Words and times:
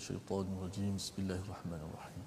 الشيطان 0.00 0.46
الرجيم. 0.56 0.96
بسم 0.96 1.14
الله 1.18 1.40
الرحمن 1.44 1.80
الرحيم. 1.88 2.24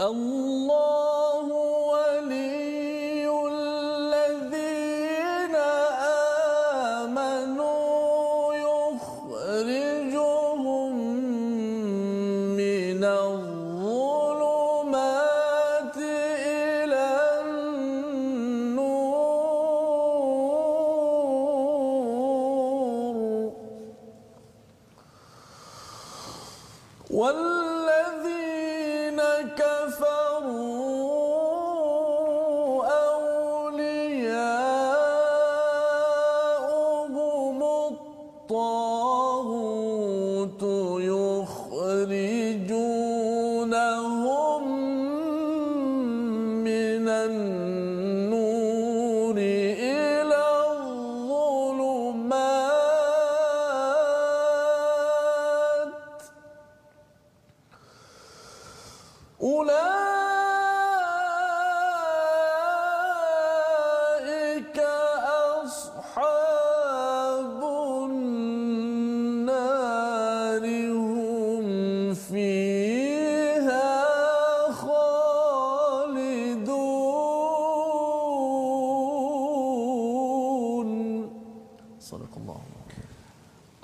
الله 0.00 1.46
ولي 1.94 3.19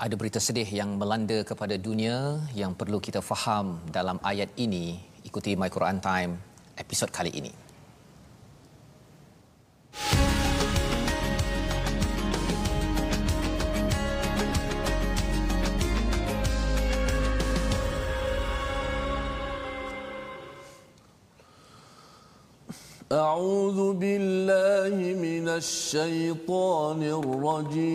Ada 0.06 0.18
berita 0.18 0.42
sedih 0.42 0.66
yang 0.66 0.98
melanda 0.98 1.46
kepada 1.46 1.78
dunia 1.78 2.42
yang 2.58 2.74
perlu 2.74 2.98
kita 2.98 3.22
faham 3.22 3.78
dalam 3.94 4.18
ayat 4.26 4.50
ini. 4.58 4.98
Ikuti 5.22 5.54
My 5.54 5.70
Quran 5.70 6.02
Time 6.02 6.42
episod 6.74 7.14
kali 7.14 7.30
ini. 7.30 7.54
أعوذ 23.12 24.00
بالله 24.00 24.96
من 25.20 25.48
الشيطان 25.60 27.04
الرجيم 27.04 27.95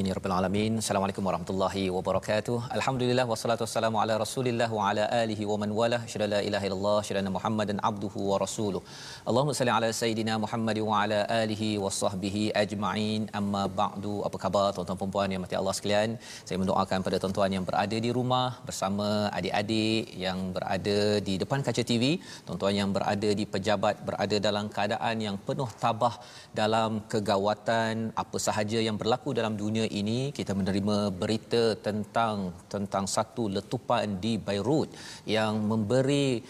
Amin 0.00 0.08
ya 0.08 0.14
rabbal 0.16 0.19
alamin. 0.40 0.72
Assalamualaikum 0.82 1.24
warahmatullahi 1.28 1.82
wabarakatuh. 1.94 2.56
Alhamdulillah 2.76 3.24
wassalatu 3.30 3.62
wassalamu 3.64 3.96
ala 4.02 4.14
Rasulillah 4.22 4.68
wa 4.76 4.84
ala 4.90 5.04
alihi 5.22 5.44
wa 5.50 5.56
man 5.62 5.70
wala. 5.78 5.98
Syada 6.12 6.26
la 6.34 6.40
ilaha 6.48 6.64
illallah, 6.68 6.98
syada 7.08 7.32
Muhammadan 7.36 7.78
abduhu 7.88 8.20
wa 8.30 8.36
rasuluh. 8.44 8.82
Allahumma 9.30 9.56
salli 9.58 9.72
ala 9.78 9.88
sayidina 10.00 10.34
Muhammad 10.44 10.78
wa 10.88 11.00
ala 11.02 11.18
alihi 11.42 11.68
wa 11.84 11.90
sahbihi 11.98 12.44
ajma'in. 12.62 13.28
Amma 13.40 13.64
ba'du. 13.80 14.14
Apa 14.28 14.38
khabar 14.44 14.66
tuan-tuan 14.76 14.98
dan 15.02 15.12
puan 15.16 15.34
yang 15.34 15.42
mati 15.44 15.58
Allah 15.60 15.74
sekalian? 15.78 16.16
Saya 16.46 16.58
mendoakan 16.62 16.98
pada 17.08 17.18
tuan-tuan 17.24 17.52
yang 17.56 17.66
berada 17.68 17.98
di 18.06 18.12
rumah 18.18 18.48
bersama 18.68 19.08
adik-adik 19.40 20.16
yang 20.24 20.40
berada 20.56 20.98
di 21.28 21.36
depan 21.44 21.60
kaca 21.68 21.84
TV, 21.92 22.04
tuan-tuan 22.48 22.74
yang 22.80 22.90
berada 22.96 23.30
di 23.40 23.46
pejabat 23.54 23.96
berada 24.08 24.38
dalam 24.48 24.72
keadaan 24.78 25.16
yang 25.26 25.36
penuh 25.48 25.70
tabah 25.84 26.14
dalam 26.62 26.90
kegawatan 27.12 27.94
apa 28.22 28.36
sahaja 28.48 28.80
yang 28.88 28.96
berlaku 29.02 29.30
dalam 29.40 29.54
dunia 29.62 29.86
ini 30.00 30.29
kita 30.38 30.52
menerima 30.60 30.96
berita 31.22 31.62
tentang 31.86 32.54
tentang 32.72 33.04
satu 33.16 33.44
letupan 33.56 34.18
di 34.24 34.32
Beirut 34.46 34.90
yang 35.36 35.60
memberi 35.70 36.42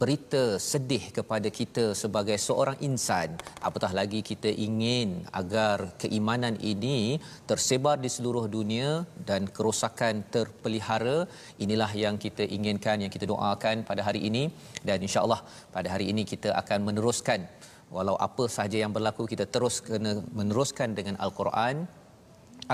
berita 0.00 0.42
sedih 0.70 1.04
kepada 1.16 1.48
kita 1.58 1.84
sebagai 2.02 2.36
seorang 2.46 2.76
insan. 2.88 3.36
Apatah 3.68 3.92
lagi 3.98 4.20
kita 4.30 4.48
ingin 4.66 5.08
agar 5.40 5.92
keimanan 6.02 6.56
ini 6.72 7.20
tersebar 7.50 7.96
di 8.04 8.10
seluruh 8.16 8.48
dunia 8.56 9.04
dan 9.28 9.44
kerosakan 9.56 10.24
terpelihara. 10.34 11.18
Inilah 11.64 11.92
yang 12.04 12.16
kita 12.24 12.46
inginkan 12.56 13.04
yang 13.04 13.12
kita 13.16 13.28
doakan 13.32 13.84
pada 13.90 14.00
hari 14.08 14.22
ini. 14.30 14.44
Dan 14.88 15.04
insyaallah 15.06 15.40
pada 15.76 15.88
hari 15.94 16.08
ini 16.12 16.24
kita 16.32 16.56
akan 16.62 16.88
meneruskan. 16.88 17.44
Walau 17.92 18.16
apa 18.26 18.44
sahaja 18.48 18.80
yang 18.80 18.92
berlaku 18.96 19.28
kita 19.32 19.44
terus 19.54 19.84
kena 19.84 20.12
meneruskan 20.38 20.96
dengan 20.98 21.20
al-Quran 21.24 21.84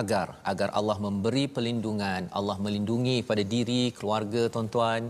agar 0.00 0.26
agar 0.52 0.68
Allah 0.78 0.96
memberi 1.06 1.44
perlindungan 1.56 2.22
Allah 2.38 2.56
melindungi 2.64 3.16
pada 3.30 3.42
diri 3.54 3.82
keluarga 3.98 4.42
tuan-tuan 4.54 5.02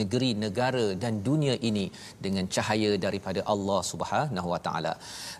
negeri 0.00 0.30
negara 0.44 0.86
dan 1.02 1.20
dunia 1.28 1.54
ini 1.70 1.86
dengan 2.24 2.46
cahaya 2.56 2.92
daripada 3.06 3.42
Allah 3.54 3.80
Subhanahu 3.92 4.48
Wa 4.54 4.60
Taala. 4.66 4.94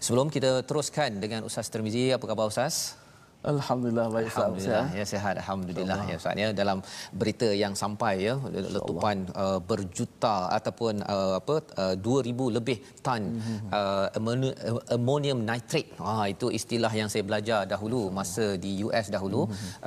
Sebelum 0.06 0.28
kita 0.36 0.52
teruskan 0.68 1.20
dengan 1.24 1.42
Ustaz 1.48 1.68
Termizi 1.74 2.06
apa 2.16 2.24
khabar 2.30 2.48
Ustaz 2.52 2.76
Alhamdulillah 3.52 4.06
baik 4.14 4.26
Ustaz. 4.30 4.42
Alhamdulillah 4.42 4.86
ya 4.98 5.04
sihat 5.12 5.34
alhamdulillah 5.42 5.98
ya 6.10 6.16
Ustaz 6.20 6.42
ya. 6.42 6.48
Dalam 6.60 6.78
berita 7.20 7.48
yang 7.62 7.74
sampai 7.82 8.14
ya 8.26 8.34
letupan 8.76 9.16
uh, 9.44 9.58
berjuta 9.70 10.36
ataupun 10.58 10.94
uh, 11.14 11.34
apa 11.40 11.56
uh, 11.82 11.94
2000 11.94 12.56
lebih 12.58 12.78
tan 13.06 13.22
uh, 13.78 14.06
ammoni- 14.18 14.56
uh, 14.70 14.80
ammonium 14.96 15.40
nitrate. 15.50 15.90
Ah 16.12 16.26
itu 16.34 16.48
istilah 16.58 16.92
yang 17.00 17.08
saya 17.12 17.24
belajar 17.30 17.60
dahulu 17.72 18.00
masa 18.18 18.46
di 18.64 18.72
US 18.86 19.06
dahulu 19.16 19.42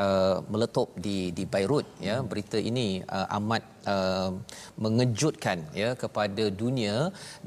uh, 0.05 0.37
meletup 0.51 0.89
di 1.05 1.17
di 1.37 1.43
Beirut 1.53 1.87
ya. 2.09 2.17
Berita 2.31 2.57
ini 2.71 2.87
uh, 3.17 3.27
amat 3.39 3.63
uh, 3.93 4.31
mengejutkan 4.83 5.59
ya 5.81 5.89
kepada 6.03 6.45
dunia 6.61 6.95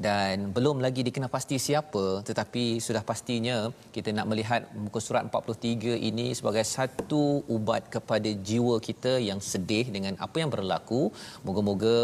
dan 0.07 0.53
belum 0.55 0.77
lagi 0.85 1.01
dikenal 1.07 1.31
pasti 1.37 1.57
siapa 1.67 2.05
tetapi 2.29 2.63
sudah 2.85 3.03
pastinya 3.11 3.57
kita 3.95 4.09
nak 4.17 4.27
melihat 4.31 4.61
muka 4.83 4.99
surat 5.07 5.23
43 5.29 5.97
ini 6.09 6.27
sebagai 6.39 6.65
satu 6.75 7.23
ubat 7.55 7.83
kepada 7.95 8.29
jiwa 8.49 8.75
kita 8.87 9.13
yang 9.29 9.39
sedih 9.51 9.85
dengan 9.95 10.13
apa 10.25 10.37
yang 10.41 10.51
berlaku. 10.55 11.01
Moga-moga 11.45 11.95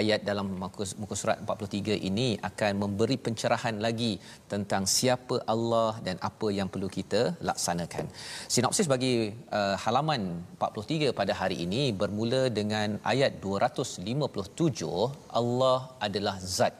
ayat 0.00 0.20
dalam 0.28 0.46
muka, 0.62 1.16
surat 1.22 1.38
43 1.44 1.96
ini 2.08 2.28
akan 2.48 2.72
memberi 2.82 3.16
pencerahan 3.26 3.76
lagi 3.86 4.12
tentang 4.52 4.84
siapa 4.96 5.36
Allah 5.54 5.92
dan 6.06 6.16
apa 6.28 6.48
yang 6.58 6.68
perlu 6.72 6.88
kita 6.98 7.22
laksanakan. 7.48 8.06
Sinopsis 8.54 8.90
bagi 8.94 9.14
uh, 9.58 9.76
halaman 9.84 10.22
43 10.58 11.18
pada 11.20 11.32
hari 11.40 11.56
ini 11.66 11.82
bermula 12.02 12.42
dengan 12.60 12.88
ayat 13.12 13.32
257 13.78 15.38
Allah 15.40 15.78
adalah 16.06 16.36
zat 16.42 16.74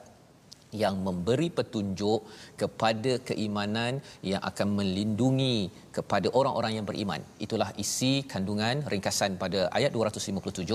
yang 0.83 0.95
memberi 1.07 1.49
petunjuk 1.59 2.21
kepada 2.61 3.13
keimanan 3.29 3.93
yang 4.31 4.43
akan 4.51 4.69
melindungi 4.79 5.73
kepada 5.97 6.29
orang-orang 6.39 6.73
yang 6.77 6.87
beriman. 6.91 7.21
Itulah 7.45 7.71
isi 7.83 8.13
kandungan 8.33 8.85
ringkasan 8.93 9.41
pada 9.43 9.61
ayat 9.79 9.91
257. 9.97 10.69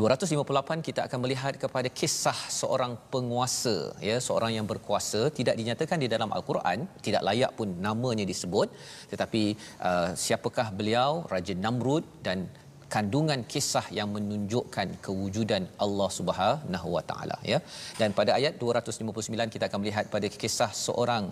258 0.00 0.86
kita 0.88 1.00
akan 1.06 1.18
melihat 1.24 1.54
kepada 1.64 1.88
kisah 2.00 2.38
seorang 2.60 2.94
penguasa 3.14 3.76
ya, 4.08 4.16
seorang 4.28 4.52
yang 4.58 4.66
berkuasa 4.72 5.22
tidak 5.38 5.58
dinyatakan 5.60 5.98
di 6.04 6.08
dalam 6.14 6.30
al-Quran, 6.36 6.86
tidak 7.06 7.24
layak 7.28 7.52
pun 7.58 7.68
namanya 7.86 8.24
disebut, 8.32 8.70
tetapi 9.10 9.42
uh, 9.88 10.10
siapakah 10.14 10.70
beliau? 10.78 11.26
Raja 11.34 11.54
Namrud 11.64 12.06
dan 12.22 12.46
kandungan 12.94 13.40
kisah 13.52 13.86
yang 13.98 14.08
menunjukkan 14.16 14.88
kewujudan 15.04 15.64
Allah 15.84 16.08
Subhanahu 16.18 16.88
Wa 16.96 17.02
Taala 17.10 17.36
ya. 17.52 17.58
Dan 18.00 18.10
pada 18.18 18.32
ayat 18.38 18.54
259 18.62 19.54
kita 19.54 19.64
akan 19.68 19.80
melihat 19.82 20.06
pada 20.14 20.28
kisah 20.42 20.70
seorang 20.86 21.26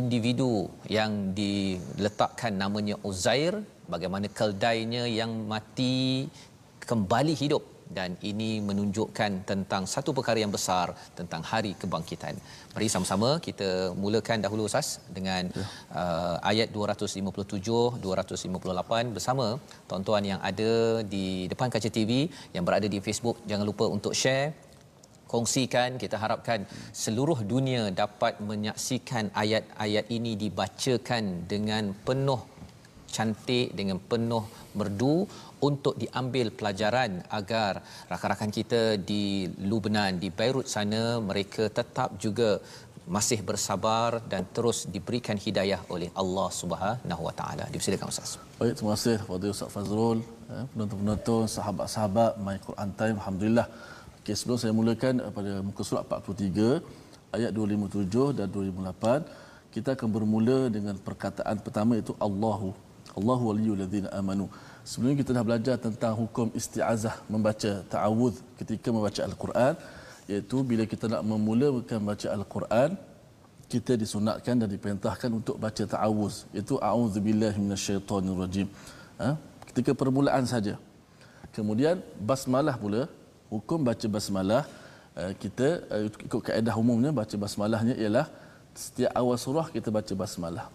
individu 0.00 0.52
yang 0.96 1.12
diletakkan 1.40 2.52
namanya 2.62 2.96
Uzair 3.08 3.54
bagaimana 3.94 4.26
keldainya 4.38 5.04
yang 5.20 5.32
mati 5.52 6.28
kembali 6.90 7.34
hidup 7.42 7.62
dan 7.98 8.10
ini 8.30 8.50
menunjukkan 8.68 9.30
tentang 9.50 9.84
satu 9.94 10.10
perkara 10.16 10.38
yang 10.44 10.52
besar 10.56 10.86
tentang 11.18 11.42
hari 11.50 11.72
kebangkitan. 11.82 12.34
Mari 12.74 12.88
sama-sama 12.94 13.30
kita 13.46 13.70
mulakan 14.02 14.40
dahulu 14.44 14.64
Ustaz 14.70 14.88
dengan 15.16 15.52
ya. 15.60 15.64
uh, 16.00 16.36
ayat 16.50 16.68
257 16.76 18.02
258 18.06 19.16
bersama 19.16 19.46
tuan-tuan 19.88 20.24
yang 20.32 20.40
ada 20.50 20.72
di 21.14 21.26
depan 21.52 21.68
kaca 21.74 21.90
TV 21.96 22.12
yang 22.56 22.64
berada 22.68 22.88
di 22.94 23.00
Facebook 23.06 23.38
jangan 23.50 23.66
lupa 23.70 23.86
untuk 23.96 24.14
share 24.22 24.52
kongsikan 25.32 25.90
kita 26.02 26.16
harapkan 26.22 26.60
seluruh 27.02 27.38
dunia 27.52 27.82
dapat 28.02 28.36
menyaksikan 28.50 29.32
ayat-ayat 29.42 30.06
ini 30.16 30.32
dibacakan 30.42 31.24
dengan 31.52 31.96
penuh 32.08 32.40
cantik 33.16 33.68
dengan 33.78 33.98
penuh 34.10 34.44
merdu 34.78 35.16
untuk 35.68 35.94
diambil 36.02 36.46
pelajaran 36.58 37.10
agar 37.38 37.72
rakan-rakan 38.10 38.50
kita 38.58 38.82
di 39.10 39.24
Lubnan 39.70 40.18
di 40.22 40.28
Beirut 40.38 40.66
sana 40.74 41.02
mereka 41.30 41.64
tetap 41.78 42.16
juga 42.24 42.50
masih 43.16 43.38
bersabar 43.48 44.22
dan 44.30 44.42
terus 44.56 44.78
diberikan 44.94 45.36
hidayah 45.44 45.80
oleh 45.94 46.08
Allah 46.22 46.48
Subhanahu 46.60 47.22
Wa 47.28 47.34
Taala. 47.40 47.64
Dipersilakan 47.72 48.08
Ustaz. 48.14 48.30
Baik, 48.58 48.74
terima 48.78 48.92
kasih 48.94 49.16
kepada 49.22 49.46
Ustaz 49.54 49.70
Fazrul, 49.74 50.18
eh, 50.54 50.64
penonton-penonton, 50.70 51.42
sahabat-sahabat 51.56 52.38
My 52.46 52.56
Quran 52.66 52.90
Time. 53.00 53.16
Alhamdulillah. 53.20 53.66
Okay, 54.22 54.34
sebelum 54.38 54.58
saya 54.62 54.70
mulakan 54.70 55.14
pada 55.34 55.52
muka 55.66 55.82
surat 55.82 56.06
43 56.06 56.78
ayat 57.34 57.50
257 57.50 58.30
dan 58.38 58.46
258, 58.54 59.26
kita 59.74 59.98
akan 59.98 60.08
bermula 60.16 60.58
dengan 60.70 60.94
perkataan 60.94 61.56
pertama 61.64 61.98
itu 61.98 62.14
Allahu. 62.26 62.70
Allahu 63.18 63.52
waliyul 63.52 63.78
ladzina 63.82 64.08
amanu. 64.18 64.46
Sebelum 64.90 65.14
kita 65.20 65.30
dah 65.36 65.44
belajar 65.48 65.76
tentang 65.86 66.14
hukum 66.16 66.46
isti'azah 66.60 67.14
membaca 67.32 67.72
ta'awudh 67.92 68.36
ketika 68.58 68.88
membaca 68.90 69.20
Al-Quran 69.28 69.74
iaitu 70.30 70.56
bila 70.70 70.84
kita 70.92 71.06
nak 71.12 71.22
memulakan 71.30 72.00
baca 72.10 72.26
Al-Quran 72.36 72.90
kita 73.72 73.92
disunatkan 74.02 74.54
dan 74.60 74.68
diperintahkan 74.74 75.30
untuk 75.38 75.56
baca 75.64 75.84
ta'awudh 75.94 76.36
iaitu 76.56 76.74
a'udzubillahi 76.88 77.56
minasyaitonirrajim 77.64 78.68
ha? 79.22 79.28
ketika 79.68 79.92
permulaan 80.00 80.44
saja 80.52 80.74
kemudian 81.56 81.96
basmalah 82.30 82.76
pula 82.82 83.02
hukum 83.54 83.80
baca 83.88 84.06
basmalah 84.16 84.62
eh, 85.20 85.32
kita 85.42 85.68
eh, 85.94 86.04
ikut 86.28 86.42
kaedah 86.48 86.74
umumnya 86.82 87.10
baca 87.20 87.36
basmalahnya 87.44 87.96
ialah 88.02 88.26
setiap 88.84 89.12
awal 89.20 89.36
surah 89.44 89.66
kita 89.76 89.88
baca 89.98 90.12
basmalah 90.22 90.66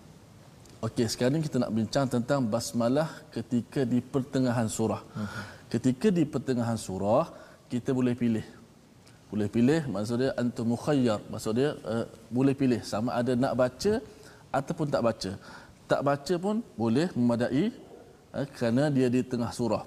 Okey, 0.78 1.10
sekarang 1.10 1.42
kita 1.42 1.58
nak 1.58 1.74
bincang 1.74 2.06
tentang 2.06 2.46
basmalah 2.46 3.10
ketika 3.34 3.82
di 3.82 3.98
pertengahan 3.98 4.70
surah. 4.70 5.02
Uh-huh. 5.02 5.46
Ketika 5.74 6.14
di 6.14 6.22
pertengahan 6.22 6.78
surah, 6.78 7.34
kita 7.66 7.98
boleh 7.98 8.14
pilih. 8.14 8.46
Boleh 9.34 9.50
pilih, 9.50 9.90
maksudnya 9.90 10.38
antum 10.38 10.70
mukhayyar. 10.78 11.18
Maksudnya 11.34 11.70
uh, 11.82 12.06
boleh 12.30 12.54
pilih 12.54 12.86
sama 12.86 13.18
ada 13.18 13.34
nak 13.34 13.58
baca 13.58 13.94
ataupun 14.54 14.88
tak 14.94 15.02
baca. 15.02 15.32
Tak 15.90 16.02
baca 16.06 16.34
pun 16.46 16.62
boleh 16.78 17.10
memadai 17.18 17.74
uh, 18.38 18.46
kerana 18.54 18.94
dia 18.94 19.10
di 19.10 19.26
tengah 19.26 19.50
surah. 19.50 19.82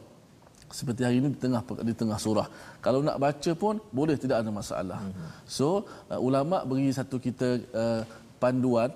Seperti 0.75 1.07
hari 1.07 1.23
ini 1.23 1.31
di 1.35 1.39
tengah 1.39 1.63
di 1.87 1.95
tengah 1.95 2.19
surah. 2.19 2.51
Kalau 2.83 2.99
nak 2.99 3.23
baca 3.23 3.51
pun 3.55 3.79
boleh 3.95 4.19
tidak 4.19 4.43
ada 4.43 4.51
masalah. 4.51 4.99
Uh-huh. 5.07 5.31
So, 5.47 5.67
uh, 6.11 6.19
ulama 6.19 6.67
beri 6.67 6.91
satu 6.91 7.23
kita 7.23 7.63
uh, 7.79 8.03
panduan 8.43 8.91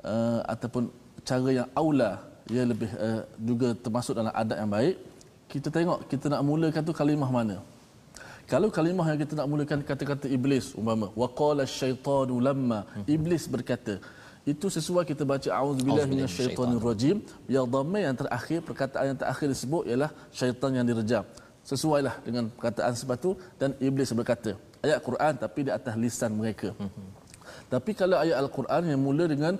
uh, 0.00 0.40
ataupun 0.48 1.03
cara 1.28 1.48
yang 1.58 1.68
aula 1.72 2.12
ia 2.52 2.62
lebih 2.72 2.90
uh, 3.06 3.22
juga 3.40 3.68
termasuk 3.84 4.12
dalam 4.18 4.32
adab 4.42 4.56
yang 4.60 4.72
baik. 4.76 4.96
Kita 5.48 5.68
tengok 5.76 5.98
kita 6.12 6.26
nak 6.32 6.42
mulakan 6.44 6.82
tu 6.88 6.92
kalimah 7.00 7.30
mana? 7.38 7.56
Kalau 8.44 8.68
kalimah 8.68 9.06
yang 9.08 9.18
kita 9.24 9.32
nak 9.40 9.48
mulakan 9.48 9.80
kata-kata 9.80 10.26
iblis 10.28 10.76
umpama 10.76 11.08
waqala 11.16 11.64
syaitanu 11.64 12.36
lamma 12.46 12.84
iblis 13.08 13.48
berkata 13.48 13.96
itu 14.52 14.66
sesuai 14.76 15.08
kita 15.08 15.24
baca 15.24 15.48
auzubillahi 15.48 16.08
minasyaitonir 16.12 16.84
rajim. 16.88 17.16
Yang 17.48 17.66
dhamma 17.72 17.98
yang 18.06 18.16
terakhir 18.20 18.58
perkataan 18.68 19.04
yang 19.10 19.18
terakhir 19.22 19.46
disebut 19.48 19.82
ialah 19.88 20.10
syaitan 20.38 20.70
yang 20.76 20.84
direjam. 20.90 21.24
Sesuailah 21.64 22.14
dengan 22.26 22.52
perkataan 22.52 22.92
sebab 22.92 23.16
tu 23.24 23.30
dan 23.56 23.72
iblis 23.80 24.12
berkata 24.12 24.52
ayat 24.84 25.00
Quran 25.08 25.32
tapi 25.44 25.60
di 25.66 25.70
atas 25.78 25.94
lisan 25.96 26.32
mereka. 26.36 26.70
Hmm. 26.76 26.92
tapi 27.72 27.90
kalau 28.00 28.16
ayat 28.20 28.36
al-Quran 28.44 28.82
yang 28.92 29.00
mula 29.00 29.24
dengan 29.24 29.54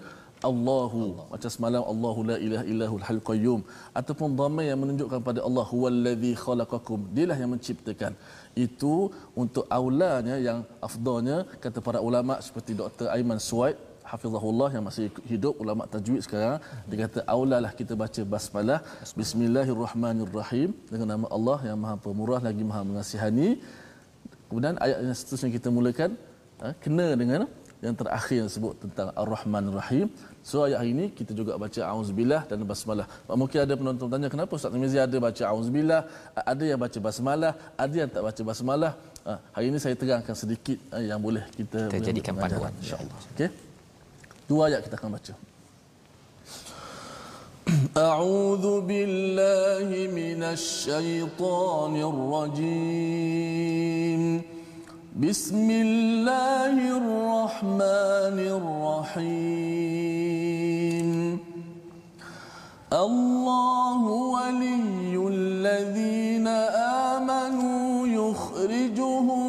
Allahu. 0.50 1.02
Allah. 1.10 1.26
macam 1.32 1.50
semalam 1.56 1.82
Allahu 1.92 2.20
la 2.30 2.36
ilaha 2.46 2.64
illahul 2.72 3.04
hal 3.08 3.20
qayyum. 3.30 3.60
Ataupun 4.00 4.36
dhamma 4.40 4.62
yang 4.70 4.78
menunjukkan 4.82 5.20
pada 5.28 5.40
Allah 5.48 5.64
huwallazi 5.72 6.32
khalaqakum. 6.44 7.00
Dialah 7.16 7.38
yang 7.42 7.50
menciptakan. 7.54 8.12
Itu 8.66 8.94
untuk 9.42 9.64
aulanya 9.78 10.36
yang 10.48 10.60
afdalnya 10.88 11.38
kata 11.64 11.78
para 11.88 12.00
ulama 12.08 12.36
seperti 12.46 12.72
Dr 12.82 13.08
Aiman 13.16 13.40
Suwaid 13.48 13.78
hafizahullah 14.10 14.68
yang 14.76 14.84
masih 14.88 15.06
hidup 15.32 15.54
ulama 15.62 15.82
tajwid 15.94 16.22
sekarang. 16.26 16.58
Dia 16.88 16.98
kata 17.04 17.20
aulalah 17.34 17.72
kita 17.80 17.94
baca 18.02 18.22
basmalah. 18.34 18.78
Bismillahirrahmanirrahim. 19.20 20.70
Dengan 20.92 21.08
nama 21.14 21.26
Allah 21.36 21.58
yang 21.68 21.78
maha 21.84 21.96
pemurah 22.06 22.40
lagi 22.48 22.64
maha 22.70 22.82
mengasihani. 22.90 23.48
Kemudian 24.48 24.76
ayat 24.84 24.98
yang 25.06 25.16
seterusnya 25.20 25.50
kita 25.56 25.68
mulakan 25.76 26.10
ha, 26.62 26.66
kena 26.84 27.06
dengan 27.22 27.42
yang 27.85 27.95
terakhir 27.99 28.37
yang 28.41 28.49
sebut 28.55 28.73
tentang 28.83 29.07
Ar-Rahman 29.21 29.65
Rahim. 29.79 30.07
So 30.49 30.55
ayat 30.65 30.77
hari 30.81 30.91
ini 30.95 31.05
kita 31.19 31.31
juga 31.39 31.51
baca 31.63 31.81
auzubillah 31.93 32.41
dan 32.49 32.57
basmalah. 32.71 33.07
Mungkin 33.41 33.59
ada 33.65 33.73
penonton 33.79 34.07
tanya 34.13 34.27
kenapa 34.33 34.51
Ustaz 34.59 34.79
Mizi 34.83 34.99
ada 35.07 35.17
baca 35.27 35.43
auzubillah, 35.51 36.01
ada 36.53 36.63
yang 36.71 36.79
baca 36.85 36.99
basmalah, 37.07 37.53
ada 37.83 37.95
yang 38.01 38.09
tak 38.15 38.23
baca 38.27 38.41
basmalah. 38.49 38.91
Ha, 39.27 39.31
hari 39.55 39.65
ini 39.71 39.77
saya 39.83 39.95
terangkan 39.99 40.35
sedikit 40.41 40.77
ha, 40.91 40.95
yang 41.11 41.19
boleh 41.27 41.43
kita, 41.57 41.79
kita 41.91 42.05
jadikan 42.09 42.33
panduan 42.41 42.73
insya-Allah. 42.81 43.17
Okey. 43.35 43.49
Dua 44.49 44.61
ayat 44.71 44.81
kita 44.87 44.97
akan 45.01 45.11
baca. 45.19 45.33
أعوذ 47.97 48.65
بالله 48.89 49.89
من 50.09 50.41
الشيطان 50.57 51.93
الرجيم 52.11 54.21
بسم 55.14 55.70
الله 55.70 56.74
الرحمن 56.98 58.38
الرحيم. 59.14 59.88
الله 62.92 64.02
ولي 64.34 65.14
الذين 65.14 66.46
آمنوا 67.14 68.06
يخرجهم 68.06 69.43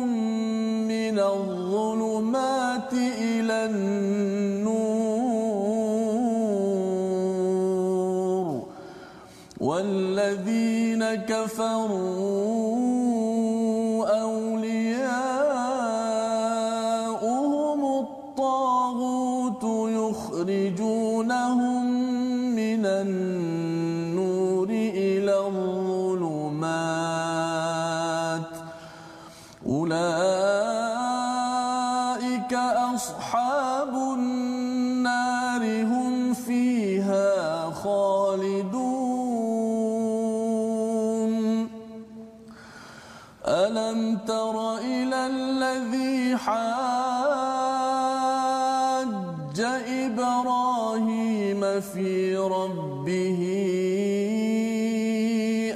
ربه 52.47 53.41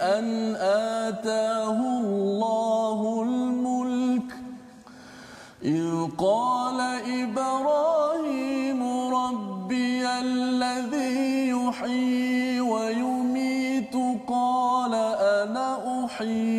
أن 0.01 0.55
آتاه 0.55 1.79
الله 1.99 3.23
الملك 3.23 4.29
إذ 5.63 6.07
قال 6.17 6.79
إبراهيم 7.23 8.83
ربي 9.13 10.07
الذي 10.07 11.49
يحيي 11.49 12.61
ويميت 12.61 13.95
قال 14.27 14.93
أنا 14.93 16.05
أحيي 16.05 16.58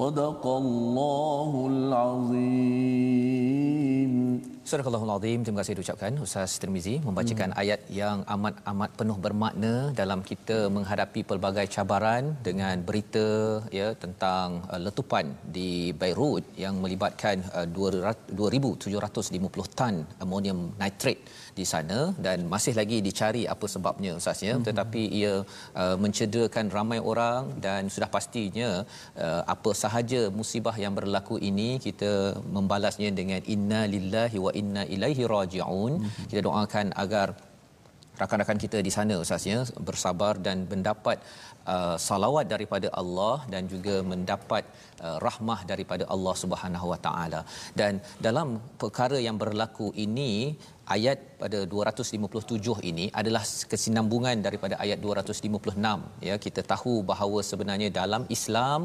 صدق 0.00 0.46
الله 0.46 1.68
العظيم 1.72 3.36
Surah 4.66 4.82
Al-Azim, 4.82 5.46
terima 5.46 5.62
kasih 5.62 5.78
diucapkan 5.78 6.18
Ustaz 6.24 6.58
Tirmizi 6.58 6.98
membacakan 7.08 7.54
hmm. 7.54 7.60
ayat 7.62 7.80
yang 7.98 8.18
amat-amat 8.34 8.90
penuh 8.98 9.14
bermakna 9.26 9.74
dalam 10.00 10.26
kita 10.30 10.58
menghadapi 10.76 11.22
pelbagai 11.22 11.66
cabaran 11.74 12.34
dengan 12.42 12.82
berita 12.88 13.62
ya 13.70 13.94
tentang 13.94 14.66
uh, 14.66 14.80
letupan 14.86 15.30
di 15.56 15.94
Beirut 16.00 16.42
yang 16.64 16.82
melibatkan 16.82 17.46
uh, 17.54 17.66
2750 17.70 19.78
tan 19.78 20.02
amonium 20.24 20.74
nitrate 20.82 21.22
di 21.59 21.65
sana 21.71 21.99
dan 22.25 22.47
masih 22.53 22.73
lagi 22.79 22.97
dicari 23.07 23.43
apa 23.53 23.65
sebabnya 23.73 24.11
Ustaz 24.19 24.41
ya 24.47 24.53
hmm. 24.55 24.65
tetapi 24.67 25.03
ia 25.19 25.33
uh, 25.81 25.95
mencederakan 26.03 26.67
ramai 26.77 26.99
orang 27.11 27.51
dan 27.65 27.91
sudah 27.95 28.09
pastinya 28.15 28.69
uh, 29.25 29.41
apa 29.53 29.71
sahaja 29.83 30.21
musibah 30.39 30.75
yang 30.83 30.95
berlaku 30.99 31.37
ini 31.51 31.69
kita 31.85 32.11
membalasnya 32.57 33.11
dengan 33.19 33.41
inna 33.55 33.83
lillahi 33.93 34.39
wa 34.47 34.51
inna 34.61 34.83
ilaihi 34.95 35.29
rajiun 35.35 35.93
hmm. 36.01 36.27
kita 36.31 36.41
doakan 36.49 36.87
agar 37.05 37.27
rakan-rakan 38.21 38.59
kita 38.63 38.77
di 38.87 38.91
sana 38.97 39.15
Ustaz 39.23 39.45
ya 39.51 39.59
bersabar 39.87 40.33
dan 40.47 40.57
mendapat 40.71 41.17
uh, 41.73 41.95
salawat 42.07 42.45
daripada 42.53 42.87
Allah 43.01 43.35
dan 43.53 43.63
juga 43.73 43.95
mendapat 44.11 44.63
uh, 45.05 45.17
rahmah 45.27 45.59
daripada 45.71 46.03
Allah 46.15 46.35
Subhanahu 46.43 46.87
Wa 46.93 46.99
Taala 47.05 47.41
dan 47.81 48.01
dalam 48.27 48.47
perkara 48.83 49.19
yang 49.27 49.39
berlaku 49.43 49.89
ini 50.05 50.31
ayat 50.95 51.17
pada 51.41 51.59
257 51.73 52.89
ini 52.91 53.05
adalah 53.21 53.43
kesinambungan 53.71 54.37
daripada 54.47 54.75
ayat 54.83 54.99
256 55.05 56.27
ya 56.29 56.35
kita 56.45 56.61
tahu 56.73 56.95
bahawa 57.11 57.39
sebenarnya 57.51 57.89
dalam 58.01 58.23
Islam 58.37 58.81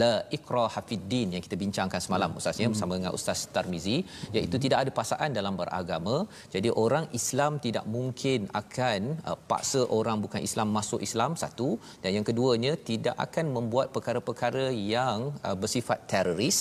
la 0.00 0.14
ikraha 0.36 0.80
fiddin 0.88 1.28
yang 1.34 1.42
kita 1.46 1.56
bincangkan 1.62 2.00
semalam 2.04 2.30
ustaz 2.38 2.60
ya 2.62 2.68
bersama 2.72 2.96
dengan 2.98 3.12
ustaz 3.18 3.40
Tarmizi 3.54 3.96
iaitu 4.36 4.56
tidak 4.64 4.78
ada 4.82 4.90
paksaan 4.98 5.30
dalam 5.38 5.54
beragama. 5.60 6.16
Jadi 6.54 6.68
orang 6.84 7.06
Islam 7.18 7.52
tidak 7.66 7.84
mungkin 7.96 8.48
akan 8.60 9.00
uh, 9.28 9.38
paksa 9.50 9.82
orang 9.98 10.18
bukan 10.24 10.40
Islam 10.48 10.70
masuk 10.78 11.00
Islam 11.08 11.36
satu. 11.42 11.68
Dan 12.02 12.10
yang 12.16 12.26
keduanya 12.30 12.72
tidak 12.90 13.16
akan 13.26 13.46
membuat 13.56 13.88
perkara-perkara 13.96 14.66
yang 14.96 15.18
uh, 15.46 15.56
bersifat 15.62 16.08
teroris 16.12 16.58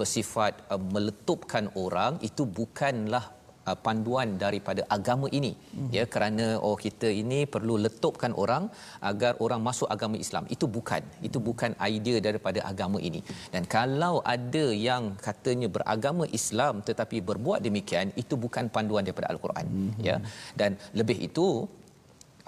bersifat 0.00 0.54
uh, 0.72 0.80
meletupkan 0.96 1.66
orang. 1.84 2.20
Itu 2.28 2.44
bukanlah 2.60 3.24
uh, 3.70 3.78
panduan 3.86 4.28
daripada 4.44 4.82
agama 4.96 5.26
ini. 5.38 5.52
Mm-hmm. 5.56 5.90
ya 5.96 6.04
kerana 6.14 6.46
oh 6.66 6.76
kita 6.84 7.08
ini 7.22 7.40
perlu 7.54 7.74
letupkan 7.84 8.32
orang 8.42 8.66
agar 9.10 9.32
orang 9.44 9.60
masuk 9.68 9.88
agama 9.94 10.16
Islam. 10.24 10.44
Itu 10.56 10.66
bukan. 10.76 11.02
Itu 11.28 11.38
bukan 11.48 11.72
idea 11.92 12.18
daripada 12.28 12.60
agama 12.72 13.00
ini. 13.08 13.20
Dan 13.54 13.64
kalau 13.76 14.14
ada 14.36 14.66
yang 14.88 15.04
katanya 15.28 15.70
beragama 15.76 16.26
Islam 16.40 16.74
tetapi 16.88 17.16
berbuat 17.30 17.60
demikian 17.68 18.08
itu 18.22 18.34
bukan 18.44 18.66
panduan 18.76 19.04
daripada 19.08 19.30
al-Quran. 19.34 19.66
Mm-hmm. 19.66 20.06
ya. 20.08 20.16
Dan 20.60 20.70
lebih 21.00 21.18
itu 21.28 21.46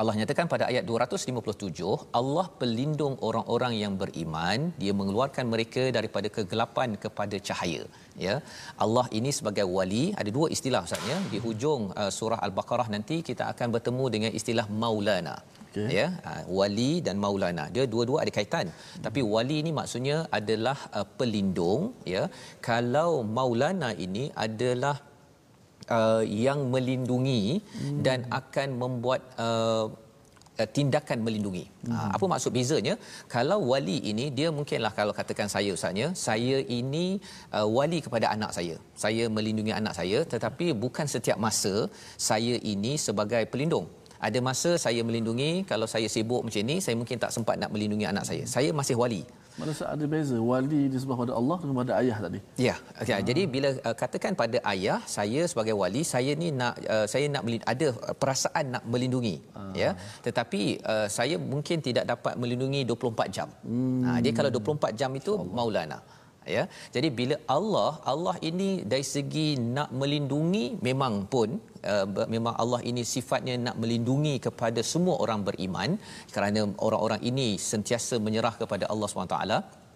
Allah 0.01 0.15
nyatakan 0.19 0.47
pada 0.53 0.65
ayat 0.71 0.85
257 0.91 1.95
Allah 2.19 2.45
pelindung 2.61 3.15
orang-orang 3.29 3.73
yang 3.83 3.95
beriman. 4.03 4.59
Dia 4.83 4.93
mengeluarkan 4.99 5.45
mereka 5.55 5.85
daripada 5.97 6.29
kegelapan 6.37 6.95
kepada 7.05 7.37
cahaya. 7.49 7.83
Ya. 8.27 8.35
Allah 8.85 9.07
ini 9.19 9.31
sebagai 9.39 9.67
wali. 9.77 10.05
Ada 10.21 10.31
dua 10.37 10.47
istilah 10.57 10.83
ustaz 10.87 11.03
ya. 11.13 11.19
Di 11.33 11.41
hujung 11.47 11.83
uh, 12.03 12.11
surah 12.19 12.39
al-baqarah 12.47 12.89
nanti 12.95 13.19
kita 13.31 13.47
akan 13.53 13.75
bertemu 13.77 14.05
dengan 14.15 14.31
istilah 14.41 14.67
maulana. 14.83 15.37
Okay. 15.67 15.89
ya. 15.99 16.07
Uh, 16.31 16.43
wali 16.61 16.93
dan 17.09 17.19
maulana. 17.25 17.67
Dia 17.75 17.85
dua-dua 17.95 18.21
ada 18.25 18.35
kaitan. 18.39 18.67
Hmm. 18.71 19.03
tapi 19.07 19.21
wali 19.35 19.57
ini 19.63 19.71
maksudnya 19.81 20.19
adalah 20.39 20.79
uh, 20.99 21.07
pelindung 21.19 21.83
ya. 22.15 22.25
Kalau 22.71 23.11
maulana 23.39 23.91
ini 24.07 24.27
adalah 24.47 24.97
uh, 25.97 26.23
yang 26.25 26.69
melindungi 26.75 27.61
hmm. 27.61 28.01
dan 28.07 28.29
akan 28.41 28.69
membuat 28.83 29.23
uh, 29.47 29.87
uh 30.59 30.71
tindakan 30.77 31.19
melindungi. 31.27 31.65
Hmm. 31.87 31.95
Uh, 31.95 32.09
apa 32.17 32.25
maksud 32.33 32.51
bezanya? 32.57 32.95
Kalau 33.35 33.59
wali 33.71 33.99
ini 34.11 34.27
dia 34.39 34.49
mungkinlah 34.59 34.91
kalau 34.99 35.13
katakan 35.19 35.47
saya 35.55 35.71
usahanya, 35.77 36.09
saya 36.27 36.59
ini 36.79 37.07
uh, 37.55 37.67
wali 37.79 37.99
kepada 38.07 38.27
anak 38.35 38.51
saya. 38.57 38.75
Saya 39.05 39.27
melindungi 39.37 39.73
anak 39.81 39.95
saya 40.01 40.21
tetapi 40.33 40.75
bukan 40.85 41.07
setiap 41.15 41.39
masa 41.47 41.75
saya 42.31 42.57
ini 42.75 42.95
sebagai 43.07 43.45
pelindung. 43.55 43.87
Ada 44.27 44.39
masa 44.43 44.71
saya 44.85 45.01
melindungi 45.07 45.63
kalau 45.71 45.87
saya 45.87 46.11
sibuk 46.11 46.43
macam 46.43 46.63
ni 46.71 46.77
saya 46.85 46.99
mungkin 47.01 47.23
tak 47.23 47.31
sempat 47.31 47.55
nak 47.63 47.71
melindungi 47.71 48.07
anak 48.13 48.27
saya. 48.27 48.43
Saya 48.55 48.71
masih 48.75 48.99
wali. 48.99 49.23
Mana 49.59 49.73
ada 49.93 50.05
beza 50.13 50.37
wali 50.51 50.81
disebut 50.93 51.17
pada 51.23 51.33
Allah 51.41 51.59
dan 51.63 51.75
pada 51.81 51.93
ayah 52.01 52.17
tadi. 52.25 52.41
Ya, 52.67 52.75
okay. 53.01 53.15
ha. 53.15 53.23
jadi 53.29 53.43
bila 53.55 53.69
uh, 53.89 53.97
katakan 54.03 54.33
pada 54.43 54.59
ayah 54.73 54.99
saya 55.17 55.41
sebagai 55.51 55.75
wali 55.81 56.03
saya 56.13 56.33
ni 56.43 56.49
nak 56.61 56.75
uh, 56.95 57.07
saya 57.13 57.27
nak 57.35 57.43
ada 57.73 57.89
perasaan 58.23 58.65
nak 58.75 58.85
melindungi 58.93 59.37
ha. 59.57 59.63
ya. 59.83 59.91
Tetapi 60.27 60.63
uh, 60.93 61.07
saya 61.19 61.37
mungkin 61.53 61.83
tidak 61.89 62.07
dapat 62.13 62.35
melindungi 62.39 62.83
24 62.87 63.37
jam. 63.37 63.49
Hmm. 63.67 64.07
Ha 64.07 64.19
dia 64.25 64.33
kalau 64.39 64.51
24 64.55 64.95
jam 65.01 65.11
itu 65.21 65.35
Allah. 65.35 65.55
maulana 65.59 65.99
ya. 66.57 66.65
Jadi 66.95 67.09
bila 67.21 67.37
Allah 67.57 67.91
Allah 68.13 68.37
ini 68.51 68.71
dari 68.93 69.07
segi 69.15 69.49
nak 69.77 69.91
melindungi 70.01 70.65
memang 70.89 71.15
pun 71.33 71.51
uh, 71.93 72.07
memang 72.35 72.55
Allah 72.63 72.81
ini 72.91 73.03
sifatnya 73.15 73.57
nak 73.67 73.77
melindungi 73.83 74.35
kepada 74.47 74.83
semua 74.93 75.17
orang 75.25 75.43
beriman. 75.49 75.91
Kerana 76.35 76.63
orang-orang 76.87 77.23
ini 77.31 77.49
sentiasa 77.73 78.17
menyerah 78.27 78.55
kepada 78.63 78.87
Allah 78.93 79.09
SWT 79.09 79.88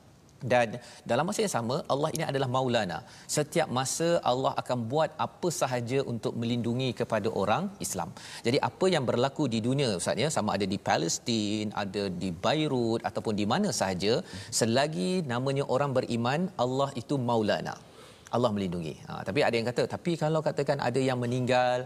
dan 0.53 0.79
dalam 1.11 1.25
masa 1.29 1.41
yang 1.45 1.55
sama 1.57 1.77
Allah 1.93 2.11
ini 2.17 2.25
adalah 2.31 2.49
maulana. 2.57 2.99
Setiap 3.37 3.69
masa 3.79 4.09
Allah 4.31 4.53
akan 4.63 4.79
buat 4.93 5.11
apa 5.27 5.49
sahaja 5.61 5.99
untuk 6.13 6.35
melindungi 6.41 6.91
kepada 7.01 7.29
orang 7.43 7.71
Islam. 7.87 8.11
Jadi 8.47 8.59
apa 8.71 8.87
yang 8.95 9.07
berlaku 9.11 9.47
di 9.55 9.61
dunia 9.69 9.91
ustaz 10.01 10.23
ya 10.25 10.29
sama 10.37 10.51
ada 10.57 10.67
di 10.75 10.79
Palestin 10.89 11.71
ada 11.85 12.05
di 12.23 12.31
Beirut 12.45 13.01
ataupun 13.11 13.35
di 13.41 13.47
mana 13.53 13.71
sahaja 13.81 14.15
selagi 14.61 15.13
namanya 15.33 15.67
orang 15.77 15.93
beriman 15.99 16.51
Allah 16.65 16.91
itu 17.03 17.17
maulana. 17.31 17.77
Allah 18.37 18.51
melindungi. 18.57 18.95
Ha, 19.09 19.21
tapi 19.29 19.41
ada 19.47 19.55
yang 19.59 19.67
kata 19.71 19.83
tapi 19.95 20.13
kalau 20.23 20.41
katakan 20.47 20.79
ada 20.89 21.01
yang 21.09 21.19
meninggal 21.25 21.85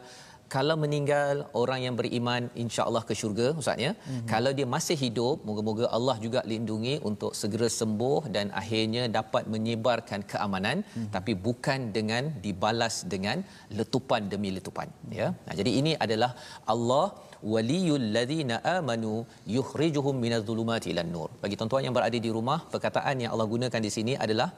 kalau 0.55 0.75
meninggal 0.83 1.35
orang 1.61 1.81
yang 1.87 1.95
beriman 2.01 2.43
insya-Allah 2.63 3.03
ke 3.09 3.15
syurga 3.21 3.47
ustaz 3.61 3.83
ya. 3.87 3.93
Mm-hmm. 3.95 4.27
Kalau 4.33 4.51
dia 4.59 4.67
masih 4.75 4.97
hidup 5.05 5.45
moga-moga 5.49 5.87
Allah 5.97 6.17
juga 6.25 6.41
lindungi 6.53 6.95
untuk 7.11 7.33
segera 7.41 7.69
sembuh 7.79 8.21
dan 8.37 8.47
akhirnya 8.61 9.05
dapat 9.19 9.45
menyebarkan 9.55 10.23
keamanan 10.33 10.77
mm-hmm. 10.83 11.11
tapi 11.17 11.35
bukan 11.47 11.81
dengan 11.97 12.25
dibalas 12.47 12.97
dengan 13.15 13.41
letupan 13.79 14.23
demi 14.35 14.51
letupan 14.59 14.89
ya. 15.21 15.29
Nah, 15.47 15.55
jadi 15.61 15.73
ini 15.81 15.95
adalah 16.07 16.31
Allah 16.75 17.07
waliyul 17.55 18.07
ladzina 18.17 18.57
amanu 18.77 19.13
yukhrijuhum 19.57 20.15
minadh-dhulumati 20.25 20.89
ilan 20.95 21.11
nur. 21.17 21.31
Bagi 21.43 21.57
tuan-tuan 21.59 21.85
yang 21.87 21.97
berada 21.99 22.19
di 22.27 22.31
rumah, 22.37 22.59
perkataan 22.75 23.17
yang 23.23 23.31
Allah 23.35 23.49
gunakan 23.55 23.81
di 23.87 23.93
sini 23.97 24.15
adalah 24.27 24.49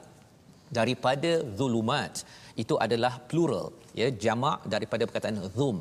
daripada 0.77 1.31
zulumat 1.59 2.13
itu 2.61 2.75
adalah 2.85 3.13
plural 3.29 3.67
ya 4.01 4.07
jamak 4.23 4.57
daripada 4.73 5.03
perkataan 5.07 5.37
zum 5.57 5.77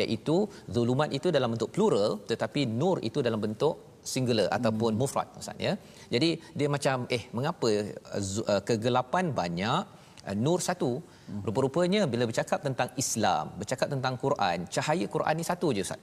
iaitu 0.00 0.36
zulumat 0.74 1.08
itu 1.18 1.28
dalam 1.36 1.50
bentuk 1.54 1.70
plural 1.74 2.10
tetapi 2.30 2.60
nur 2.80 2.96
itu 3.08 3.18
dalam 3.26 3.40
bentuk 3.44 3.74
singular 4.12 4.48
ataupun 4.56 4.92
hmm. 4.94 5.00
mufrad 5.00 5.28
maksud 5.36 5.58
ya. 5.66 5.72
Jadi 6.14 6.28
dia 6.58 6.68
macam 6.74 7.04
eh 7.16 7.22
mengapa 7.36 7.68
uh, 7.72 8.62
kegelapan 8.68 9.24
banyak 9.40 9.80
uh, 10.28 10.36
nur 10.44 10.60
satu? 10.68 10.92
Hmm. 11.28 11.40
rupa-rupanya 11.46 12.02
bila 12.12 12.24
bercakap 12.28 12.60
tentang 12.66 12.88
Islam 13.02 13.52
bercakap 13.60 13.88
tentang 13.94 14.14
Quran 14.22 14.64
cahaya 14.74 15.06
Quran 15.14 15.34
ni 15.40 15.44
satu 15.44 15.68
je 15.76 15.82
ustaz. 15.84 16.00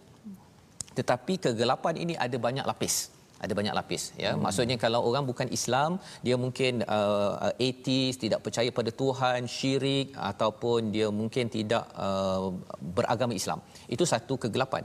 Tetapi 0.98 1.34
kegelapan 1.46 1.96
ini 2.04 2.14
ada 2.26 2.38
banyak 2.46 2.66
lapis 2.72 2.96
ada 3.46 3.54
banyak 3.60 3.76
lapis 3.80 4.04
ya. 4.24 4.32
Hmm. 4.34 4.42
maksudnya 4.46 4.78
kalau 4.86 5.00
orang 5.10 5.26
bukan 5.32 5.48
Islam 5.58 5.92
dia 6.26 6.36
mungkin 6.44 6.84
uh, 6.98 7.52
atheist 7.68 8.20
tidak 8.26 8.40
percaya 8.46 8.70
pada 8.80 8.92
Tuhan 9.02 9.40
syirik 9.56 10.08
ataupun 10.32 10.92
dia 10.96 11.08
mungkin 11.20 11.46
tidak 11.58 11.86
uh, 12.06 12.52
beragama 12.98 13.34
Islam. 13.42 13.60
Itu 13.96 14.04
satu 14.14 14.34
kegelapan 14.44 14.84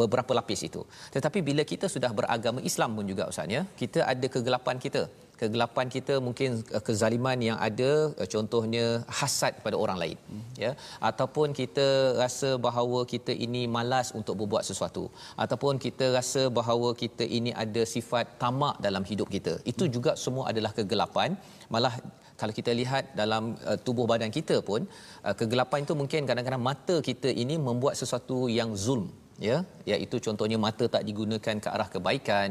beberapa 0.00 0.32
lapis 0.38 0.62
itu. 0.68 0.82
Tetapi 1.14 1.38
bila 1.48 1.62
kita 1.72 1.86
sudah 1.94 2.10
beragama 2.18 2.60
Islam 2.70 2.90
pun 2.98 3.06
juga 3.12 3.24
ustaz 3.32 3.56
ya 3.56 3.62
kita 3.80 4.00
ada 4.12 4.26
kegelapan 4.34 4.76
kita 4.84 5.02
kegelapan 5.42 5.86
kita 5.94 6.14
mungkin 6.26 6.50
uh, 6.76 6.82
kezaliman 6.86 7.38
yang 7.48 7.58
ada 7.68 7.90
uh, 8.20 8.28
contohnya 8.34 8.84
hasad 9.18 9.52
pada 9.64 9.76
orang 9.84 9.98
lain 10.02 10.18
ya. 10.64 10.72
Ataupun 11.10 11.48
kita 11.60 11.86
rasa 12.22 12.50
bahawa 12.66 13.00
kita 13.12 13.34
ini 13.46 13.62
malas 13.76 14.08
untuk 14.18 14.34
berbuat 14.40 14.64
sesuatu. 14.70 15.04
Ataupun 15.44 15.76
kita 15.86 16.08
rasa 16.18 16.42
bahawa 16.58 16.90
kita 17.02 17.26
ini 17.38 17.52
ada 17.64 17.84
sifat 17.94 18.26
tamak 18.42 18.76
dalam 18.86 19.06
hidup 19.10 19.30
kita. 19.36 19.54
Itu 19.72 19.86
juga 19.96 20.14
semua 20.24 20.44
adalah 20.52 20.72
kegelapan. 20.78 21.32
Malah 21.74 21.94
kalau 22.40 22.54
kita 22.58 22.72
lihat 22.80 23.04
dalam 23.20 23.42
uh, 23.70 23.78
tubuh 23.86 24.06
badan 24.12 24.32
kita 24.38 24.58
pun 24.68 24.82
uh, 25.26 25.34
kegelapan 25.40 25.86
itu 25.86 25.96
mungkin 26.02 26.28
kadang-kadang 26.30 26.64
mata 26.70 26.96
kita 27.10 27.30
ini 27.42 27.56
membuat 27.68 27.96
sesuatu 28.02 28.38
yang 28.58 28.70
zulm 28.84 29.06
ya. 29.48 29.58
Iaitu 29.90 30.18
contohnya 30.28 30.60
mata 30.66 30.86
tak 30.94 31.04
digunakan 31.10 31.56
ke 31.64 31.68
arah 31.74 31.90
kebaikan 31.96 32.50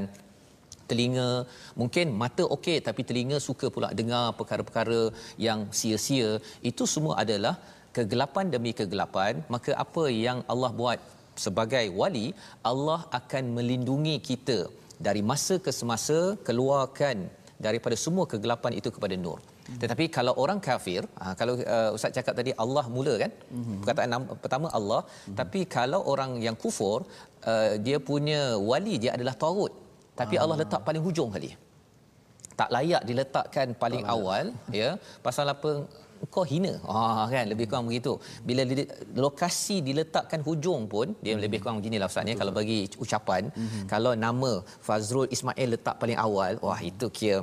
telinga 0.91 1.29
mungkin 1.81 2.07
mata 2.21 2.45
okey 2.55 2.77
tapi 2.87 3.01
telinga 3.09 3.37
suka 3.47 3.67
pula 3.75 3.89
dengar 4.01 4.25
perkara-perkara 4.39 5.01
yang 5.47 5.61
sia-sia. 5.79 6.31
Itu 6.71 6.85
semua 6.95 7.15
adalah 7.23 7.55
kegelapan 7.97 8.47
demi 8.55 8.73
kegelapan. 8.79 9.33
Maka 9.55 9.71
apa 9.85 10.05
yang 10.25 10.39
Allah 10.53 10.71
buat 10.81 10.99
sebagai 11.45 11.85
wali 11.99 12.27
Allah 12.71 12.99
akan 13.19 13.43
melindungi 13.57 14.15
kita 14.29 14.59
dari 15.07 15.21
masa 15.31 15.55
ke 15.65 15.71
semasa 15.79 16.19
keluarkan 16.47 17.17
daripada 17.65 17.95
semua 18.03 18.25
kegelapan 18.33 18.73
itu 18.79 18.89
kepada 18.95 19.15
nur. 19.25 19.39
Tetapi 19.81 20.05
kalau 20.15 20.33
orang 20.43 20.59
kafir 20.67 21.01
ha, 21.21 21.33
kalau 21.39 21.53
uh, 21.75 21.89
ustaz 21.95 22.15
cakap 22.17 22.33
tadi 22.39 22.51
Allah 22.63 22.85
mula 22.95 23.13
kan? 23.23 23.31
Mm-hmm. 23.57 23.77
perkataan 23.81 24.23
pertama 24.43 24.67
Allah. 24.79 25.01
Mm-hmm. 25.05 25.35
tapi 25.39 25.59
kalau 25.75 25.99
orang 26.13 26.31
yang 26.45 26.57
kufur 26.63 26.99
uh, 27.51 27.73
dia 27.85 27.97
punya 28.09 28.41
wali 28.71 28.95
dia 29.03 29.11
adalah 29.17 29.35
tagut 29.43 29.73
tapi 30.19 30.35
Allah 30.43 30.57
ah. 30.57 30.61
letak 30.63 30.81
paling 30.87 31.03
hujung 31.07 31.29
kali 31.35 31.51
tak 32.59 32.69
layak 32.75 33.03
diletakkan 33.09 33.67
paling 33.83 34.03
tak 34.05 34.13
awal 34.15 34.43
layak. 34.51 34.73
ya 34.79 34.89
pasal 35.25 35.47
apa 35.55 35.71
kau 36.33 36.45
hina 36.51 36.73
ah 36.95 37.25
kan 37.33 37.45
lebih 37.51 37.65
kurang 37.69 37.85
begitu 37.89 38.13
bila 38.47 38.61
di, 38.69 38.85
lokasi 39.23 39.75
diletakkan 39.87 40.41
hujung 40.47 40.81
pun 40.93 41.07
dia 41.23 41.33
hmm. 41.33 41.43
lebih 41.45 41.59
kurang 41.63 41.77
beginilah 41.81 42.09
ustaz 42.11 42.29
ya 42.31 42.35
kalau 42.41 42.53
bagi 42.59 42.79
ucapan 43.03 43.49
hmm. 43.49 43.83
kalau 43.93 44.13
nama 44.25 44.51
Fazrul 44.87 45.31
Ismail 45.35 45.69
letak 45.75 45.97
paling 46.01 46.19
awal 46.25 46.61
wah 46.65 46.79
itu 46.91 47.07
kira 47.17 47.39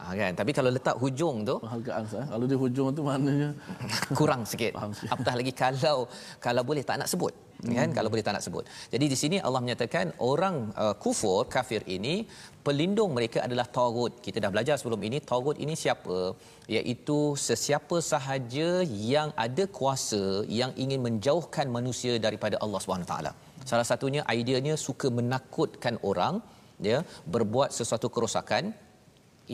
Ha, 0.00 0.16
kan? 0.20 0.32
Tapi 0.40 0.50
kalau 0.56 0.70
letak 0.76 0.96
hujung 1.02 1.36
tu 1.48 1.54
penghargaan 1.64 2.02
sah 2.12 2.24
kalau 2.32 2.44
dia 2.50 2.58
hujung 2.64 2.88
tu 2.96 3.02
maknanya 3.08 3.50
kurang 4.18 4.42
sikit. 4.50 4.72
Apatah 5.12 5.34
lagi 5.40 5.52
kalau 5.62 5.98
kalau 6.46 6.62
boleh 6.70 6.84
tak 6.88 6.96
nak 7.00 7.08
sebut 7.12 7.34
hmm. 7.64 7.76
kan 7.78 7.88
kalau 7.96 8.08
boleh 8.12 8.24
tak 8.26 8.34
nak 8.36 8.44
sebut. 8.46 8.64
Jadi 8.92 9.06
di 9.12 9.16
sini 9.22 9.36
Allah 9.46 9.60
menyatakan 9.64 10.06
orang 10.30 10.56
uh, 10.84 10.94
kufur 11.04 11.40
kafir 11.54 11.82
ini 11.96 12.14
pelindung 12.66 13.12
mereka 13.18 13.38
adalah 13.46 13.66
tagut 13.78 14.12
kita 14.26 14.38
dah 14.44 14.50
belajar 14.54 14.76
sebelum 14.80 15.02
ini 15.08 15.20
tagut 15.30 15.56
ini 15.64 15.76
siapa? 15.84 16.18
Iaitu 16.76 17.18
sesiapa 17.48 17.98
sahaja 18.12 18.68
yang 19.14 19.30
ada 19.46 19.66
kuasa 19.78 20.24
yang 20.60 20.72
ingin 20.84 21.02
menjauhkan 21.06 21.68
manusia 21.78 22.14
daripada 22.26 22.58
Allah 22.64 22.80
Subhanahu 22.84 23.10
taala. 23.12 23.32
Salah 23.70 23.86
satunya 23.92 24.22
ideanya 24.40 24.74
suka 24.86 25.08
menakutkan 25.18 25.96
orang 26.10 26.36
ya 26.90 26.98
berbuat 27.34 27.70
sesuatu 27.78 28.08
kerosakan 28.14 28.64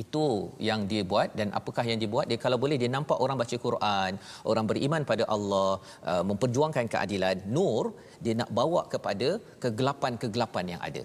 itu 0.03 0.27
yang 0.69 0.81
dia 0.91 1.03
buat 1.13 1.29
dan 1.39 1.49
apakah 1.59 1.85
yang 1.91 1.99
dia 2.03 2.11
buat? 2.15 2.27
Dia 2.31 2.39
kalau 2.45 2.59
boleh 2.65 2.79
dia 2.83 2.91
nampak 2.97 3.19
orang 3.25 3.39
baca 3.43 3.57
Quran 3.67 4.13
orang 4.53 4.67
beriman 4.71 5.03
pada 5.11 5.25
Allah 5.37 5.71
uh, 6.11 6.23
memperjuangkan 6.31 6.87
keadilan 6.95 7.37
nur 7.57 7.85
dia 8.25 8.35
nak 8.41 8.51
bawa 8.59 8.83
kepada 8.95 9.29
kegelapan-kegelapan 9.65 10.67
yang 10.75 10.83
ada. 10.89 11.05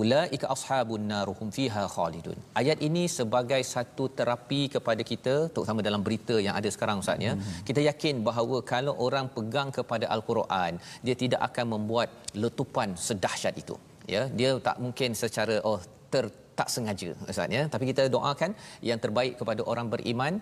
Ulaika 0.00 0.46
ashabun 0.54 1.04
naruhum 1.10 1.48
fiha 1.56 1.84
khalidun. 1.94 2.38
Ayat 2.60 2.78
ini 2.88 3.04
sebagai 3.18 3.60
satu 3.74 4.04
terapi 4.18 4.60
kepada 4.74 5.02
kita 5.10 5.34
terutama 5.52 5.80
dalam 5.88 6.02
berita 6.06 6.36
yang 6.46 6.54
ada 6.60 6.68
sekarang 6.74 7.00
ustaz 7.02 7.26
ya. 7.28 7.32
Hmm. 7.34 7.62
kita 7.68 7.80
yakin 7.90 8.16
bahawa 8.28 8.58
kalau 8.72 8.94
orang 9.06 9.28
pegang 9.36 9.70
kepada 9.78 10.06
al-Quran 10.16 10.72
dia 11.06 11.14
tidak 11.22 11.40
akan 11.48 11.66
membuat 11.74 12.10
letupan 12.42 12.90
sedahsyat 13.08 13.56
itu 13.62 13.76
ya. 14.14 14.24
Dia 14.40 14.50
tak 14.68 14.76
mungkin 14.84 15.16
secara 15.22 15.56
oh 15.70 15.80
ter 16.12 16.26
tak 16.58 16.68
sengaja 16.74 17.10
ustaz 17.32 17.56
ya. 17.58 17.62
Tapi 17.74 17.84
kita 17.90 18.02
doakan 18.16 18.50
yang 18.88 18.98
terbaik 19.04 19.34
kepada 19.40 19.62
orang 19.72 19.86
beriman. 19.94 20.34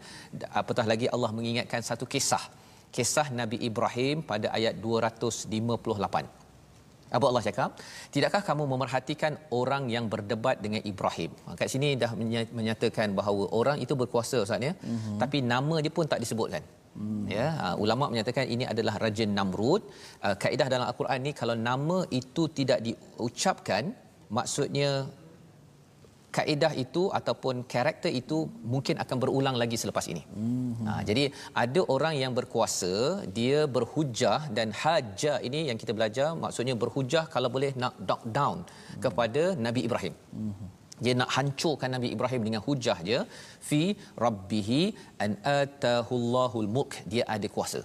Apatah 0.62 0.86
lagi 0.92 1.08
Allah 1.16 1.30
mengingatkan 1.38 1.82
satu 1.90 2.06
kisah. 2.14 2.44
Kisah 2.96 3.28
Nabi 3.40 3.56
Ibrahim 3.68 4.16
pada 4.30 4.48
ayat 4.58 4.74
258 4.80 6.46
apa 7.16 7.24
Allah 7.30 7.42
cakap? 7.48 7.70
Tidakkah 8.14 8.42
kamu 8.48 8.64
memerhatikan 8.72 9.32
orang 9.58 9.84
yang 9.94 10.06
berdebat 10.12 10.56
dengan 10.64 10.82
Ibrahim? 10.90 11.30
Ha, 11.46 11.54
kat 11.60 11.68
sini 11.72 11.88
dah 12.02 12.10
menyatakan 12.58 13.14
bahawa 13.18 13.44
orang 13.60 13.78
itu 13.84 13.94
berkuasa 14.00 14.42
ustaz 14.46 14.66
ya. 14.68 14.72
Mm-hmm. 14.74 15.18
tapi 15.22 15.38
nama 15.52 15.76
dia 15.84 15.92
pun 15.98 16.08
tak 16.12 16.22
disebutkan. 16.24 16.64
Hmm. 16.96 17.24
Ya, 17.28 17.46
uh, 17.64 17.74
ulama 17.84 18.04
menyatakan 18.12 18.48
ini 18.54 18.64
adalah 18.72 18.94
Raja 19.04 19.24
Namrud. 19.36 19.82
Uh, 20.24 20.36
kaedah 20.42 20.68
dalam 20.72 20.86
Al-Quran 20.90 21.18
ni 21.26 21.32
kalau 21.40 21.56
nama 21.68 21.98
itu 22.20 22.48
tidak 22.58 22.80
diucapkan, 22.86 23.92
maksudnya 24.36 24.90
kaedah 26.36 26.72
itu 26.84 27.02
ataupun 27.18 27.64
karakter 27.72 28.10
itu 28.20 28.38
mungkin 28.74 28.96
akan 29.04 29.16
berulang 29.22 29.56
lagi 29.62 29.76
selepas 29.82 30.06
ini. 30.12 30.22
Mm-hmm. 30.28 30.86
Ha, 30.86 31.00
jadi 31.08 31.24
ada 31.64 31.80
orang 31.94 32.14
yang 32.22 32.32
berkuasa, 32.38 32.94
dia 33.38 33.58
berhujah 33.76 34.40
dan 34.58 34.70
haja 34.82 35.34
ini 35.48 35.60
yang 35.68 35.78
kita 35.82 35.92
belajar 35.98 36.28
maksudnya 36.44 36.74
berhujah 36.84 37.24
kalau 37.34 37.50
boleh 37.56 37.72
nak 37.82 37.94
knock 38.06 38.22
down 38.38 38.58
mm-hmm. 38.62 39.00
kepada 39.04 39.42
Nabi 39.66 39.82
Ibrahim. 39.88 40.16
Mm-hmm. 40.16 40.68
Dia 41.04 41.12
nak 41.20 41.30
hancurkan 41.36 41.90
Nabi 41.96 42.08
Ibrahim 42.16 42.42
dengan 42.46 42.60
hujah 42.66 42.98
dia 43.08 43.20
fi 43.68 43.82
rabbihi 44.24 44.82
an 45.24 45.32
atahullahul 45.58 46.70
mulk 46.76 46.92
dia 47.12 47.24
ada 47.36 47.48
kuasa. 47.56 47.82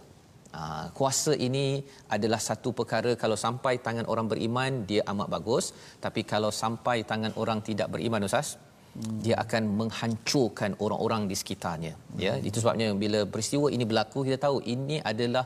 Ah, 0.59 0.91
kuasa 0.97 1.31
ini 1.47 1.79
adalah 2.15 2.39
satu 2.47 2.69
perkara 2.79 3.11
kalau 3.21 3.37
sampai 3.43 3.79
tangan 3.85 4.03
orang 4.11 4.27
beriman 4.31 4.83
dia 4.89 5.01
amat 5.11 5.27
bagus 5.33 5.65
tapi 6.03 6.21
kalau 6.31 6.51
sampai 6.51 7.07
tangan 7.11 7.31
orang 7.41 7.59
tidak 7.67 7.87
beriman 7.93 8.27
ustaz 8.27 8.49
hmm. 8.59 9.23
dia 9.23 9.35
akan 9.43 9.63
menghancurkan 9.79 10.75
orang-orang 10.83 11.21
di 11.29 11.35
sekitarnya 11.41 11.93
ya 12.25 12.33
hmm. 12.35 12.47
itu 12.49 12.57
sebabnya 12.63 12.87
bila 13.03 13.19
peristiwa 13.33 13.71
ini 13.75 13.87
berlaku 13.91 14.27
kita 14.27 14.39
tahu 14.45 14.57
ini 14.75 14.97
adalah 15.11 15.45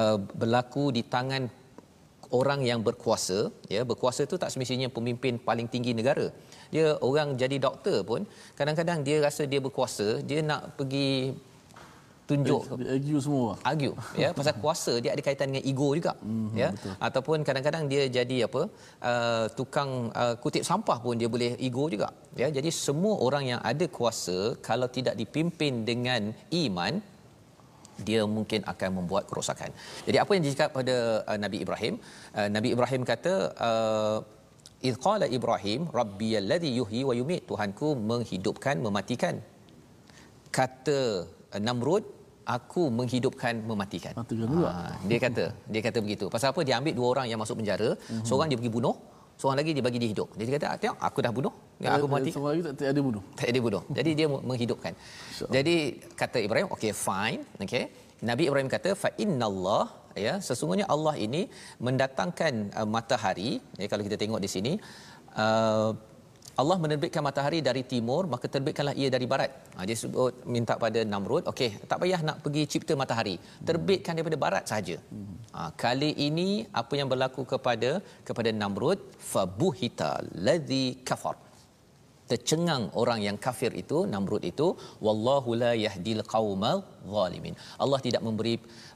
uh, 0.00 0.18
berlaku 0.42 0.84
di 0.98 1.02
tangan 1.14 1.50
orang 2.38 2.62
yang 2.70 2.78
berkuasa 2.88 3.50
ya 3.74 3.82
berkuasa 3.90 4.22
itu 4.28 4.38
tak 4.42 4.54
semestinya 4.54 4.86
pemimpin 4.98 5.42
paling 5.48 5.66
tinggi 5.74 5.94
negara 5.98 6.28
dia 6.74 6.86
orang 7.08 7.34
jadi 7.42 7.58
doktor 7.66 7.98
pun 8.06 8.22
kadang-kadang 8.60 9.02
dia 9.08 9.18
rasa 9.26 9.50
dia 9.50 9.58
berkuasa 9.66 10.22
dia 10.30 10.46
nak 10.46 10.78
pergi 10.78 11.10
tunjuk 12.30 12.60
argue 12.94 13.20
semua 13.24 13.50
argue 13.70 13.94
ya 14.22 14.28
pasal 14.36 14.54
kuasa 14.62 14.92
dia 15.04 15.10
ada 15.14 15.22
kaitan 15.26 15.48
dengan 15.52 15.64
ego 15.70 15.88
juga 15.98 16.12
mm-hmm, 16.16 16.60
ya 16.60 16.68
betul. 16.76 16.94
ataupun 17.06 17.38
kadang-kadang 17.48 17.84
dia 17.92 18.02
jadi 18.18 18.36
apa 18.48 18.62
uh, 19.10 19.46
tukang 19.58 19.90
uh, 20.22 20.34
kutip 20.44 20.64
sampah 20.70 20.98
pun 21.04 21.20
dia 21.20 21.28
boleh 21.34 21.50
ego 21.68 21.84
juga 21.94 22.08
ya 22.40 22.48
jadi 22.58 22.70
semua 22.84 23.16
orang 23.26 23.44
yang 23.52 23.60
ada 23.72 23.88
kuasa 23.98 24.38
kalau 24.68 24.88
tidak 24.96 25.16
dipimpin 25.20 25.84
dengan 25.90 26.32
iman 26.64 26.94
dia 28.06 28.22
mungkin 28.36 28.60
akan 28.72 28.90
membuat 28.98 29.24
kerosakan. 29.30 29.70
Jadi 30.06 30.18
apa 30.22 30.30
yang 30.34 30.42
dicakap 30.42 30.70
pada 30.78 30.96
uh, 31.30 31.38
Nabi 31.44 31.62
Ibrahim? 31.64 31.94
Uh, 32.34 32.48
Nabi 32.50 32.68
Ibrahim 32.74 33.02
kata 33.10 33.34
uh, 33.68 34.18
Idh 34.88 34.98
qala 35.06 35.26
Ibrahim 35.36 35.80
rabbiyalladhi 35.98 36.70
yuhyi 36.78 37.02
wa 37.08 37.14
yumit 37.18 37.42
Tuhanku 37.50 37.88
menghidupkan 38.10 38.76
mematikan. 38.86 39.36
Kata 40.58 41.00
Namrud 41.58 42.04
aku 42.44 42.82
menghidupkan 42.98 43.54
mematikan. 43.70 44.12
Matikan 44.20 44.48
juga. 44.52 44.70
Ha, 44.70 45.00
dia 45.08 45.18
kata, 45.26 45.44
dia 45.72 45.80
kata 45.86 45.98
begitu. 46.04 46.24
Pasal 46.34 46.52
apa? 46.52 46.60
Dia 46.66 46.76
ambil 46.80 46.94
dua 46.98 47.08
orang 47.16 47.26
yang 47.32 47.40
masuk 47.40 47.56
penjara, 47.60 47.96
mm-hmm. 47.96 48.24
seorang 48.28 48.46
dia 48.52 48.56
pergi 48.60 48.72
bunuh, 48.76 48.94
seorang 49.40 49.58
lagi 49.60 49.72
dia 49.76 49.84
bagi 49.88 49.98
dia 50.02 50.10
hidup. 50.12 50.28
Dia 50.36 50.44
kata, 50.56 50.66
ah, 50.72 50.76
"Tengok, 50.82 50.98
aku 51.08 51.18
dah 51.24 51.32
bunuh, 51.38 51.54
ya, 51.80 51.88
aku 51.96 52.06
mati." 52.14 52.30
Seorang 52.36 52.50
lagi 52.52 52.62
tak, 52.68 52.74
tak 52.80 52.88
ada 52.92 53.00
bunuh. 53.08 53.22
Tak 53.40 53.48
ada 53.52 53.60
bunuh. 53.66 53.82
Jadi 53.98 54.10
dia 54.18 54.26
menghidupkan. 54.28 54.92
Jadi 55.56 55.76
kata 56.22 56.38
Ibrahim, 56.46 56.68
okey 56.76 56.92
fine, 57.06 57.40
okey. 57.64 57.84
Nabi 58.28 58.42
Ibrahim 58.48 58.68
kata 58.72 58.90
fa 59.02 59.10
innallah 59.24 59.84
ya 60.24 60.34
sesungguhnya 60.46 60.86
Allah 60.94 61.14
ini 61.26 61.42
mendatangkan 61.86 62.54
uh, 62.78 62.88
matahari 62.94 63.50
ya 63.82 63.86
kalau 63.90 64.02
kita 64.06 64.16
tengok 64.22 64.40
di 64.44 64.50
sini 64.54 64.72
uh, 65.44 65.90
Allah 66.62 66.76
menerbitkan 66.82 67.22
matahari 67.28 67.58
dari 67.68 67.82
timur 67.92 68.22
maka 68.32 68.46
terbitkanlah 68.54 68.94
ia 69.00 69.08
dari 69.14 69.26
barat. 69.32 69.50
Ha, 69.76 69.86
dia 69.88 69.96
sebut 70.02 70.34
minta 70.54 70.74
pada 70.84 71.00
Namrud, 71.12 71.44
okey, 71.52 71.70
tak 71.90 71.98
payah 72.02 72.20
nak 72.28 72.36
pergi 72.44 72.62
cipta 72.72 72.94
matahari. 73.02 73.36
Terbitkan 73.70 74.14
daripada 74.18 74.38
barat 74.44 74.64
saja. 74.72 74.96
Ha, 75.56 75.70
kali 75.84 76.10
ini 76.28 76.48
apa 76.82 76.94
yang 77.00 77.10
berlaku 77.14 77.44
kepada 77.54 77.90
kepada 78.28 78.52
Namrud 78.62 79.00
fabuhita 79.32 80.12
ladzi 80.46 80.86
kafar. 81.10 81.36
Tercengang 82.30 82.84
orang 83.00 83.20
yang 83.26 83.36
kafir 83.46 83.72
itu 83.80 83.98
Namrud 84.12 84.44
itu 84.50 84.66
wallahu 85.06 85.50
la 85.62 85.72
yahdil 85.84 86.22
qaumal 86.34 86.78
zalimin. 87.14 87.54
Allah 87.82 87.98
tidak 88.06 88.22
memberi 88.26 88.54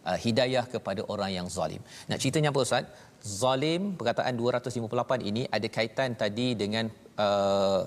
uh, 0.08 0.18
hidayah 0.24 0.64
kepada 0.74 1.02
orang 1.12 1.30
yang 1.36 1.48
zalim. 1.56 1.82
Nak 2.10 2.20
ceritanya 2.22 2.50
apa 2.52 2.60
ustaz? 2.66 2.86
Zalim 3.22 3.82
perkataan 3.98 4.34
258 4.38 5.30
ini 5.30 5.42
ada 5.56 5.68
kaitan 5.76 6.14
tadi 6.22 6.54
dengan 6.62 6.86
uh, 7.18 7.82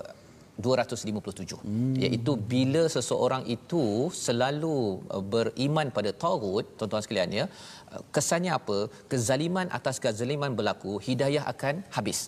257 0.60 1.64
hmm. 1.64 1.94
iaitu 2.04 2.32
bila 2.52 2.82
seseorang 2.94 3.44
itu 3.54 3.84
selalu 4.24 5.00
uh, 5.14 5.24
beriman 5.32 5.88
pada 5.96 6.10
tagut 6.24 6.64
tuan-tuan 6.76 7.02
sekalian 7.04 7.30
ya 7.38 7.44
uh, 7.92 8.02
kesannya 8.14 8.52
apa? 8.58 8.78
Kezaliman 9.12 9.68
atas 9.78 9.96
kezaliman 10.04 10.52
berlaku 10.58 10.94
hidayah 11.08 11.44
akan 11.54 11.80
habis. 11.96 12.20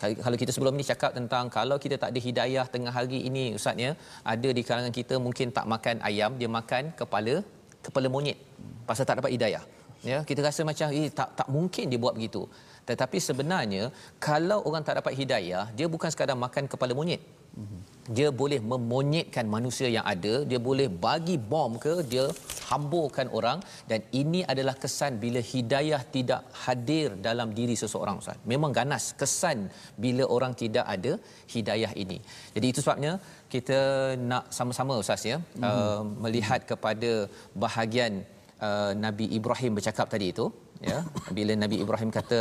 Kalau 0.00 0.36
kita 0.40 0.52
sebelum 0.56 0.74
ini 0.76 0.84
cakap 0.90 1.12
tentang 1.16 1.52
kalau 1.56 1.76
kita 1.84 1.96
tak 2.02 2.10
ada 2.12 2.20
hidayah 2.26 2.64
tengah 2.74 2.92
hari 2.98 3.18
ini 3.28 3.42
ustaz 3.58 3.82
ya 3.84 3.90
ada 4.32 4.48
di 4.56 4.62
kalangan 4.68 4.94
kita 4.98 5.14
mungkin 5.26 5.52
tak 5.56 5.66
makan 5.72 5.96
ayam 6.08 6.40
dia 6.40 6.48
makan 6.58 6.96
kepala 7.00 7.34
kepala 7.84 8.08
monyet. 8.14 8.40
Pasal 8.88 9.04
tak 9.04 9.20
dapat 9.20 9.32
hidayah 9.36 9.60
ya 10.10 10.18
kita 10.28 10.40
rasa 10.48 10.60
macam 10.70 10.88
eh 11.00 11.08
tak 11.18 11.30
tak 11.38 11.48
mungkin 11.56 11.84
dia 11.92 12.00
buat 12.04 12.14
begitu. 12.18 12.42
Tetapi 12.88 13.18
sebenarnya 13.28 13.82
kalau 14.28 14.58
orang 14.68 14.82
tak 14.86 14.96
dapat 15.00 15.14
hidayah 15.20 15.64
dia 15.78 15.86
bukan 15.94 16.10
sekadar 16.12 16.38
makan 16.46 16.64
kepala 16.72 16.94
monyet. 17.00 17.22
Dia 18.16 18.28
boleh 18.40 18.58
memonyetkan 18.70 19.46
manusia 19.54 19.88
yang 19.96 20.06
ada 20.12 20.34
dia 20.50 20.58
boleh 20.68 20.86
bagi 21.04 21.36
bom 21.50 21.72
ke 21.84 21.94
dia 22.12 22.24
hamburkan 22.70 23.28
orang 23.38 23.58
dan 23.90 24.00
ini 24.20 24.40
adalah 24.52 24.74
kesan 24.82 25.12
bila 25.24 25.40
hidayah 25.52 26.00
tidak 26.14 26.42
hadir 26.64 27.08
dalam 27.26 27.48
diri 27.58 27.74
seseorang 27.82 28.18
ustaz. 28.22 28.38
Memang 28.52 28.72
ganas 28.78 29.04
kesan 29.20 29.58
bila 30.04 30.26
orang 30.36 30.54
tidak 30.62 30.86
ada 30.94 31.12
hidayah 31.54 31.92
ini. 32.02 32.18
Jadi 32.54 32.66
itu 32.72 32.80
sebabnya 32.84 33.12
kita 33.54 33.78
nak 34.30 34.46
sama-sama 34.58 34.94
ustaz 35.02 35.22
ya 35.32 35.38
mm-hmm. 35.38 35.70
uh, 35.70 36.02
melihat 36.24 36.62
kepada 36.72 37.12
bahagian 37.64 38.22
uh, 38.68 38.92
Nabi 39.06 39.26
Ibrahim 39.38 39.72
bercakap 39.78 40.08
tadi 40.14 40.28
itu 40.34 40.46
ya 40.88 40.98
bila 41.36 41.52
Nabi 41.62 41.76
Ibrahim 41.84 42.10
kata 42.18 42.40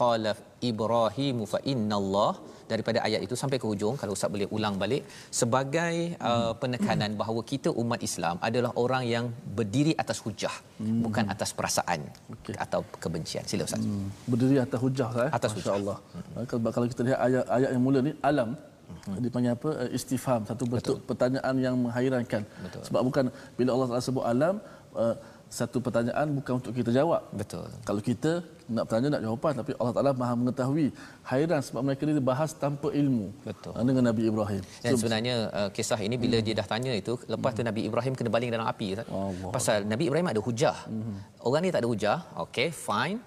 qala 0.00 0.32
Ibrahim 0.70 1.36
fa 1.52 1.58
innallah 1.72 2.32
daripada 2.72 2.98
ayat 3.06 3.20
itu 3.26 3.34
sampai 3.40 3.58
ke 3.62 3.66
hujung 3.70 3.94
kalau 4.00 4.12
ustaz 4.16 4.32
boleh 4.34 4.48
ulang 4.56 4.74
balik 4.82 5.02
sebagai 5.40 5.94
uh, 6.30 6.52
penekanan 6.62 7.12
bahawa 7.20 7.40
kita 7.52 7.70
umat 7.82 8.00
Islam 8.08 8.36
adalah 8.48 8.72
orang 8.82 9.04
yang 9.14 9.26
berdiri 9.58 9.92
atas 10.02 10.18
hujah 10.24 10.54
hmm. 10.80 11.00
bukan 11.06 11.24
atas 11.34 11.52
perasaan 11.58 12.00
okay. 12.34 12.56
atau 12.64 12.80
kebencian 13.04 13.46
sila 13.52 13.64
ustaz 13.68 13.84
hmm. 13.88 14.08
Berdiri 14.32 14.58
atas 14.66 14.80
hujah 14.84 15.10
eh? 15.24 15.30
Atas 15.38 15.52
hujah. 15.56 15.74
Allah. 15.78 15.98
Hmm. 16.16 16.68
Kalau 16.74 16.86
kita 16.92 17.02
lihat 17.08 17.20
ayat 17.28 17.44
ayat 17.58 17.70
yang 17.74 17.84
mula 17.88 18.00
ni 18.08 18.12
alam 18.30 18.50
hmm. 19.06 19.18
dipanggil 19.24 19.52
apa 19.56 19.70
uh, 19.82 19.88
istifham 19.98 20.42
satu 20.50 20.64
bentuk 20.72 20.96
Betul. 20.98 21.06
pertanyaan 21.08 21.54
yang 21.66 21.76
menghairankan 21.84 22.42
Betul. 22.66 22.82
sebab 22.88 23.00
bukan 23.08 23.24
bila 23.58 23.70
Allah 23.74 23.88
Taala 23.90 24.04
sebut 24.08 24.26
alam 24.34 24.54
uh, 25.04 25.14
satu 25.48 25.80
pertanyaan 25.80 26.26
bukan 26.36 26.52
untuk 26.60 26.72
kita 26.76 26.90
jawab. 26.92 27.24
Betul. 27.32 27.66
Kalau 27.88 28.00
kita 28.04 28.44
nak 28.68 28.84
bertanya 28.84 29.08
nak 29.16 29.22
jawapan 29.24 29.52
tapi 29.60 29.72
Allah 29.80 29.94
Taala 29.96 30.12
Maha 30.12 30.34
mengetahui. 30.40 30.86
Hairan 31.30 31.60
sebab 31.64 31.82
mereka 31.88 32.02
ni 32.04 32.20
bahas 32.20 32.50
tanpa 32.52 32.88
ilmu. 32.92 33.32
Betul. 33.48 33.72
Dengan 33.88 34.04
Nabi 34.12 34.22
Ibrahim. 34.30 34.62
Dan 34.84 34.92
so, 34.92 34.98
sebenarnya 35.00 35.34
uh, 35.58 35.68
kisah 35.76 36.00
ini 36.04 36.16
bila 36.20 36.36
hmm. 36.38 36.44
dia 36.46 36.54
dah 36.60 36.66
tanya 36.72 36.92
itu 36.92 37.16
lepas 37.32 37.56
tu 37.56 37.64
Nabi 37.64 37.88
Ibrahim 37.88 38.12
kena 38.12 38.30
baling 38.36 38.52
dalam 38.52 38.68
api. 38.72 38.86
Allah. 39.08 39.50
Pasal 39.56 39.88
Nabi 39.92 40.04
Ibrahim 40.12 40.28
ada 40.32 40.40
hujah. 40.44 40.76
Hmm. 40.84 41.16
Orang 41.40 41.64
ni 41.64 41.72
tak 41.72 41.80
ada 41.82 41.88
hujah. 41.88 42.16
Okey, 42.44 42.68
fine. 42.86 43.18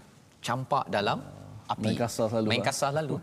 Campak 0.46 0.86
dalam 0.94 1.26
api. 1.74 1.86
Main 1.90 1.98
kasar 1.98 2.26
selalu. 2.30 2.48
Main 2.54 2.64
kasar 2.70 2.92
lalu. 2.94 3.16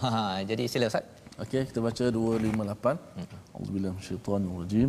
Jadi 0.50 0.64
sila 0.72 0.88
Ustaz. 0.88 1.04
Okey, 1.44 1.68
kita 1.68 1.84
baca 1.84 2.04
258. 2.08 2.96
Hmm. 3.20 3.26
Auzubillahi 3.52 3.92
minasyaitanir 3.92 4.52
rajim. 4.64 4.88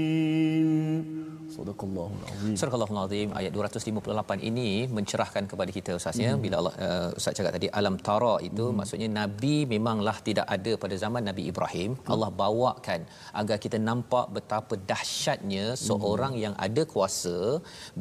Subhanallahu 1.69 2.15
alazim. 2.21 2.55
Subhanallahu 2.61 2.93
alazim 2.97 3.29
ayat 3.39 3.51
258 3.57 4.49
ini 4.49 4.69
mencerahkan 4.97 5.43
kepada 5.51 5.71
kita 5.77 5.91
ustaz 5.99 6.19
ya 6.25 6.31
hmm. 6.33 6.41
bila 6.43 6.55
Allah 6.61 6.73
uh, 6.87 7.09
ustaz 7.19 7.37
cakap 7.37 7.53
tadi 7.57 7.69
alam 7.79 7.95
tara 8.07 8.35
itu 8.49 8.65
hmm. 8.67 8.75
maksudnya 8.79 9.09
nabi 9.19 9.55
memanglah 9.73 10.17
tidak 10.29 10.47
ada 10.55 10.73
pada 10.83 10.95
zaman 11.03 11.23
Nabi 11.29 11.45
Ibrahim. 11.51 11.91
Hmm. 11.97 12.11
Allah 12.13 12.29
bawakan 12.43 13.01
agar 13.41 13.57
kita 13.65 13.79
nampak 13.89 14.27
betapa 14.37 14.73
dahsyatnya 14.91 15.65
hmm. 15.71 15.81
seorang 15.87 16.33
hmm. 16.35 16.43
yang 16.45 16.55
ada 16.67 16.83
kuasa 16.93 17.39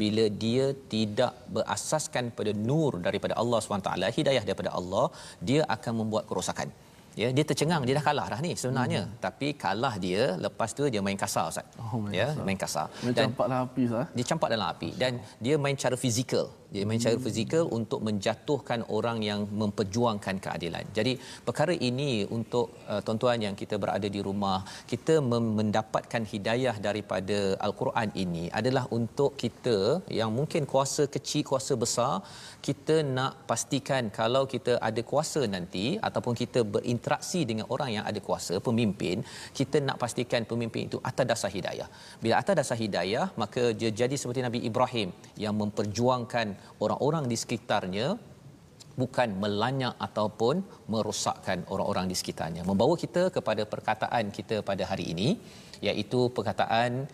bila 0.03 0.27
dia 0.45 0.67
tidak 0.95 1.35
berasaskan 1.57 2.27
pada 2.39 2.53
nur 2.69 2.93
daripada 3.09 3.35
Allah 3.43 3.59
SWT, 3.61 3.91
hidayah 4.19 4.45
daripada 4.49 4.71
Allah, 4.79 5.07
dia 5.51 5.63
akan 5.77 5.93
membuat 6.03 6.25
kerosakan 6.31 6.71
ya 7.19 7.29
dia 7.35 7.45
tercengang 7.47 7.83
dia 7.87 7.95
dah 7.99 8.05
kalah 8.07 8.27
dah 8.33 8.41
ni 8.43 8.53
sebenarnya 8.55 9.03
hmm. 9.07 9.19
tapi 9.19 9.47
kalah 9.59 9.95
dia 9.99 10.39
lepas 10.39 10.71
tu 10.77 10.87
dia 10.87 11.03
main 11.03 11.19
kasar 11.19 11.51
ustaz 11.51 11.67
Oh, 11.81 11.99
main 11.99 12.15
ya 12.15 12.29
kasar. 12.31 12.45
main 12.47 12.59
kasar 12.59 12.87
Dia 13.03 13.13
dan 13.17 13.25
campak 13.27 13.47
dalam 13.51 13.63
api 13.67 13.83
sah. 13.91 14.07
dia 14.15 14.25
campak 14.31 14.49
dalam 14.55 14.67
api 14.71 14.89
dan 14.95 15.13
dia 15.43 15.55
main 15.59 15.75
cara 15.75 15.97
fizikal 15.99 16.47
dia 16.75 16.83
main 16.89 17.03
cara 17.05 17.19
fizikal 17.27 17.65
untuk 17.79 18.01
menjatuhkan 18.09 18.81
orang 18.97 19.19
yang 19.29 19.41
memperjuangkan 19.61 20.37
keadilan. 20.45 20.85
Jadi 20.99 21.13
perkara 21.47 21.75
ini 21.89 22.11
untuk 22.37 22.67
uh, 22.93 23.01
tuan-tuan 23.07 23.39
yang 23.47 23.55
kita 23.63 23.75
berada 23.83 24.09
di 24.17 24.21
rumah, 24.29 24.59
kita 24.93 25.15
mendapatkan 25.59 26.23
hidayah 26.33 26.77
daripada 26.89 27.39
al-Quran 27.67 28.09
ini 28.25 28.45
adalah 28.61 28.85
untuk 28.99 29.35
kita 29.43 29.79
yang 30.21 30.31
mungkin 30.39 30.63
kuasa 30.73 31.05
kecil, 31.15 31.43
kuasa 31.51 31.75
besar, 31.85 32.13
kita 32.67 32.97
nak 33.17 33.33
pastikan 33.51 34.13
kalau 34.21 34.45
kita 34.55 34.79
ada 34.89 35.03
kuasa 35.11 35.43
nanti 35.57 35.87
ataupun 36.09 36.35
kita 36.43 36.63
berinteraksi 36.75 37.43
dengan 37.51 37.67
orang 37.75 37.91
yang 37.97 38.05
ada 38.11 38.21
kuasa, 38.29 38.55
pemimpin, 38.69 39.27
kita 39.59 39.77
nak 39.89 39.99
pastikan 40.03 40.47
pemimpin 40.53 40.87
itu 40.91 40.99
atas 41.11 41.27
dasar 41.33 41.51
hidayah. 41.57 41.89
Bila 42.23 42.35
atas 42.43 42.55
dasar 42.61 42.79
hidayah, 42.85 43.27
maka 43.43 43.63
dia 43.81 43.91
jadi 44.03 44.15
seperti 44.21 44.41
Nabi 44.47 44.61
Ibrahim 44.71 45.11
yang 45.45 45.55
memperjuangkan 45.63 46.60
orang-orang 46.85 47.25
di 47.33 47.37
sekitarnya 47.43 48.07
bukan 49.01 49.29
melanyak 49.43 49.95
ataupun 50.07 50.61
merosakkan 50.93 51.59
orang-orang 51.73 52.07
di 52.13 52.17
sekitarnya. 52.21 52.63
Membawa 52.71 52.95
kita 53.05 53.23
kepada 53.37 53.63
perkataan 53.73 54.25
kita 54.39 54.57
pada 54.71 54.85
hari 54.91 55.05
ini 55.15 55.29
iaitu 55.89 56.21
perkataan 56.37 57.09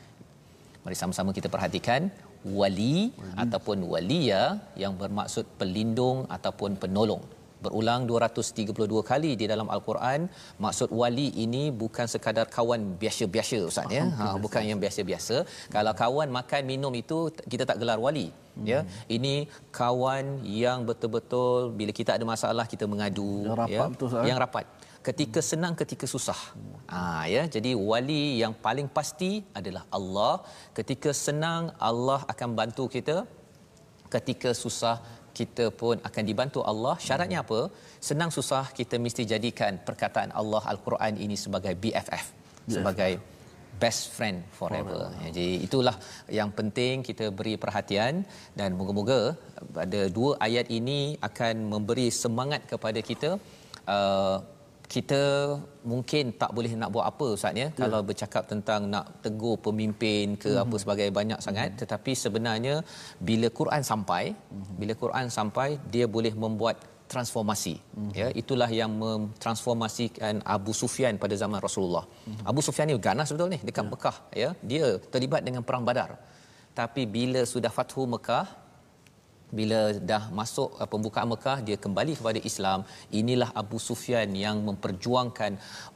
mari 0.82 0.96
sama-sama 0.98 1.30
kita 1.38 1.48
perhatikan 1.54 2.10
wali, 2.58 3.10
wali. 3.10 3.36
ataupun 3.42 3.78
walia 3.92 4.42
yang 4.82 4.94
bermaksud 5.02 5.46
pelindung 5.60 6.18
ataupun 6.36 6.78
penolong 6.82 7.22
berulang 7.66 8.02
232 8.10 9.02
kali 9.10 9.30
di 9.40 9.46
dalam 9.52 9.68
al-Quran 9.76 10.20
maksud 10.64 10.90
wali 11.00 11.28
ini 11.44 11.62
bukan 11.82 12.06
sekadar 12.14 12.46
kawan 12.56 12.80
biasa-biasa 13.02 13.58
ustaz 13.70 13.96
ya? 13.98 14.04
Ha 14.18 14.26
bukan 14.44 14.62
yang 14.70 14.80
biasa-biasa. 14.84 15.36
Kalau 15.76 15.92
kawan 16.02 16.28
makan 16.38 16.62
minum 16.72 16.92
itu 17.02 17.18
kita 17.52 17.64
tak 17.70 17.78
gelar 17.82 17.98
wali 18.06 18.26
hmm. 18.30 18.66
ya? 18.72 18.80
Ini 19.16 19.34
kawan 19.80 20.26
yang 20.64 20.80
betul-betul 20.88 21.72
bila 21.78 21.94
kita 22.00 22.10
ada 22.16 22.24
masalah 22.34 22.66
kita 22.72 22.86
mengadu 22.92 23.30
yang 23.46 23.58
rapat 23.62 23.76
ya? 23.76 23.86
betul, 23.94 24.08
yang 24.30 24.40
rapat. 24.44 24.66
Ketika 25.06 25.40
senang 25.50 25.74
ketika 25.80 26.06
susah. 26.14 26.40
Ha 26.92 27.00
ya? 27.34 27.42
Jadi 27.54 27.70
wali 27.90 28.22
yang 28.42 28.54
paling 28.66 28.88
pasti 28.96 29.30
adalah 29.58 29.82
Allah. 29.98 30.34
Ketika 30.78 31.10
senang 31.26 31.70
Allah 31.90 32.20
akan 32.32 32.50
bantu 32.60 32.86
kita. 32.96 33.16
Ketika 34.14 34.50
susah 34.62 34.96
kita 35.38 35.64
pun 35.80 35.96
akan 36.08 36.24
dibantu 36.30 36.60
Allah. 36.72 36.94
Syaratnya 37.06 37.38
apa? 37.44 37.60
Senang 38.08 38.30
susah 38.36 38.64
kita 38.78 38.96
mesti 39.06 39.24
jadikan 39.32 39.72
perkataan 39.88 40.30
Allah 40.40 40.62
Al-Quran 40.72 41.14
ini 41.24 41.36
sebagai 41.44 41.74
BFF, 41.82 42.24
sebagai 42.74 43.12
best 43.82 44.02
friend 44.16 44.38
forever. 44.58 44.98
forever. 44.98 45.24
Jadi 45.26 45.48
itulah 45.66 45.96
yang 46.38 46.50
penting 46.58 47.04
kita 47.08 47.26
beri 47.38 47.54
perhatian 47.64 48.24
dan 48.58 48.70
moga-moga 48.78 49.20
pada 49.78 50.00
dua 50.18 50.32
ayat 50.46 50.66
ini 50.78 51.00
akan 51.28 51.54
memberi 51.72 52.08
semangat 52.22 52.64
kepada 52.72 53.00
kita 53.10 53.30
uh, 53.96 54.36
kita 54.94 55.22
mungkin 55.92 56.24
tak 56.40 56.50
boleh 56.56 56.72
nak 56.80 56.90
buat 56.94 57.06
apa 57.10 57.26
ustaz 57.36 57.58
ya 57.62 57.68
kalau 57.80 58.00
bercakap 58.08 58.44
tentang 58.52 58.80
nak 58.94 59.06
tegur 59.24 59.56
pemimpin 59.66 60.38
ke 60.42 60.50
mm-hmm. 60.50 60.64
apa 60.64 60.76
sebagai 60.82 61.08
banyak 61.18 61.38
sangat 61.46 61.68
mm-hmm. 61.68 61.80
tetapi 61.82 62.12
sebenarnya 62.24 62.74
bila 63.28 63.48
Quran 63.60 63.82
sampai 63.90 64.24
mm-hmm. 64.30 64.76
bila 64.80 64.92
Quran 65.02 65.26
sampai 65.38 65.68
dia 65.94 66.06
boleh 66.16 66.32
membuat 66.44 66.76
transformasi 67.12 67.74
mm-hmm. 67.78 68.12
ya 68.20 68.28
itulah 68.42 68.70
yang 68.80 68.92
mentransformasikan 69.02 70.42
Abu 70.56 70.72
Sufyan 70.82 71.18
pada 71.24 71.34
zaman 71.42 71.58
Rasulullah 71.66 72.04
mm-hmm. 72.06 72.46
Abu 72.50 72.60
Sufyan 72.66 72.86
ni 72.90 72.98
ganas 73.08 73.30
betul 73.34 73.50
ni 73.54 73.60
dekat 73.68 73.84
yeah. 73.84 73.92
Mekah 73.94 74.16
ya 74.42 74.50
dia 74.70 74.86
terlibat 75.14 75.42
dengan 75.48 75.62
perang 75.66 75.86
Badar 75.88 76.10
tapi 76.78 77.02
bila 77.16 77.42
sudah 77.54 77.72
fathu 77.78 78.04
Mekah 78.14 78.46
bila 79.58 79.94
dah 80.10 80.22
masuk 80.38 80.74
uh, 80.80 80.88
pembukaan 80.92 81.28
Mekah 81.32 81.58
dia 81.66 81.76
kembali 81.84 82.12
kepada 82.18 82.40
Islam. 82.50 82.82
Inilah 83.20 83.50
Abu 83.62 83.78
Sufyan 83.78 84.30
yang 84.34 84.62
memperjuangkan 84.68 85.52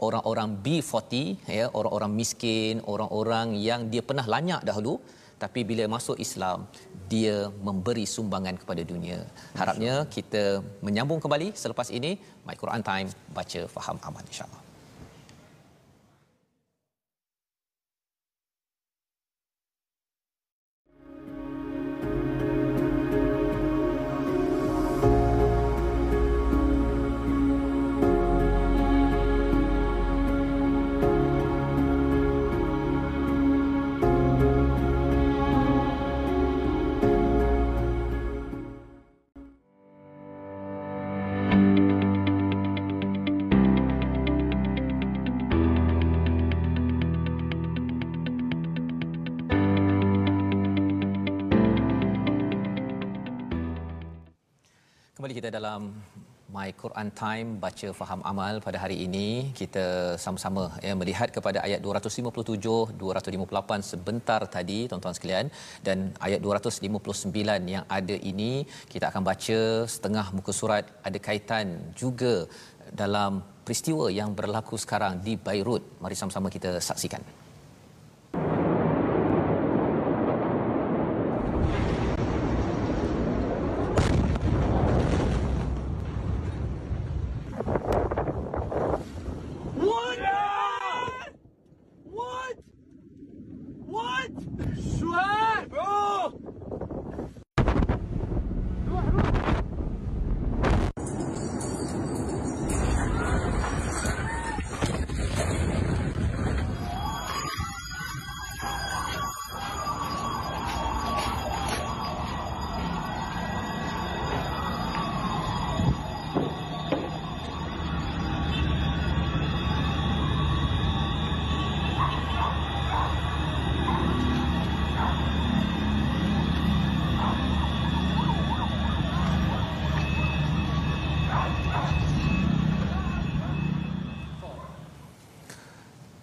orang-orang 0.06 0.58
B40 0.64 1.12
ya 1.58 1.66
orang-orang 1.78 2.12
miskin 2.20 2.78
orang-orang 2.92 3.58
yang 3.58 3.90
dia 3.92 4.04
pernah 4.04 4.26
lanyak 4.34 4.62
dahulu. 4.70 5.00
Tapi 5.40 5.60
bila 5.64 5.88
masuk 5.88 6.20
Islam 6.20 6.68
dia 7.08 7.48
memberi 7.66 8.04
sumbangan 8.04 8.60
kepada 8.60 8.84
dunia. 8.84 9.24
Harapnya 9.56 10.04
kita 10.16 10.60
menyambung 10.84 11.18
kembali 11.24 11.56
selepas 11.56 11.88
ini. 11.88 12.20
My 12.44 12.56
Quran 12.62 12.84
time 12.84 13.08
baca 13.32 13.60
faham 13.76 13.96
aman 14.04 14.24
insyaallah 14.28 14.69
kita 55.40 55.56
dalam 55.56 55.82
My 56.54 56.68
Quran 56.80 57.08
Time 57.20 57.48
baca 57.64 57.88
faham 57.98 58.20
amal 58.30 58.54
pada 58.66 58.78
hari 58.82 58.96
ini 59.06 59.28
kita 59.60 59.84
sama-sama 60.24 60.62
ya 60.86 60.92
melihat 61.00 61.28
kepada 61.36 61.58
ayat 61.66 61.80
257 61.86 62.98
258 63.04 63.88
sebentar 63.90 64.40
tadi 64.56 64.78
tuan-tuan 64.90 65.16
sekalian. 65.18 65.46
Dan 65.86 65.98
ayat 66.26 66.40
259 66.46 67.72
yang 67.74 67.84
ada 67.98 68.16
ini 68.32 68.52
kita 68.92 69.04
akan 69.10 69.22
baca 69.30 69.58
setengah 69.94 70.26
muka 70.36 70.52
surat. 70.60 70.84
Ada 71.08 71.18
kaitan 71.28 71.68
juga 72.02 72.34
dalam 73.02 73.40
peristiwa 73.64 74.06
yang 74.20 74.32
berlaku 74.40 74.76
sekarang 74.84 75.24
di 75.28 75.34
Beirut. 75.46 75.84
Mari 76.04 76.18
sama-sama 76.22 76.50
kita 76.56 76.72
saksikan 76.90 77.24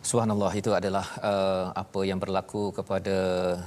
Subhanallah 0.10 0.52
itu 0.60 0.72
adalah 0.78 1.06
uh, 1.30 1.66
apa 1.82 2.02
yang 2.10 2.20
berlaku 2.24 2.62
kepada 2.78 3.16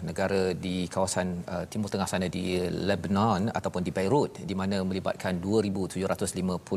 negara 0.09 0.41
di 0.65 0.77
kawasan 0.95 1.29
uh, 1.55 1.65
Timur 1.73 1.93
Tengah 1.93 2.09
sana 2.13 2.29
di 2.37 2.45
Lebanon 2.89 3.53
ataupun 3.59 3.85
di 3.87 3.93
Beirut 3.97 4.41
di 4.51 4.55
mana 4.61 4.77
melibatkan 4.91 5.37
2750 5.37 6.01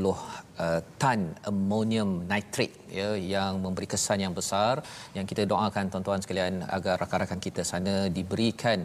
uh, 0.03 0.81
tan 1.03 1.19
ammonium 1.51 2.09
nitrate 2.31 2.75
ya 2.99 3.09
yang 3.33 3.63
memberi 3.63 3.87
kesan 3.93 4.19
yang 4.25 4.35
besar. 4.39 4.73
Yang 5.17 5.25
kita 5.31 5.43
doakan 5.51 5.85
tuan-tuan 5.93 6.19
sekalian 6.25 6.67
agar 6.77 6.95
rakan-rakan 7.03 7.39
kita 7.47 7.63
sana 7.71 7.95
diberikan 8.17 8.83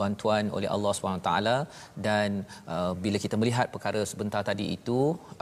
bantuan 0.00 0.46
oleh 0.56 0.70
Allah 0.74 0.92
SWT 0.94 1.32
dan 2.06 2.46
uh, 2.74 2.92
bila 3.02 3.18
kita 3.24 3.34
melihat 3.42 3.66
perkara 3.74 4.02
sebentar 4.12 4.44
tadi 4.50 4.78
itu 4.78 5.00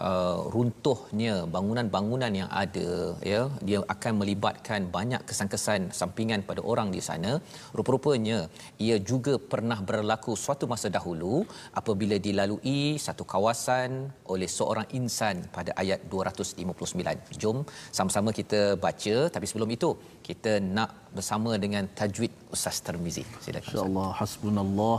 uh, 0.09 0.39
runtuhnya 0.57 1.37
bangunan-bangunan 1.55 2.33
yang 2.41 2.51
ada 2.65 2.91
ya 3.35 3.43
dia 3.69 3.79
akan 3.97 4.13
melibatkan 4.23 4.78
memberikan 4.79 4.97
banyak 4.97 5.23
kesan-kesan 5.29 5.81
sampingan 6.01 6.41
pada 6.49 6.61
orang 6.73 6.89
di 6.97 7.01
sana. 7.09 7.33
Rupa-rupanya 7.77 8.39
ia 8.87 8.97
juga 9.11 9.35
pernah 9.53 9.79
berlaku 9.91 10.33
suatu 10.45 10.65
masa 10.73 10.89
dahulu 10.97 11.35
apabila 11.81 12.17
dilalui 12.27 12.83
satu 13.07 13.25
kawasan 13.33 13.91
oleh 14.33 14.49
seorang 14.59 14.87
insan 14.99 15.37
pada 15.57 15.71
ayat 15.83 16.01
259 16.13 17.43
jom 17.43 17.59
sama-sama 17.97 18.31
kita 18.41 18.61
baca 18.87 19.17
tapi 19.35 19.47
sebelum 19.51 19.71
itu 19.77 19.91
kita 20.29 20.53
nak 20.77 20.91
bersama 21.17 21.51
dengan 21.65 21.85
tajwid 21.99 22.33
Ustaz 22.55 22.79
Termizi. 22.87 23.25
Silakan 23.45 23.67
insyaallah 23.67 24.09
hasbunallah 24.21 24.99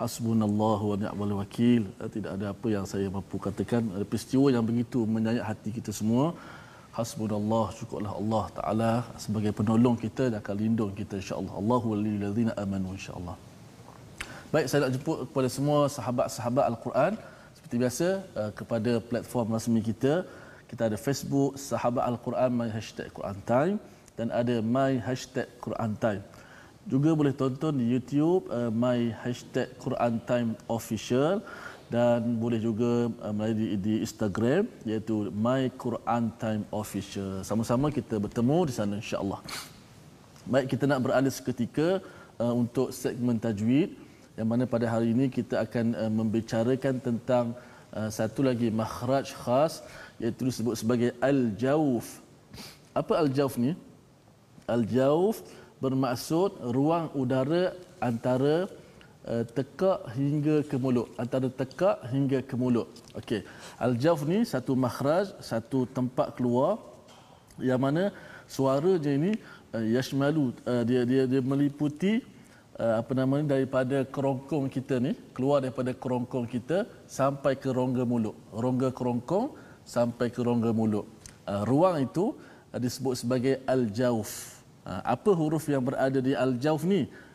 hasbunallah 0.00 0.78
wa 0.90 0.96
ni'mal 1.02 1.32
wakil. 1.40 1.82
Eh, 2.04 2.10
tidak 2.16 2.30
ada 2.36 2.46
apa 2.54 2.66
yang 2.74 2.84
saya 2.92 3.06
mampu 3.16 3.36
katakan. 3.46 3.82
Ada 3.96 4.04
peristiwa 4.10 4.46
yang 4.54 4.64
begitu 4.70 4.98
menyayat 5.14 5.44
hati 5.50 5.70
kita 5.78 5.90
semua 6.00 6.36
hasbunallah 6.96 7.66
syukurlah 7.78 8.12
Allah 8.20 8.44
taala 8.58 8.92
sebagai 9.24 9.52
penolong 9.58 9.96
kita 10.04 10.24
dan 10.30 10.38
akan 10.42 10.56
lindung 10.62 10.92
kita 11.00 11.14
insyaallah. 11.22 11.54
Allahu 11.60 11.86
waliyul 11.92 12.52
amanu 12.64 12.96
insyaallah. 12.98 13.36
Baik 14.54 14.66
saya 14.70 14.80
nak 14.84 14.92
jemput 14.96 15.18
kepada 15.28 15.48
semua 15.56 15.78
sahabat-sahabat 15.96 16.64
al-Quran. 16.72 17.12
Seperti 17.56 17.76
biasa 17.82 18.08
eh, 18.40 18.50
kepada 18.58 18.92
platform 19.10 19.46
rasmi 19.56 19.80
kita 19.90 20.14
kita 20.70 20.82
ada 20.88 20.98
Facebook 21.06 21.54
sahabat 21.70 22.04
al-Quran 22.10 22.50
my 22.60 22.68
hashtag 22.76 23.08
Quran 23.16 23.38
time 23.50 23.74
dan 24.18 24.28
ada 24.40 24.56
my 24.76 24.92
hashtag 25.08 25.46
Quran 25.64 25.92
time. 26.04 26.22
Juga 26.92 27.10
boleh 27.18 27.34
tonton 27.34 27.74
di 27.80 27.86
YouTube 27.92 28.46
uh, 28.56 28.70
my 28.84 29.10
hashtag 29.22 29.68
Quran 29.84 30.22
Time 30.30 30.50
Official 30.70 31.42
dan 31.86 32.34
boleh 32.42 32.58
juga 32.58 33.06
uh, 33.22 33.32
melalui 33.34 33.78
di, 33.78 33.94
Instagram 34.02 34.66
iaitu 34.82 35.30
my 35.30 35.70
Quran 35.78 36.34
Time 36.42 36.62
Official. 36.74 37.46
Sama-sama 37.46 37.94
kita 37.94 38.18
bertemu 38.18 38.58
di 38.66 38.72
sana 38.74 38.94
insya-Allah. 38.98 39.38
Baik 40.46 40.74
kita 40.74 40.84
nak 40.90 41.02
beralih 41.02 41.30
seketika 41.30 42.02
uh, 42.42 42.54
untuk 42.54 42.90
segmen 42.90 43.38
tajwid 43.38 43.94
yang 44.34 44.48
mana 44.50 44.66
pada 44.66 44.86
hari 44.90 45.14
ini 45.14 45.30
kita 45.30 45.62
akan 45.62 45.86
uh, 45.94 46.10
membicarakan 46.10 46.98
tentang 46.98 47.54
uh, 47.94 48.10
satu 48.10 48.42
lagi 48.42 48.68
makhraj 48.68 49.30
khas 49.30 49.82
iaitu 50.18 50.50
disebut 50.50 50.74
sebagai 50.74 51.10
al-jauf. 51.22 52.18
Apa 52.90 53.22
al-jauf 53.22 53.54
ni? 53.56 53.78
Al-jauf 54.66 55.38
bermaksud 55.78 56.58
ruang 56.74 57.14
udara 57.14 57.78
antara 58.02 58.66
uh, 59.26 59.44
tekak 59.56 59.98
hingga 60.14 60.56
ke 60.70 60.76
mulut. 60.78 61.10
Antara 61.22 61.50
tekak 61.50 62.06
hingga 62.12 62.40
ke 62.46 62.54
mulut. 62.54 62.88
Okey 63.18 63.42
al-jawf 63.82 64.22
ni 64.30 64.46
satu 64.46 64.72
makhraj 64.78 65.34
satu 65.42 65.84
tempat 65.90 66.38
keluar. 66.38 66.78
Yang 67.58 67.80
mana 67.80 68.02
suara 68.46 68.92
je 69.02 69.10
ini 69.18 69.32
uh, 69.74 69.84
yashmalu 69.96 70.54
uh, 70.64 70.82
dia 70.88 71.02
dia 71.10 71.22
dia 71.26 71.42
meliputi 71.42 72.22
uh, 72.78 73.00
apa 73.00 73.12
nama 73.18 73.42
ni 73.42 73.46
daripada 73.50 74.06
kerongkong 74.14 74.66
kita 74.70 75.02
ni 75.02 75.12
keluar 75.36 75.64
daripada 75.64 75.90
kerongkong 75.92 76.46
kita 76.46 76.86
sampai 77.08 77.58
ke 77.58 77.68
rongga 77.68 78.04
mulut. 78.06 78.36
Rongga 78.54 78.94
kerongkong 78.94 79.56
sampai 79.82 80.28
ke 80.30 80.40
rongga 80.40 80.70
mulut. 80.70 81.06
Uh, 81.46 81.62
ruang 81.66 81.96
itu 82.02 82.34
uh, 82.72 82.78
disebut 82.78 83.14
sebagai 83.18 83.54
al-jawf. 83.66 84.54
Ha, 84.86 85.02
apa 85.18 85.34
huruf 85.34 85.66
yang 85.66 85.82
berada 85.82 86.22
di 86.22 86.30
al-jawf 86.30 86.86
ni? 86.86 87.10
ha, 87.10 87.25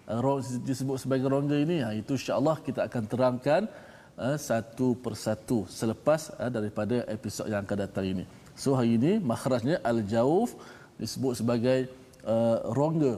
disebut 0.68 0.98
sebagai 1.00 1.28
rongga 1.32 1.58
ini 1.66 1.78
ha, 1.86 1.96
itu 1.96 2.20
insya-Allah 2.20 2.60
kita 2.68 2.84
akan 2.88 3.04
terangkan 3.12 3.62
satu 4.38 4.94
persatu 5.04 5.66
selepas 5.72 6.36
daripada 6.52 7.08
episod 7.08 7.48
yang 7.48 7.64
akan 7.64 7.78
datang 7.88 8.06
ini. 8.06 8.24
So 8.62 8.76
hari 8.78 9.00
ini 9.00 9.18
makhrajnya 9.32 9.80
al-jawf 9.82 10.54
disebut 11.02 11.34
sebagai 11.40 11.80
uh, 12.28 12.58
rongga. 12.78 13.18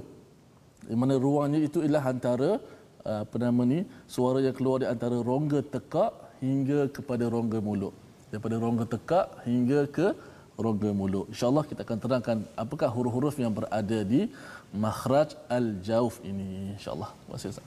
Di 0.87 0.95
mana 0.99 1.15
ruangnya 1.25 1.59
itu 1.67 1.79
ialah 1.83 2.03
antara 2.13 2.49
uh, 3.03 3.19
apa 3.25 3.35
nama 3.39 3.61
ni 3.67 3.79
suara 4.15 4.39
yang 4.45 4.55
keluar 4.55 4.83
di 4.83 4.87
antara 4.93 5.17
rongga 5.31 5.59
tekak 5.75 6.11
hingga 6.43 6.79
kepada 6.95 7.27
rongga 7.35 7.59
mulut. 7.67 7.93
Daripada 8.31 8.55
rongga 8.63 8.85
tekak 8.95 9.25
hingga 9.49 9.79
ke 9.97 10.07
rongga 10.65 10.91
mulut. 10.99 11.25
InsyaAllah 11.33 11.65
kita 11.69 11.81
akan 11.85 11.97
terangkan 12.03 12.37
apakah 12.63 12.89
huruf-huruf 12.95 13.35
yang 13.43 13.53
berada 13.59 13.99
di 14.13 14.21
makhraj 14.85 15.29
al-jauf 15.57 16.15
ini. 16.29 16.49
InsyaAllah. 16.73 17.09
Ustaz. 17.37 17.57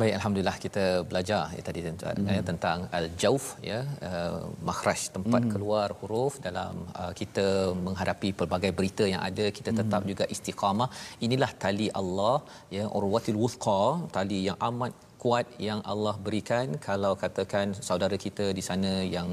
Baik, 0.00 0.14
Alhamdulillah 0.18 0.56
kita 0.64 0.84
belajar 1.10 1.42
ya, 1.56 1.62
tadi 1.68 1.80
tentang, 1.88 2.16
hmm. 2.18 2.30
ya, 2.34 2.42
tentang 2.50 2.78
al-jauf, 2.98 3.44
ya, 3.70 3.80
uh, 4.08 4.40
makhraj 4.68 5.00
tempat 5.16 5.42
hmm. 5.44 5.52
keluar 5.54 5.88
huruf 6.00 6.34
dalam 6.46 6.74
uh, 7.00 7.12
kita 7.20 7.46
menghadapi 7.86 8.30
pelbagai 8.40 8.72
berita 8.78 9.06
yang 9.14 9.22
ada, 9.28 9.46
kita 9.58 9.70
tetap 9.80 10.02
hmm. 10.02 10.10
juga 10.12 10.24
istiqamah. 10.34 10.88
Inilah 11.26 11.50
tali 11.64 11.88
Allah, 12.02 12.36
ya, 12.78 12.86
urwatil 12.98 13.38
wuthqa, 13.42 13.82
tali 14.16 14.40
yang 14.48 14.58
amat 14.70 14.94
kuat 15.22 15.46
yang 15.68 15.80
Allah 15.92 16.14
berikan 16.26 16.66
kalau 16.88 17.12
katakan 17.22 17.74
saudara 17.88 18.16
kita 18.24 18.44
di 18.58 18.62
sana 18.68 18.92
yang 19.16 19.28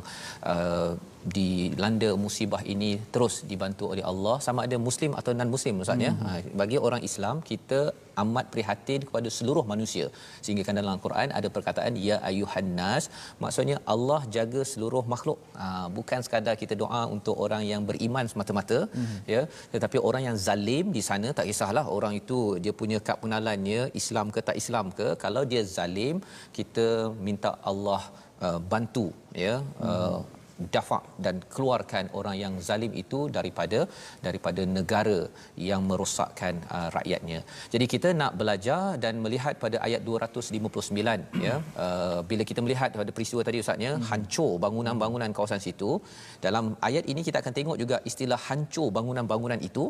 uh, 0.53 0.91
dilanda 1.33 2.09
musibah 2.23 2.61
ini 2.73 2.89
terus 3.13 3.35
dibantu 3.51 3.85
oleh 3.93 4.03
Allah. 4.11 4.35
Sama 4.45 4.59
ada 4.67 4.77
muslim 4.88 5.11
atau 5.19 5.31
non 5.38 5.51
muslim 5.53 5.81
ustaz 5.83 6.05
ya? 6.05 6.11
Hmm. 6.13 6.25
Ha, 6.25 6.31
bagi 6.61 6.77
orang 6.88 7.01
Islam 7.09 7.35
kita 7.49 7.79
amat 8.23 8.45
prihatin 8.53 9.01
kepada 9.07 9.29
seluruh 9.38 9.63
manusia. 9.71 10.05
Sehingga 10.43 10.63
kan 10.67 10.77
dalam 10.79 10.91
Al-Quran 10.95 11.29
ada 11.39 11.47
perkataan 11.55 11.97
ya 12.07 12.17
ayuhan 12.29 12.69
nas. 12.79 13.05
Maksudnya 13.43 13.77
Allah 13.93 14.21
jaga 14.38 14.61
seluruh 14.71 15.03
makhluk. 15.13 15.39
Ha, 15.61 15.65
bukan 15.97 16.21
sekadar 16.27 16.55
kita 16.61 16.77
doa 16.83 17.01
untuk 17.15 17.38
orang 17.45 17.65
yang 17.71 17.81
beriman 17.89 18.29
semata-mata 18.33 18.79
hmm. 18.97 19.17
ya. 19.33 19.41
Tetapi 19.73 19.99
orang 20.09 20.23
yang 20.29 20.38
zalim 20.47 20.93
di 20.97 21.03
sana 21.09 21.29
tak 21.39 21.47
kisahlah 21.51 21.85
orang 21.97 22.15
itu 22.21 22.39
dia 22.65 22.75
punya 22.81 22.99
kad 23.07 23.17
pengenalannya 23.23 23.81
Islam 24.01 24.29
ke 24.35 24.41
tak 24.49 24.59
Islam 24.63 24.88
ke. 24.99 25.09
Kalau 25.25 25.43
dia 25.51 25.63
zalim 25.77 26.15
kita 26.59 26.88
minta 27.27 27.51
Allah 27.71 28.01
uh, 28.45 28.59
bantu 28.71 29.07
ya. 29.45 29.55
Hmm. 29.81 30.34
Dafa 30.75 30.99
dan 31.25 31.35
keluarkan 31.53 32.05
orang 32.19 32.35
yang 32.43 32.53
zalim 32.67 32.91
itu 33.03 33.19
daripada 33.37 33.79
daripada 34.25 34.61
negara 34.77 35.19
yang 35.69 35.81
merosakkan 35.89 36.55
uh, 36.75 36.89
rakyatnya. 36.97 37.39
Jadi 37.73 37.85
kita 37.93 38.11
nak 38.21 38.33
belajar 38.41 38.81
dan 39.03 39.19
melihat 39.25 39.55
pada 39.63 39.79
ayat 39.87 40.01
259 40.07 41.45
ya 41.47 41.55
uh, 41.85 42.19
bila 42.29 42.43
kita 42.49 42.59
melihat 42.65 42.89
pada 43.01 43.11
peristiwa 43.17 43.43
tadi 43.47 43.63
ustaznya 43.63 43.93
hancur 44.09 44.51
bangunan-bangunan 44.65 45.31
kawasan 45.37 45.61
situ 45.67 45.91
dalam 46.45 46.65
ayat 46.89 47.05
ini 47.13 47.23
kita 47.27 47.39
akan 47.43 47.55
tengok 47.59 47.77
juga 47.83 47.99
istilah 48.11 48.39
hancur 48.49 48.87
bangunan-bangunan 48.97 49.59
itu 49.69 49.85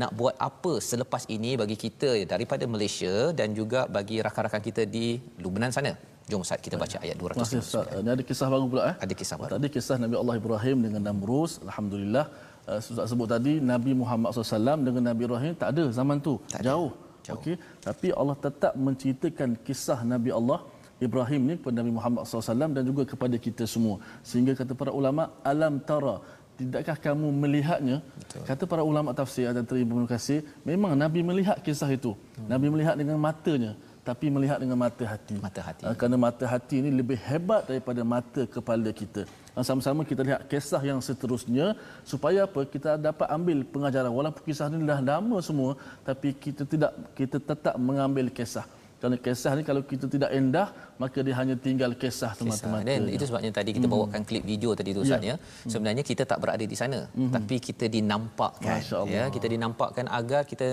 nak 0.00 0.12
buat 0.18 0.34
apa 0.48 0.72
selepas 0.90 1.22
ini 1.36 1.50
bagi 1.60 1.76
kita 1.84 2.10
daripada 2.32 2.64
Malaysia 2.74 3.30
dan 3.38 3.54
juga 3.58 3.86
bagi 3.96 4.18
rakan-rakan 4.26 4.62
kita 4.68 4.82
di 4.96 5.06
Lubnan 5.42 5.70
sana. 5.76 6.13
Jom 6.30 6.40
Ustaz 6.44 6.58
kita 6.66 6.76
baca 6.82 6.96
ayat 7.04 7.16
200. 7.20 7.40
Masih 7.42 7.58
Ustaz. 7.64 7.86
Ini 8.00 8.10
ada 8.16 8.22
kisah 8.28 8.48
baru 8.52 8.66
pula 8.72 8.82
eh? 8.90 8.96
Ada 9.04 9.14
kisah 9.20 9.36
baru. 9.40 9.50
Tadi 9.54 9.68
kisah 9.76 9.96
Nabi 10.04 10.16
Allah 10.20 10.34
Ibrahim 10.40 10.76
dengan 10.86 11.02
Namrus. 11.08 11.52
Alhamdulillah. 11.66 12.26
Uh, 12.64 12.78
Ustaz 12.80 13.12
sebut 13.12 13.28
tadi 13.34 13.54
Nabi 13.72 13.92
Muhammad 14.02 14.28
SAW 14.32 14.80
dengan 14.88 15.02
Nabi 15.10 15.22
Ibrahim 15.28 15.52
tak 15.62 15.68
ada 15.76 15.84
zaman 15.98 16.16
tu. 16.26 16.34
Tak 16.54 16.62
Jauh. 16.68 16.92
Jauh. 17.26 17.36
Okey. 17.36 17.56
Tapi 17.86 18.08
Allah 18.20 18.36
tetap 18.46 18.72
menceritakan 18.86 19.50
kisah 19.66 20.00
Nabi 20.12 20.32
Allah 20.38 20.58
Ibrahim 21.06 21.40
ni 21.48 21.54
kepada 21.60 21.76
Nabi 21.80 21.92
Muhammad 21.98 22.20
SAW 22.24 22.72
dan 22.76 22.82
juga 22.90 23.02
kepada 23.12 23.36
kita 23.46 23.64
semua. 23.74 23.96
Sehingga 24.28 24.52
kata 24.60 24.72
para 24.80 24.92
ulama, 25.00 25.28
alam 25.52 25.76
tara 25.90 26.16
tidakkah 26.58 26.96
kamu 27.06 27.28
melihatnya 27.42 27.96
Betul. 28.20 28.42
kata 28.48 28.64
para 28.70 28.82
ulama 28.90 29.10
tafsir 29.20 29.50
dan 29.56 29.64
terima 29.70 30.06
kasih 30.06 30.38
memang 30.62 30.92
nabi 31.02 31.20
melihat 31.30 31.58
kisah 31.66 31.90
itu 31.90 32.12
hmm. 32.14 32.46
nabi 32.52 32.66
melihat 32.70 32.94
dengan 33.00 33.18
matanya 33.26 33.72
tapi 34.08 34.28
melihat 34.34 34.58
dengan 34.62 34.76
mata 34.84 35.04
hati. 35.12 35.36
Mata 35.40 35.60
hati. 35.64 35.82
Uh, 35.88 35.96
kerana 35.96 36.16
mata 36.26 36.44
hati 36.52 36.76
ini 36.84 36.90
lebih 37.00 37.16
hebat 37.28 37.64
daripada 37.70 38.04
mata 38.14 38.42
kepala 38.54 38.92
kita. 39.00 39.22
Uh, 39.56 39.64
sama-sama 39.68 40.04
kita 40.10 40.22
lihat 40.28 40.40
kisah 40.52 40.82
yang 40.90 41.00
seterusnya 41.08 41.66
supaya 42.12 42.44
apa? 42.48 42.60
Kita 42.74 42.90
dapat 43.08 43.26
ambil 43.36 43.64
pengajaran 43.74 44.12
walaupun 44.12 44.44
kisah 44.44 44.68
ini 44.68 44.84
dah 44.92 45.00
lama 45.00 45.40
semua 45.48 45.72
tapi 46.08 46.36
kita 46.44 46.68
tidak 46.72 46.92
kita 47.18 47.40
tetap 47.50 47.74
mengambil 47.88 48.28
kisah. 48.28 48.66
Kerana 49.00 49.16
kisah 49.24 49.52
ni 49.58 49.62
kalau 49.68 49.82
kita 49.90 50.06
tidak 50.14 50.30
endah 50.38 50.68
maka 51.02 51.18
dia 51.26 51.34
hanya 51.40 51.54
tinggal 51.66 51.90
kisah 52.02 52.32
teman-teman. 52.38 52.82
Dan 52.88 53.08
itu 53.16 53.24
sebabnya 53.28 53.50
tadi 53.58 53.70
kita 53.76 53.86
hmm. 53.86 53.94
bawakan 53.94 54.22
klip 54.28 54.44
video 54.52 54.70
tadi 54.78 54.90
tu 54.96 55.02
Ustaz 55.06 55.22
ya. 55.28 55.34
ya. 55.34 55.36
Sebenarnya 55.72 56.04
kita 56.10 56.22
tak 56.30 56.38
berada 56.42 56.64
di 56.72 56.76
sana 56.82 57.00
hmm. 57.18 57.32
tapi 57.36 57.56
kita 57.68 57.86
dinampakkan 57.96 58.80
ya, 59.16 59.24
kita 59.36 59.46
dinampakkan 59.54 60.06
agar 60.20 60.42
kita 60.52 60.66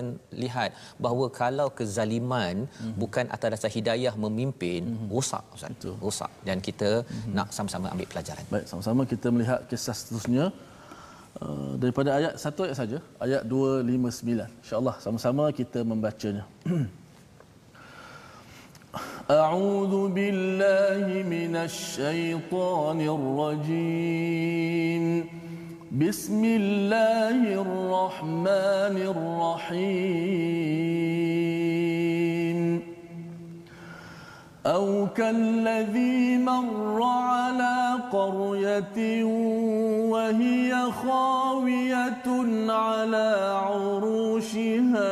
lihat 0.43 0.69
bahawa 1.05 1.25
kalau 1.41 1.67
kezaliman 1.79 2.55
hmm. 2.69 2.93
bukan 3.01 3.25
atas 3.35 3.49
dasar 3.57 3.71
hidayah 3.77 4.13
memimpin 4.23 4.83
hmm. 4.85 5.07
rosak 5.13 5.43
Ustaz. 5.57 5.71
Betul. 5.75 5.95
Rosak 6.05 6.31
dan 6.47 6.57
kita 6.67 6.91
hmm. 7.01 7.33
nak 7.37 7.49
sama-sama 7.57 7.89
ambil 7.93 8.07
pelajaran. 8.13 8.45
Baik, 8.53 8.65
sama-sama 8.71 9.01
kita 9.13 9.27
melihat 9.35 9.59
kisah 9.71 9.95
seterusnya 9.99 10.45
uh, 11.43 11.73
daripada 11.81 12.09
ayat 12.19 12.33
satu 12.43 12.67
ayat 12.67 12.77
saja, 12.81 12.97
ayat 13.25 13.41
259. 13.49 14.63
Insya-Allah 14.63 14.95
sama-sama 15.03 15.43
kita 15.61 15.81
membacanya. 15.91 16.45
أعوذ 19.31 20.07
بالله 20.07 21.23
من 21.23 21.55
الشيطان 21.55 23.01
الرجيم. 23.71 25.25
بسم 25.91 26.45
الله 26.45 27.61
الرحمن 27.61 28.97
الرحيم. 29.67 30.51
أو 34.65 35.07
كالذي 35.07 36.37
مر 36.37 37.03
على 37.03 37.97
قرية 38.11 39.23
وهي 40.11 40.91
خاوية 40.91 42.27
على 42.69 43.59
عروشها 43.65 45.11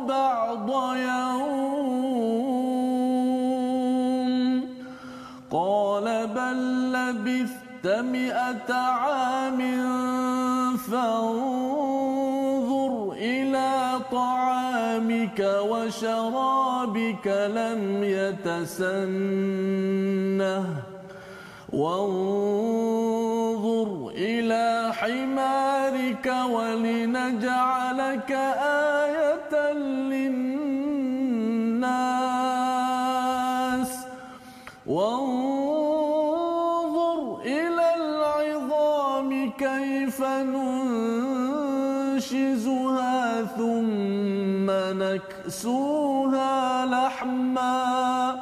لبثت 7.11 7.87
مئة 7.87 8.73
عام 8.73 9.59
فانظر 10.77 12.13
إلى 13.17 13.99
طعامك 14.11 15.39
وشرابك 15.69 17.27
لم 17.27 18.03
يتسنه. 18.03 19.21
وانظر 21.73 22.91
إلى 24.15 24.91
حمارك 24.93 26.33
ولنجعلك 26.49 28.31
آية 29.01 29.30
نكسوها 45.51 46.85
لحما 46.85 48.35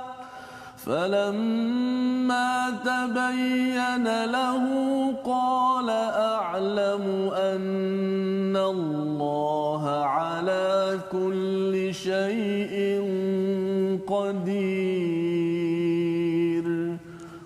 فلما 0.78 2.70
تبين 2.86 4.26
له 4.26 4.64
قال 5.26 5.90
أعلم 5.90 7.30
أن 7.34 8.58
الله 8.58 9.90
على 9.90 11.00
كل 11.12 11.94
شيء 11.94 12.78
قدير. 14.08 15.40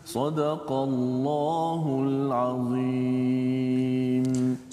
صدق 0.06 0.72
الله 0.72 2.04
العظيم. 2.08 3.73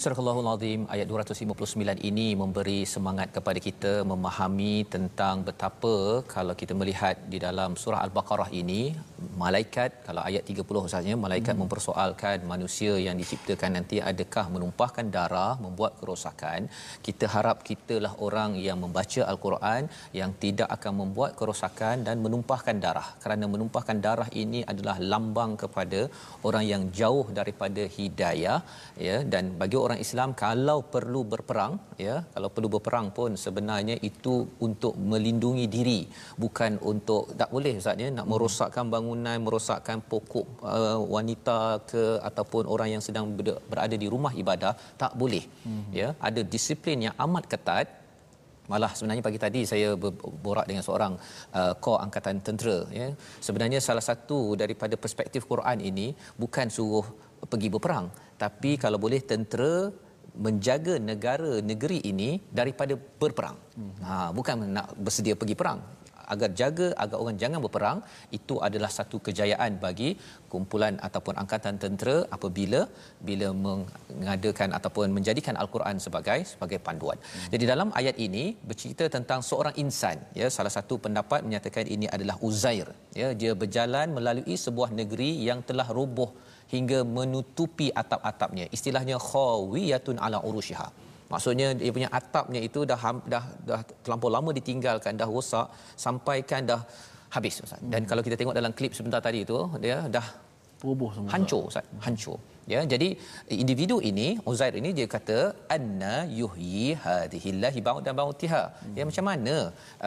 Surah 0.01 0.19
Allahul 0.21 0.47
Azim 0.51 0.83
ayat 0.95 1.07
259 1.13 2.09
ini 2.09 2.29
memberi 2.43 2.79
semangat 2.93 3.29
kepada 3.37 3.59
kita 3.67 3.93
memahami 4.11 4.77
tentang 4.95 5.45
betapa 5.49 6.25
kalau 6.35 6.55
kita 6.61 6.73
melihat 6.81 7.17
di 7.33 7.39
dalam 7.43 7.77
surah 7.83 8.01
Al-Baqarah 8.05 8.49
ini 8.61 8.83
malaikat 9.43 9.91
kalau 10.07 10.22
ayat 10.28 10.43
30 10.53 10.93
sahaja 10.93 11.14
malaikat 11.26 11.55
hmm. 11.55 11.62
mempersoalkan 11.62 12.36
manusia 12.53 12.93
yang 13.07 13.16
diciptakan 13.20 13.70
nanti 13.76 13.97
adakah 14.11 14.45
menumpahkan 14.55 15.07
darah 15.16 15.53
membuat 15.64 15.93
kerosakan. 16.01 16.61
Kita 17.07 17.26
harap 17.34 17.59
kitalah 17.68 18.12
orang 18.26 18.51
yang 18.66 18.78
membaca 18.84 19.22
al-Quran 19.32 19.82
yang 20.20 20.30
tidak 20.45 20.68
akan 20.76 20.93
membuat 21.01 21.32
kerosakan 21.41 21.97
dan 22.09 22.16
menumpahkan 22.24 22.76
darah. 22.84 23.09
Kerana 23.22 23.45
menumpahkan 23.55 23.99
darah 24.07 24.30
ini 24.43 24.62
adalah 24.72 24.97
lambang 25.12 25.53
kepada 25.62 26.01
orang 26.49 26.64
yang 26.72 26.82
jauh 27.01 27.26
daripada 27.41 27.84
hidayah 27.97 28.61
ya. 29.07 29.16
Dan 29.32 29.45
bagi 29.62 29.78
orang 29.86 30.01
Islam 30.07 30.30
kalau 30.45 30.78
perlu 30.95 31.22
berperang 31.32 31.72
ya 32.07 32.16
kalau 32.34 32.49
perlu 32.55 32.68
berperang 32.74 33.07
pun 33.18 33.30
sebenarnya 33.45 33.97
itu 34.11 34.34
untuk 34.66 34.95
melindungi 35.11 35.66
diri 35.76 36.01
bukan 36.43 36.72
untuk 36.93 37.22
tak 37.41 37.51
boleh 37.55 37.74
ustaz 37.80 38.03
nak 38.18 38.26
merosakkan 38.32 38.86
bangunan 38.95 39.30
merosakkan 39.45 39.99
pokok 40.11 40.47
uh, 40.72 40.99
wanita 41.14 41.59
ke 41.91 42.05
ataupun 42.28 42.64
orang 42.74 42.89
yang 42.95 43.03
sedang 43.07 43.26
berada 43.70 43.97
di 44.03 44.09
rumah 44.14 44.33
ibadah 44.43 44.72
tak 45.03 45.14
boleh. 45.22 45.45
Hmm. 45.66 45.85
ya 46.01 46.09
ada 46.28 46.41
disiplin 46.55 47.07
yang 47.07 47.16
amat 47.26 47.47
ketat. 47.53 47.89
Malah 48.72 48.91
sebenarnya 48.97 49.24
pagi 49.26 49.41
tadi 49.45 49.61
saya 49.70 49.89
berborak 50.03 50.66
dengan 50.70 50.85
seorang 50.87 51.12
uh, 51.59 51.74
kor 51.85 51.97
angkatan 52.05 52.39
tentera 52.47 52.78
ya. 53.01 53.09
Sebenarnya 53.47 53.78
salah 53.89 54.05
satu 54.11 54.55
daripada 54.62 54.95
perspektif 55.05 55.43
Quran 55.53 55.78
ini 55.91 56.07
bukan 56.43 56.66
suruh 56.76 57.07
pergi 57.53 57.68
berperang 57.74 58.07
tapi 58.43 58.70
kalau 58.83 58.99
boleh 59.05 59.20
tentera 59.31 59.74
menjaga 60.47 60.95
negara 61.11 61.53
negeri 61.70 61.99
ini 62.12 62.31
daripada 62.59 62.95
berperang. 63.22 63.59
Hmm. 63.78 63.95
ha 64.07 64.14
bukan 64.39 64.57
nak 64.76 64.89
bersedia 65.05 65.35
pergi 65.41 65.57
perang 65.61 65.81
agar 66.35 66.51
jaga 66.61 66.89
agar 67.05 67.16
orang 67.22 67.37
jangan 67.43 67.61
berperang 67.64 67.99
itu 68.39 68.57
adalah 68.66 68.91
satu 68.99 69.18
kejayaan 69.26 69.72
bagi 69.85 70.11
kumpulan 70.53 70.95
ataupun 71.09 71.35
angkatan 71.43 71.76
tentera 71.83 72.16
apabila 72.37 72.81
bila 73.28 73.49
mengadakan 73.66 74.70
ataupun 74.78 75.16
menjadikan 75.16 75.57
al-Quran 75.62 75.97
sebagai 76.07 76.39
sebagai 76.53 76.78
panduan. 76.87 77.18
Hmm. 77.20 77.51
Jadi 77.55 77.64
dalam 77.72 77.89
ayat 78.01 78.16
ini 78.26 78.45
bercerita 78.70 79.07
tentang 79.16 79.43
seorang 79.51 79.74
insan 79.85 80.18
ya 80.41 80.49
salah 80.57 80.72
satu 80.78 80.97
pendapat 81.07 81.41
menyatakan 81.49 81.87
ini 81.97 82.09
adalah 82.16 82.37
Uzair 82.49 82.89
ya 83.20 83.28
dia 83.41 83.53
berjalan 83.62 84.09
melalui 84.18 84.57
sebuah 84.66 84.91
negeri 85.01 85.31
yang 85.49 85.61
telah 85.70 85.89
roboh 85.99 86.31
hingga 86.74 86.99
menutupi 87.18 87.87
atap-atapnya 88.03 88.66
istilahnya 88.76 89.16
khawiyatun 89.31 90.18
ala 90.26 90.39
urushiha 90.49 90.89
maksudnya 91.33 91.68
dia 91.81 91.93
punya 91.97 92.09
atapnya 92.18 92.61
itu 92.68 92.83
dah 92.91 93.01
dah 93.33 93.45
dah 93.70 93.81
terlampau 94.03 94.31
lama 94.37 94.51
ditinggalkan 94.59 95.14
dah 95.22 95.28
rosak 95.35 95.66
sampaikan 96.05 96.62
dah 96.70 96.81
habis 97.35 97.57
ustaz. 97.64 97.83
Dan 97.93 98.01
hmm. 98.03 98.09
kalau 98.11 98.22
kita 98.26 98.37
tengok 98.41 98.57
dalam 98.61 98.72
klip 98.78 98.95
sebentar 98.99 99.20
tadi 99.26 99.41
itu 99.47 99.59
dia 99.85 99.99
dah 100.16 100.26
roboh 100.87 101.11
semua 101.16 101.33
hancur 101.35 101.62
ustaz. 101.70 101.87
Hancur. 102.07 102.39
Ya 102.72 102.81
jadi 102.93 103.09
individu 103.62 103.97
ini 104.11 104.26
Uzair 104.51 104.74
ini 104.81 104.91
dia 104.99 105.07
kata 105.14 105.39
anna 105.76 106.14
yuhyi 106.41 106.85
hadhihi 107.05 107.51
llahi 107.62 107.81
ba'da 107.89 108.11
mautiha. 108.20 108.62
Hmm. 108.70 108.95
ya 108.99 109.05
macam 109.09 109.24
mana 109.31 109.57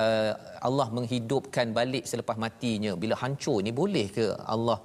uh, 0.04 0.32
Allah 0.70 0.88
menghidupkan 0.98 1.70
balik 1.80 2.06
selepas 2.12 2.38
matinya? 2.46 2.94
Bila 3.04 3.18
hancur 3.24 3.58
ni 3.68 3.74
boleh 3.82 4.08
ke 4.18 4.28
Allah 4.56 4.80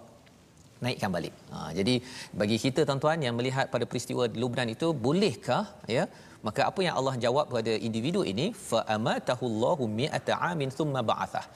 naikkan 0.85 1.11
balik. 1.17 1.35
Ha, 1.53 1.59
jadi 1.79 1.95
bagi 2.41 2.57
kita 2.65 2.81
tuan-tuan 2.89 3.19
yang 3.27 3.35
melihat 3.39 3.67
pada 3.75 3.85
peristiwa 3.91 4.25
di 4.33 4.39
Lubnan 4.43 4.69
itu 4.77 4.89
bolehkah 5.07 5.65
ya 5.97 6.05
maka 6.47 6.61
apa 6.71 6.81
yang 6.87 6.95
Allah 6.99 7.15
jawab 7.25 7.45
kepada 7.51 7.73
individu 7.89 8.21
ini 8.33 8.47
fa 8.69 8.81
amatahullahu 8.97 9.85
mi'ata 10.01 10.35
amin 10.51 10.71
thumma 10.79 11.03
ba'athah. 11.11 11.47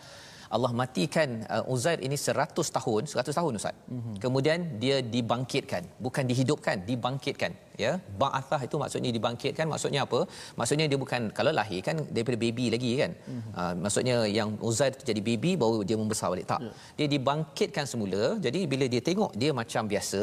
Allah 0.56 0.70
matikan 0.80 1.28
uh, 1.54 1.72
Uzair 1.74 1.98
ini 2.06 2.16
100 2.22 2.76
tahun, 2.76 3.02
100 3.12 3.38
tahun 3.38 3.52
Ustaz. 3.58 3.74
Mm-hmm. 3.94 4.14
Kemudian 4.24 4.58
dia 4.82 4.96
dibangkitkan, 5.14 5.82
bukan 6.06 6.24
dihidupkan, 6.30 6.76
dibangkitkan, 6.88 7.52
ya. 7.84 7.92
Ba'athah 8.22 8.60
itu 8.66 8.76
maksudnya 8.82 9.10
dibangkitkan, 9.16 9.66
maksudnya 9.72 10.00
apa? 10.06 10.20
Maksudnya 10.60 10.86
dia 10.92 10.98
bukan 11.04 11.32
kalau 11.38 11.52
lahir 11.58 11.80
kan 11.88 11.96
daripada 12.14 12.38
baby 12.44 12.66
lagi 12.74 12.92
kan. 13.02 13.12
Mm-hmm. 13.16 13.52
Uh, 13.60 13.74
maksudnya 13.84 14.16
yang 14.38 14.50
Uzair 14.70 14.92
jadi 15.10 15.22
baby 15.30 15.52
baru 15.62 15.78
dia 15.88 15.96
membesar 16.02 16.28
balik. 16.34 16.46
Tak. 16.52 16.60
Yeah. 16.66 16.74
Dia 16.98 17.08
dibangkitkan 17.14 17.86
semula. 17.92 18.22
Jadi 18.46 18.62
bila 18.72 18.84
dia 18.94 19.02
tengok 19.08 19.32
dia 19.44 19.52
macam 19.60 19.88
biasa, 19.92 20.22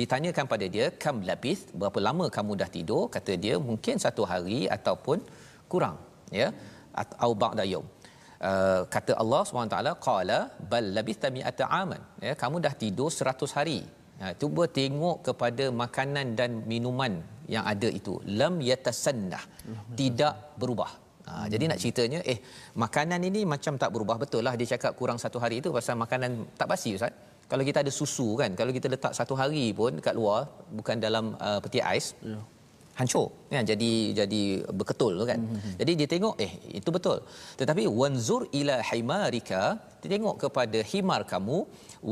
ditanyakan 0.00 0.44
pada 0.54 0.68
dia, 0.76 0.86
"Kam 1.04 1.18
labith? 1.28 1.64
Berapa 1.80 2.00
lama 2.08 2.28
kamu 2.38 2.52
dah 2.62 2.70
tidur?" 2.76 3.04
Kata 3.16 3.34
dia, 3.44 3.56
"Mungkin 3.68 4.00
satu 4.06 4.24
hari 4.32 4.60
ataupun 4.78 5.20
kurang." 5.72 5.98
Ya. 6.40 6.48
Atau 7.02 7.30
ba'da 7.42 7.64
yaum. 7.72 7.84
Uh, 8.48 8.80
kata 8.94 9.12
Allah 9.22 9.42
SWT 9.48 9.76
qala 10.06 10.38
bal 10.72 10.86
labitha 10.96 11.28
mi'ata 11.36 11.64
aman 11.80 12.00
ya 12.26 12.32
kamu 12.42 12.56
dah 12.66 12.74
tidur 12.82 13.08
100 13.08 13.56
hari. 13.58 13.78
Ha 14.20 14.32
cuba 14.40 14.62
tengok 14.78 15.16
kepada 15.28 15.64
makanan 15.82 16.26
dan 16.38 16.50
minuman 16.72 17.12
yang 17.54 17.64
ada 17.72 17.88
itu. 17.98 18.14
Lam 18.40 18.54
yatasannah 18.68 19.42
tidak 20.00 20.34
berubah. 20.60 20.90
Ha 21.28 21.44
jadi 21.52 21.64
nak 21.70 21.80
ceritanya 21.82 22.20
eh 22.32 22.38
makanan 22.84 23.20
ini 23.30 23.42
macam 23.54 23.80
tak 23.82 23.92
berubah. 23.94 24.16
Betul 24.24 24.44
lah 24.48 24.54
dia 24.60 24.68
cakap 24.74 24.92
kurang 25.00 25.20
satu 25.24 25.40
hari 25.44 25.58
itu 25.62 25.70
pasal 25.78 25.96
makanan 26.04 26.32
tak 26.60 26.68
basi 26.72 26.92
ustaz. 26.98 27.14
Kalau 27.50 27.64
kita 27.68 27.78
ada 27.84 27.92
susu 28.00 28.28
kan 28.40 28.52
kalau 28.60 28.72
kita 28.76 28.86
letak 28.94 29.12
satu 29.18 29.34
hari 29.40 29.64
pun 29.80 29.92
dekat 30.00 30.14
luar 30.20 30.40
bukan 30.78 30.96
dalam 31.06 31.24
uh, 31.48 31.58
peti 31.64 31.80
ais 31.92 32.08
ya 32.32 32.40
hancur. 32.98 33.26
Kan? 33.54 33.64
Jadi 33.70 33.90
jadi 34.18 34.42
berketul 34.78 35.14
kan? 35.30 35.40
Mm-hmm. 35.40 35.74
jadi 35.80 35.92
dia 36.00 36.08
tengok 36.14 36.34
eh 36.46 36.52
itu 36.80 36.90
betul. 36.96 37.18
Tetapi 37.60 37.82
wanzur 38.00 38.42
ila 38.60 38.76
himarika 38.90 39.62
dia 40.00 40.10
tengok 40.14 40.36
kepada 40.44 40.78
himar 40.92 41.20
kamu 41.32 41.58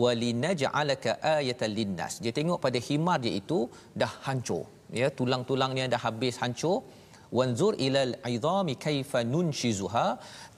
walinaj'alaka 0.03 1.12
ayatan 1.37 1.72
linnas. 1.78 2.14
Dia 2.24 2.32
tengok 2.39 2.59
pada 2.66 2.78
himar 2.89 3.18
dia 3.24 3.35
itu 3.43 3.59
dah 4.03 4.12
hancur. 4.26 4.64
Ya 5.01 5.09
tulang-tulangnya 5.18 5.87
dah 5.95 6.03
habis 6.07 6.37
hancur. 6.43 6.76
Wanzur 7.39 7.72
ila 7.87 8.01
al-'idhami 8.09 8.74
kaifa 8.87 9.20
nunshizuha. 9.35 10.07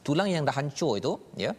Tulang 0.07 0.29
yang 0.35 0.45
dah 0.49 0.55
hancur 0.59 0.93
itu 1.01 1.13
ya 1.45 1.53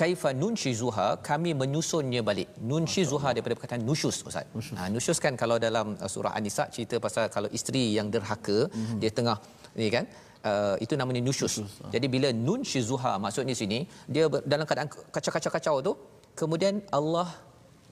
kaifa 0.00 0.30
nunshizuha 0.42 1.06
kami 1.28 1.50
menyusunnya 1.60 2.20
balik 2.28 2.48
nunshizuha 2.70 3.28
daripada 3.34 3.54
perkataan 3.58 3.82
nusyus 3.90 4.18
ustaz 4.28 4.46
nusyus. 4.56 4.76
ha 4.80 4.88
nusyus 4.94 5.18
kan 5.24 5.34
kalau 5.42 5.56
dalam 5.66 5.86
uh, 6.04 6.10
surah 6.14 6.32
an-nisa 6.38 6.64
cerita 6.74 6.98
pasal 7.06 7.24
kalau 7.36 7.48
isteri 7.58 7.84
yang 7.98 8.08
derhaka 8.14 8.58
mm-hmm. 8.66 8.98
dia 9.02 9.10
tengah 9.18 9.38
ni 9.80 9.88
kan 9.96 10.04
uh, 10.50 10.76
itu 10.84 10.94
namanya 11.00 11.20
nusyus, 11.28 11.52
nusyus 11.58 11.76
ha. 11.82 11.92
jadi 11.94 12.06
bila 12.14 12.30
nunshizuha 12.46 13.12
maksudnya 13.24 13.56
sini 13.62 13.78
dia 14.14 14.24
dalam 14.52 14.64
keadaan 14.70 14.90
kacau-kacau-kacau 15.16 15.76
tu 15.88 15.92
kemudian 16.40 16.76
Allah 16.98 17.28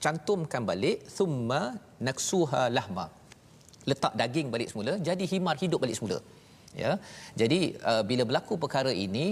cantumkan 0.04 0.64
balik 0.70 0.98
thumma 1.16 1.62
naksuha 2.09 2.62
lahma 2.78 3.06
letak 3.90 4.12
daging 4.20 4.48
balik 4.54 4.68
semula 4.72 4.94
jadi 5.09 5.24
himar 5.32 5.56
hidup 5.62 5.80
balik 5.84 5.96
semula 5.98 6.18
ya. 6.83 6.93
Jadi 7.41 7.61
uh, 7.91 8.03
bila 8.11 8.22
berlaku 8.29 8.55
perkara 8.64 8.93
ini 9.07 9.26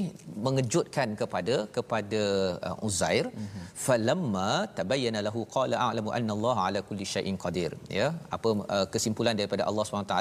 mengejutkan 0.46 1.08
kepada 1.20 1.56
kepada 1.76 2.22
uh, 2.68 2.86
Uzair 2.88 3.24
mm-hmm. 3.28 3.64
falamma 3.86 4.48
tabayyana 4.78 5.22
lahu 5.28 5.42
qala 5.56 5.76
a'lamu 5.86 6.12
anna 6.18 6.32
Allah 6.36 6.56
ala 6.66 6.80
kulli 6.88 7.06
syai'in 7.14 7.38
qadir. 7.44 7.70
Ya. 8.00 8.08
Apa 8.38 8.50
uh, 8.76 8.86
kesimpulan 8.94 9.36
daripada 9.40 9.64
Allah 9.70 9.84
SWT 9.86 10.16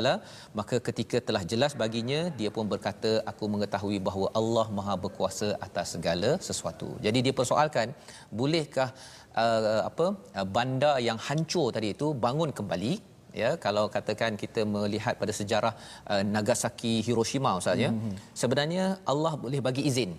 maka 0.59 0.75
ketika 0.89 1.19
telah 1.27 1.43
jelas 1.53 1.73
baginya 1.83 2.21
dia 2.39 2.51
pun 2.57 2.67
berkata 2.75 3.11
aku 3.33 3.45
mengetahui 3.55 3.99
bahawa 4.07 4.29
Allah 4.41 4.67
Maha 4.79 4.95
berkuasa 5.05 5.49
atas 5.67 5.87
segala 5.95 6.31
sesuatu. 6.49 6.89
Jadi 7.07 7.19
dia 7.27 7.35
persoalkan 7.41 7.89
bolehkah 8.39 8.89
uh, 9.43 9.81
apa 9.89 10.07
uh, 10.37 10.47
bandar 10.57 10.95
yang 11.09 11.19
hancur 11.27 11.67
tadi 11.75 11.89
itu 11.95 12.07
bangun 12.25 12.51
kembali 12.59 12.93
ya 13.41 13.49
kalau 13.65 13.85
katakan 13.95 14.33
kita 14.43 14.63
melihat 14.75 15.15
pada 15.21 15.33
sejarah 15.39 15.73
uh, 16.11 16.23
Nagasaki 16.35 16.93
Hiroshima 17.07 17.51
ustaz 17.59 17.83
ya. 17.85 17.91
Mm-hmm. 17.91 18.15
sebenarnya 18.41 18.85
Allah 19.13 19.33
boleh 19.43 19.59
bagi 19.67 19.83
izin 19.91 20.13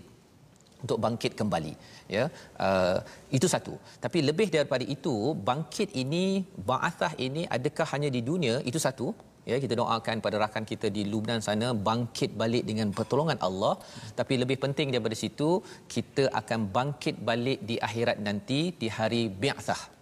untuk 0.85 0.99
bangkit 1.05 1.33
kembali 1.41 1.73
ya. 2.17 2.25
Uh, 2.67 2.99
itu 3.37 3.47
satu. 3.55 3.75
Tapi 4.05 4.19
lebih 4.29 4.49
daripada 4.57 4.85
itu 4.97 5.15
bangkit 5.49 5.91
ini 6.03 6.25
ba'athah 6.71 7.13
ini 7.27 7.45
adakah 7.57 7.89
hanya 7.95 8.11
di 8.17 8.23
dunia? 8.31 8.57
Itu 8.71 8.81
satu. 8.87 9.09
Ya 9.51 9.57
kita 9.63 9.75
doakan 9.81 10.19
pada 10.25 10.37
rakan 10.43 10.65
kita 10.71 10.87
di 10.95 11.03
Lubnan 11.11 11.41
sana 11.49 11.69
bangkit 11.89 12.31
balik 12.41 12.65
dengan 12.71 12.89
pertolongan 12.99 13.39
Allah. 13.49 13.75
Tapi 14.21 14.35
lebih 14.43 14.59
penting 14.65 14.91
daripada 14.95 15.17
situ 15.23 15.51
kita 15.95 16.25
akan 16.41 16.61
bangkit 16.79 17.19
balik 17.29 17.61
di 17.69 17.77
akhirat 17.89 18.19
nanti 18.29 18.61
di 18.81 18.91
hari 18.99 19.23
bi'athah 19.43 19.96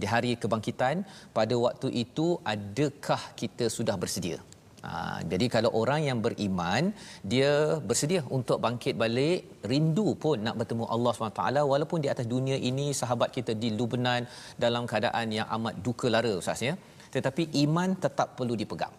di 0.00 0.06
hari 0.12 0.32
kebangkitan 0.42 0.96
pada 1.36 1.54
waktu 1.64 1.88
itu 2.04 2.26
adakah 2.54 3.22
kita 3.40 3.66
sudah 3.76 3.96
bersedia? 4.02 4.38
Ha, 4.86 4.90
jadi 5.30 5.46
kalau 5.54 5.70
orang 5.80 6.00
yang 6.08 6.18
beriman 6.26 6.92
dia 7.32 7.52
bersedia 7.88 8.20
untuk 8.36 8.58
bangkit 8.64 8.94
balik 9.02 9.38
rindu 9.70 10.08
pun 10.24 10.36
nak 10.46 10.58
bertemu 10.60 10.84
Allah 10.94 11.12
SWT. 11.14 11.42
Walaupun 11.72 11.98
di 12.04 12.10
atas 12.12 12.28
dunia 12.34 12.58
ini 12.70 12.86
sahabat 13.00 13.30
kita 13.36 13.54
di 13.62 13.70
Lubnan 13.78 14.22
dalam 14.64 14.84
keadaan 14.90 15.34
yang 15.38 15.48
amat 15.56 15.74
duka 15.86 16.06
lara 16.14 16.32
Ustaz 16.42 16.62
ya. 16.68 16.76
Tetapi 17.14 17.42
iman 17.64 17.90
tetap 18.04 18.28
perlu 18.38 18.54
dipegang 18.62 18.94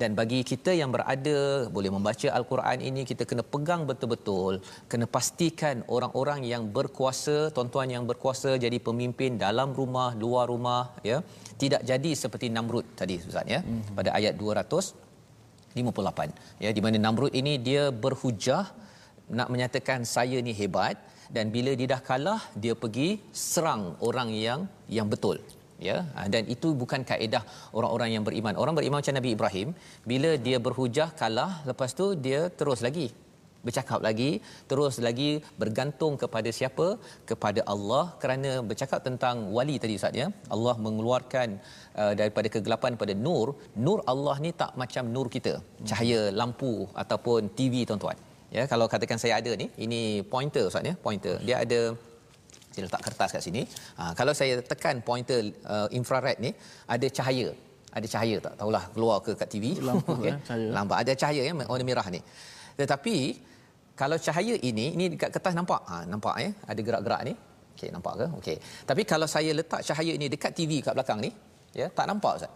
dan 0.00 0.10
bagi 0.18 0.40
kita 0.50 0.70
yang 0.80 0.90
berada 0.94 1.38
boleh 1.76 1.90
membaca 1.96 2.28
al-Quran 2.38 2.78
ini 2.88 3.02
kita 3.10 3.22
kena 3.30 3.44
pegang 3.54 3.82
betul-betul 3.90 4.52
kena 4.92 5.06
pastikan 5.16 5.76
orang-orang 5.96 6.40
yang 6.52 6.62
berkuasa 6.76 7.36
tuan-tuan 7.56 7.88
yang 7.96 8.04
berkuasa 8.10 8.50
jadi 8.64 8.78
pemimpin 8.88 9.30
dalam 9.46 9.68
rumah 9.80 10.08
luar 10.22 10.46
rumah 10.52 10.82
ya 11.10 11.18
tidak 11.62 11.82
jadi 11.90 12.10
seperti 12.22 12.46
Namrud 12.56 12.86
tadi 13.00 13.16
ustaz 13.30 13.46
ya 13.54 13.60
mm-hmm. 13.64 13.96
pada 13.98 14.10
ayat 14.18 14.34
258 14.44 16.64
ya 16.64 16.70
di 16.76 16.80
mana 16.86 16.96
Namrud 17.06 17.34
ini 17.42 17.54
dia 17.68 17.84
berhujah 18.04 18.64
nak 19.38 19.48
menyatakan 19.52 20.00
saya 20.14 20.38
ni 20.48 20.52
hebat 20.60 20.96
dan 21.34 21.46
bila 21.54 21.70
dia 21.78 21.88
dah 21.94 22.02
kalah 22.08 22.40
dia 22.64 22.74
pergi 22.82 23.08
serang 23.46 23.84
orang 24.08 24.28
yang 24.46 24.60
yang 24.96 25.08
betul 25.14 25.38
ya 25.88 25.96
ah, 26.18 26.26
dan 26.34 26.42
itu 26.54 26.68
bukan 26.82 27.02
kaedah 27.10 27.42
orang-orang 27.76 28.10
yang 28.16 28.24
beriman. 28.28 28.54
Orang 28.62 28.76
beriman 28.78 28.98
macam 29.00 29.16
Nabi 29.18 29.30
Ibrahim 29.36 29.68
bila 30.10 30.32
dia 30.46 30.58
berhujah 30.66 31.08
kalah 31.20 31.52
lepas 31.70 31.92
tu 32.00 32.08
dia 32.26 32.42
terus 32.60 32.80
lagi 32.88 33.08
bercakap 33.66 34.00
lagi 34.06 34.30
terus 34.70 34.94
lagi 35.06 35.30
bergantung 35.62 36.14
kepada 36.22 36.50
siapa? 36.58 36.86
Kepada 37.30 37.60
Allah. 37.74 38.04
Kerana 38.22 38.50
bercakap 38.70 39.00
tentang 39.08 39.36
wali 39.56 39.76
tadi 39.82 39.98
Ustaz 40.00 40.20
ya. 40.22 40.28
Allah 40.56 40.74
mengeluarkan 40.86 41.48
uh, 42.02 42.12
daripada 42.20 42.48
kegelapan 42.54 42.94
pada 43.02 43.14
nur. 43.26 43.48
Nur 43.86 43.98
Allah 44.12 44.36
ni 44.46 44.52
tak 44.62 44.72
macam 44.82 45.06
nur 45.16 45.28
kita. 45.36 45.54
Cahaya 45.90 46.20
lampu 46.40 46.74
ataupun 47.04 47.50
TV 47.58 47.84
tuan-tuan. 47.90 48.18
Ya 48.56 48.64
kalau 48.72 48.86
katakan 48.92 49.18
saya 49.22 49.34
ada 49.40 49.52
ni 49.62 49.66
ini 49.86 50.02
pointer 50.34 50.64
Ustaz 50.70 50.90
ya. 50.90 50.94
Pointer. 51.06 51.36
Dia 51.48 51.58
ada 51.66 51.80
saya 52.76 52.92
letak 52.92 53.02
kertas 53.08 53.30
kat 53.32 53.40
sini. 53.40 53.62
Ha, 53.96 54.12
kalau 54.12 54.32
saya 54.36 54.60
tekan 54.60 55.00
pointer 55.00 55.40
uh, 55.64 55.88
infrared 55.98 56.36
ni, 56.44 56.52
ada 56.84 57.06
cahaya. 57.08 57.48
Ada 57.96 58.06
cahaya 58.12 58.36
tak? 58.44 58.54
Tahulah 58.60 58.84
keluar 58.92 59.18
ke 59.24 59.32
kat 59.32 59.48
TV. 59.48 59.80
Lampu 59.80 60.12
okay. 60.20 60.28
eh, 60.28 60.36
cahaya. 60.44 60.68
Lampu. 60.76 60.92
Ada 60.92 61.12
cahaya 61.16 61.42
ya, 61.48 61.52
warna 61.56 61.84
merah 61.88 62.06
ni. 62.12 62.20
Tetapi, 62.76 63.16
kalau 63.96 64.20
cahaya 64.20 64.60
ini, 64.60 64.92
ini 64.92 65.04
dekat 65.16 65.32
kertas 65.32 65.56
nampak? 65.56 65.80
Ha, 65.88 66.04
nampak 66.04 66.36
ya? 66.44 66.50
Ada 66.68 66.80
gerak-gerak 66.84 67.20
ni. 67.24 67.32
Okey, 67.72 67.88
nampak 67.96 68.12
ke? 68.20 68.26
Okey. 68.44 68.56
Tapi 68.84 69.02
kalau 69.08 69.24
saya 69.24 69.50
letak 69.56 69.80
cahaya 69.80 70.12
ini 70.12 70.28
dekat 70.28 70.52
TV 70.52 70.84
kat 70.84 70.92
belakang 70.92 71.24
ni, 71.24 71.32
ya, 71.72 71.88
tak 71.88 72.04
nampak 72.12 72.44
Ustaz? 72.44 72.52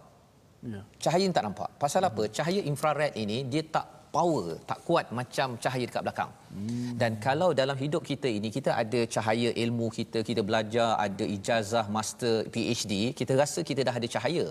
Ya. 0.61 0.81
Cahaya 1.01 1.25
ni 1.25 1.33
tak 1.33 1.49
nampak. 1.49 1.73
Pasal 1.81 2.05
hmm. 2.05 2.11
apa? 2.13 2.23
Cahaya 2.29 2.61
infrared 2.61 3.17
ini, 3.17 3.49
dia 3.49 3.65
tak 3.65 4.00
power 4.17 4.47
tak 4.71 4.79
kuat 4.89 5.07
macam 5.19 5.49
cahaya 5.65 5.85
dekat 5.89 6.05
belakang. 6.07 6.33
Hmm. 6.55 6.93
Dan 7.01 7.13
kalau 7.27 7.51
dalam 7.61 7.77
hidup 7.83 8.03
kita 8.11 8.29
ini 8.39 8.49
kita 8.57 8.71
ada 8.83 9.01
cahaya 9.15 9.51
ilmu 9.65 9.87
kita, 9.99 10.21
kita 10.31 10.43
belajar, 10.49 10.89
ada 11.07 11.25
ijazah 11.37 11.87
master 11.97 12.37
PhD, 12.55 12.93
kita 13.21 13.33
rasa 13.43 13.63
kita 13.71 13.81
dah 13.89 13.95
ada 14.01 14.11
cahaya. 14.15 14.47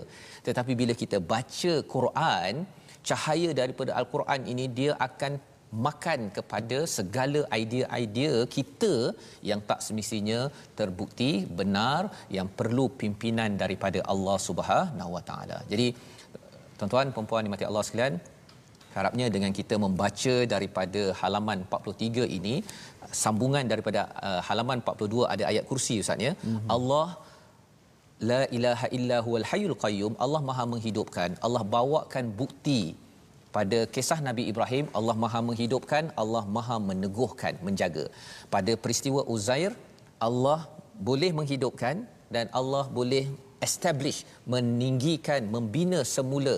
Tetapi 0.48 0.74
bila 0.80 0.94
kita 1.02 1.20
baca 1.34 1.74
Quran, 1.94 2.52
cahaya 3.10 3.50
daripada 3.60 3.92
Al-Quran 4.00 4.42
ini 4.52 4.66
dia 4.80 4.92
akan 5.08 5.32
makan 5.86 6.20
kepada 6.36 6.78
segala 6.96 7.40
idea-idea 7.60 8.34
kita 8.56 8.94
yang 9.50 9.60
tak 9.68 9.80
semestinya 9.86 10.40
terbukti 10.78 11.30
benar 11.60 12.00
yang 12.36 12.48
perlu 12.58 12.86
pimpinan 13.02 13.54
daripada 13.62 14.00
Allah 14.12 14.38
Subhanahu 14.48 15.14
Wa 15.16 15.22
Taala. 15.28 15.58
Jadi 15.72 15.86
tuan-tuan 16.78 17.14
puan-puan 17.14 17.46
dimati 17.46 17.66
Allah 17.70 17.84
sekalian, 17.86 18.16
harapnya 18.96 19.26
dengan 19.34 19.52
kita 19.58 19.74
membaca 19.84 20.34
daripada 20.52 21.02
halaman 21.20 21.58
43 21.66 22.36
ini 22.38 22.54
sambungan 23.24 23.64
daripada 23.72 24.00
uh, 24.28 24.40
halaman 24.48 24.78
42 24.84 25.26
ada 25.34 25.44
ayat 25.50 25.64
kursi 25.70 25.96
ustaz 26.02 26.26
ya? 26.26 26.32
Mm-hmm. 26.36 26.68
Allah 26.76 27.06
la 28.30 28.40
ilaha 28.56 28.86
illa 28.96 29.18
huwal 29.26 29.46
hayyul 29.50 29.76
qayyum. 29.84 30.14
Allah 30.24 30.40
maha 30.48 30.64
menghidupkan. 30.72 31.30
Allah 31.46 31.62
bawakan 31.76 32.26
bukti 32.40 32.80
pada 33.56 33.78
kisah 33.94 34.20
Nabi 34.28 34.44
Ibrahim. 34.52 34.86
Allah 34.98 35.16
maha 35.24 35.40
menghidupkan. 35.48 36.12
Allah 36.22 36.44
maha 36.56 36.76
meneguhkan 36.90 37.56
menjaga. 37.68 38.04
Pada 38.54 38.74
peristiwa 38.84 39.22
Uzair 39.34 39.72
Allah 40.28 40.60
boleh 41.08 41.30
menghidupkan 41.38 41.96
dan 42.34 42.46
Allah 42.60 42.84
boleh 42.98 43.24
establish 43.66 44.18
meninggikan 44.52 45.40
membina 45.54 46.00
semula 46.14 46.54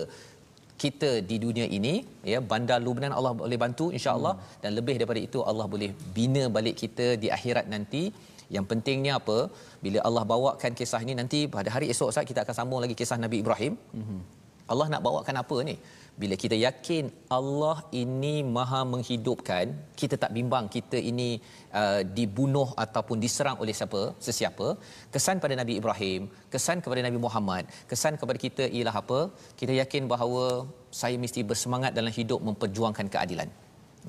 kita 0.81 1.09
di 1.29 1.35
dunia 1.45 1.65
ini 1.77 1.93
ya 2.31 2.39
bandar 2.51 2.79
Lubnan 2.85 3.13
Allah 3.17 3.33
boleh 3.41 3.57
bantu 3.63 3.85
insya-Allah 3.97 4.33
hmm. 4.37 4.59
dan 4.63 4.71
lebih 4.77 4.95
daripada 4.99 5.21
itu 5.27 5.39
Allah 5.49 5.65
boleh 5.73 5.89
bina 6.17 6.43
balik 6.55 6.75
kita 6.83 7.07
di 7.23 7.29
akhirat 7.37 7.67
nanti 7.73 8.03
yang 8.55 8.65
pentingnya 8.71 9.13
apa 9.19 9.37
bila 9.83 9.99
Allah 10.07 10.23
bawakan 10.31 10.71
kisah 10.79 11.01
ini 11.05 11.13
nanti 11.21 11.39
pada 11.55 11.69
hari 11.75 11.87
esok 11.93 12.09
saat 12.15 12.27
kita 12.31 12.41
akan 12.45 12.55
sambung 12.59 12.81
lagi 12.83 12.95
kisah 13.01 13.19
Nabi 13.25 13.39
Ibrahim 13.43 13.75
hmm. 13.97 14.19
Allah 14.71 14.87
nak 14.93 15.01
bawakan 15.07 15.35
apa 15.43 15.57
ni 15.69 15.75
bila 16.21 16.35
kita 16.43 16.55
yakin 16.67 17.05
Allah 17.37 17.77
ini 18.01 18.33
maha 18.55 18.81
menghidupkan 18.93 19.65
kita 20.01 20.15
tak 20.23 20.31
bimbang 20.37 20.65
kita 20.75 20.97
ini 21.11 21.29
uh, 21.81 22.01
dibunuh 22.17 22.67
ataupun 22.83 23.17
diserang 23.25 23.57
oleh 23.63 23.75
siapa 23.79 24.01
sesiapa. 24.27 24.67
Kesan 25.13 25.41
pada 25.43 25.57
Nabi 25.61 25.75
Ibrahim 25.81 26.21
kesan 26.53 26.79
kepada 26.85 27.01
Nabi 27.07 27.19
Muhammad 27.25 27.63
kesan 27.91 28.15
kepada 28.21 28.39
kita 28.45 28.65
ialah 28.77 28.95
apa? 29.03 29.19
Kita 29.59 29.73
yakin 29.81 30.05
bahawa 30.13 30.45
saya 31.01 31.17
mesti 31.25 31.41
bersemangat 31.51 31.91
dalam 31.97 32.13
hidup 32.19 32.39
memperjuangkan 32.49 33.09
keadilan 33.15 33.49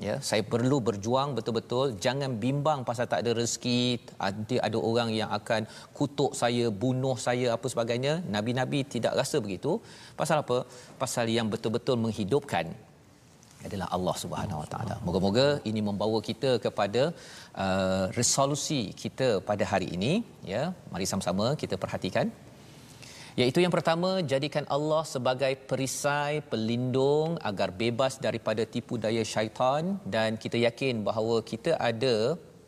ya 0.07 0.15
saya 0.29 0.43
perlu 0.53 0.77
berjuang 0.87 1.29
betul-betul. 1.37 1.87
Jangan 2.05 2.31
bimbang 2.43 2.79
pasal 2.89 3.05
tak 3.11 3.21
ada 3.23 3.31
rezeki 3.39 3.81
ada 4.27 4.57
ada 4.67 4.77
orang 4.89 5.09
yang 5.19 5.29
akan 5.39 5.61
kutuk 5.97 6.31
saya 6.41 6.65
bunuh 6.83 7.15
saya 7.27 7.47
apa 7.55 7.69
sebagainya. 7.73 8.15
Nabi-nabi 8.35 8.81
tidak 8.95 9.15
rasa 9.21 9.39
begitu. 9.45 9.73
Pasal 10.21 10.43
apa? 10.43 10.57
Pasal 11.03 11.27
yang 11.37 11.49
betul-betul 11.53 11.97
menghidupkan 12.05 12.67
adalah 13.67 13.87
Allah 13.95 14.15
Subhanahu 14.23 14.61
Wa 14.63 14.69
Taala. 14.73 14.95
Moga-moga 15.05 15.47
ini 15.69 15.81
membawa 15.89 16.19
kita 16.29 16.51
kepada 16.65 17.03
uh, 17.65 18.05
resolusi 18.19 18.81
kita 19.03 19.29
pada 19.49 19.63
hari 19.71 19.87
ini. 19.97 20.13
Ya. 20.53 20.63
Mari 20.93 21.07
sama-sama 21.11 21.47
kita 21.61 21.77
perhatikan 21.83 22.29
iaitu 23.41 23.59
yang 23.63 23.73
pertama 23.75 24.09
jadikan 24.31 24.65
Allah 24.75 25.03
sebagai 25.13 25.53
perisai 25.69 26.33
pelindung 26.51 27.31
agar 27.49 27.69
bebas 27.83 28.13
daripada 28.25 28.63
tipu 28.73 28.95
daya 29.05 29.23
syaitan. 29.33 29.83
Dan 30.15 30.39
kita 30.43 30.57
yakin 30.67 31.03
bahawa 31.07 31.35
kita 31.51 31.71
ada 31.89 32.15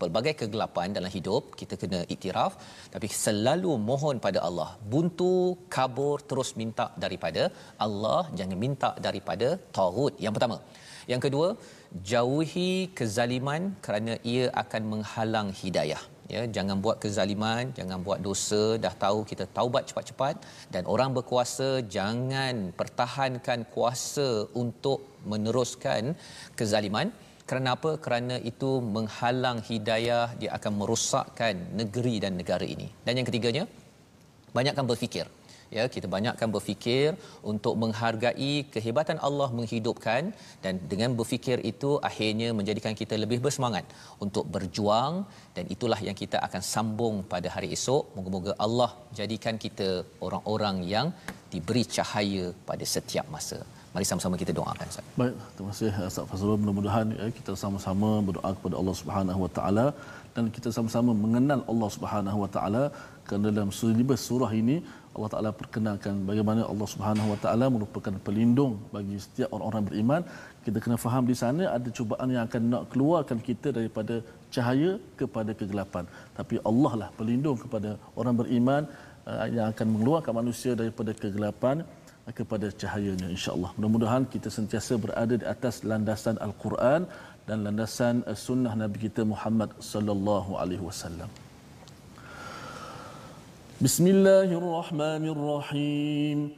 pelbagai 0.02 0.34
kegelapan 0.42 0.96
dalam 0.98 1.12
hidup 1.16 1.44
kita 1.60 1.76
kena 1.82 2.02
iktiraf. 2.16 2.54
Tapi 2.96 3.08
selalu 3.24 3.72
mohon 3.90 4.18
pada 4.26 4.42
Allah 4.48 4.70
buntu 4.94 5.34
kabur 5.76 6.18
terus 6.30 6.52
minta 6.62 6.88
daripada 7.06 7.46
Allah 7.88 8.22
jangan 8.40 8.60
minta 8.66 8.92
daripada 9.08 9.50
tagut 9.78 10.14
yang 10.26 10.36
pertama. 10.38 10.60
Yang 11.12 11.22
kedua 11.26 11.48
jauhi 12.12 12.72
kezaliman 13.00 13.64
kerana 13.86 14.14
ia 14.34 14.46
akan 14.64 14.84
menghalang 14.94 15.50
hidayah 15.62 16.02
ya 16.34 16.42
jangan 16.56 16.78
buat 16.84 16.98
kezaliman 17.04 17.72
jangan 17.80 18.00
buat 18.08 18.20
dosa. 18.28 18.64
Dah 18.86 18.94
tahu 19.06 19.20
kita 19.32 19.46
taubat 19.58 19.84
cepat-cepat. 19.90 20.36
Dan 20.74 20.84
orang 20.94 21.12
berkuasa 21.18 21.70
jangan 21.98 22.76
pertahankan 22.80 23.60
kuasa 23.76 24.30
untuk 24.64 25.00
meneruskan 25.32 26.16
kezaliman. 26.60 27.10
Kerana 27.48 27.80
apa? 27.80 27.92
Kerana 28.06 28.36
itu 28.52 28.84
menghalang 28.96 29.60
hidayah 29.70 30.36
dia 30.40 30.52
akan 30.58 30.74
merosakkan 30.84 31.56
negeri 31.80 32.16
dan 32.24 32.36
negara 32.36 32.66
ini. 32.76 32.88
Dan 33.08 33.20
yang 33.20 33.28
ketiganya 33.30 33.64
banyakkan 34.52 34.84
berfikir 34.90 35.28
ya 35.76 35.84
kita 35.96 36.08
banyakkan 36.16 36.50
berfikir 36.56 37.08
untuk 37.52 37.74
menghargai 37.84 38.54
kehebatan 38.74 39.18
Allah 39.28 39.50
menghidupkan 39.60 40.32
dan 40.64 40.74
dengan 40.92 41.14
berfikir 41.20 41.58
itu 41.72 41.92
akhirnya 42.10 42.50
menjadikan 42.60 42.96
kita 43.02 43.18
lebih 43.24 43.40
bersemangat 43.46 43.86
untuk 44.26 44.46
berjuang 44.56 45.16
dan 45.58 45.66
itulah 45.76 46.00
yang 46.10 46.18
kita 46.24 46.40
akan 46.50 46.62
sambung 46.74 47.18
pada 47.34 47.50
hari 47.56 47.70
esok 47.78 48.04
moga-moga 48.18 48.54
Allah 48.68 48.92
jadikan 49.22 49.58
kita 49.66 49.90
orang-orang 50.28 50.78
yang 50.94 51.10
diberi 51.54 51.84
cahaya 51.98 52.46
pada 52.70 52.86
setiap 52.96 53.28
masa 53.36 53.60
Mari 53.98 54.06
sama-sama 54.10 54.36
kita 54.42 54.54
doakan 54.58 54.88
Ustaz. 54.92 55.06
Baik, 55.20 55.36
terima 55.56 55.70
kasih 55.74 55.92
Ustaz 56.08 56.26
Fazrul. 56.32 56.58
Mudah-mudahan 56.62 57.08
ya, 57.20 57.28
kita 57.38 57.52
sama-sama 57.62 58.10
berdoa 58.28 58.50
kepada 58.58 58.76
Allah 58.80 58.96
Subhanahu 59.00 59.40
Wa 59.44 59.52
Taala 59.58 59.86
dan 60.36 60.46
kita 60.56 60.70
sama-sama 60.76 61.12
mengenal 61.24 61.62
Allah 61.72 61.90
Subhanahu 61.96 62.38
Wa 62.44 62.50
Taala 62.56 62.84
kerana 63.28 63.50
dalam 63.58 63.72
surah 64.28 64.52
ini 64.60 64.76
Allah 65.18 65.32
Taala 65.34 65.52
perkenalkan 65.60 66.16
bagaimana 66.30 66.62
Allah 66.72 66.88
Subhanahu 66.94 67.28
Wa 67.34 67.40
Taala 67.44 67.66
merupakan 67.76 68.14
pelindung 68.26 68.74
bagi 68.96 69.18
setiap 69.26 69.50
orang-orang 69.56 69.84
beriman. 69.90 70.22
Kita 70.66 70.78
kena 70.84 70.98
faham 71.06 71.24
di 71.32 71.36
sana 71.42 71.64
ada 71.78 71.90
cubaan 71.98 72.30
yang 72.36 72.44
akan 72.48 72.64
nak 72.74 72.84
keluarkan 72.92 73.40
kita 73.48 73.74
daripada 73.78 74.16
cahaya 74.56 74.92
kepada 75.20 75.52
kegelapan. 75.60 76.06
Tapi 76.40 76.62
Allah 76.70 76.94
lah 77.02 77.10
pelindung 77.20 77.58
kepada 77.64 77.90
orang 78.20 78.36
beriman 78.42 78.84
uh, 79.30 79.48
yang 79.56 79.66
akan 79.74 79.88
mengeluarkan 79.94 80.34
manusia 80.42 80.74
daripada 80.82 81.14
kegelapan 81.24 81.82
uh, 82.28 82.34
kepada 82.40 82.70
cahayanya 82.84 83.28
insya-Allah. 83.36 83.72
Mudah-mudahan 83.78 84.30
kita 84.36 84.52
sentiasa 84.60 84.94
berada 85.06 85.34
di 85.42 85.48
atas 85.56 85.82
landasan 85.90 86.38
Al-Quran 86.48 87.10
dan 87.50 87.58
landasan 87.66 88.16
uh, 88.30 88.38
sunnah 88.48 88.76
Nabi 88.84 89.10
kita 89.10 89.26
Muhammad 89.34 89.74
sallallahu 89.92 90.62
alaihi 90.62 90.86
wasallam. 90.92 91.32
بسم 93.82 94.08
الله 94.08 94.58
الرحمن 94.58 95.28
الرحيم 95.38 96.50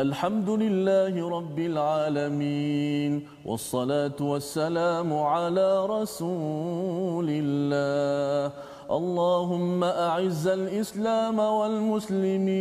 الحمد 0.00 0.50
لله 0.50 1.28
رب 1.28 1.58
العالمين 1.58 3.26
والصلاة 3.44 4.14
والسلام 4.20 5.12
على 5.12 5.86
رسول 5.86 7.26
الله 7.30 8.52
اللهم 8.90 9.84
أعز 9.84 10.46
الإسلام 10.46 11.38
والمسلمين 11.58 12.54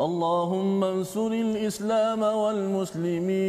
اللهم 0.00 0.84
انصر 0.84 1.32
الإسلام 1.32 2.22
والمسلمين 2.22 3.40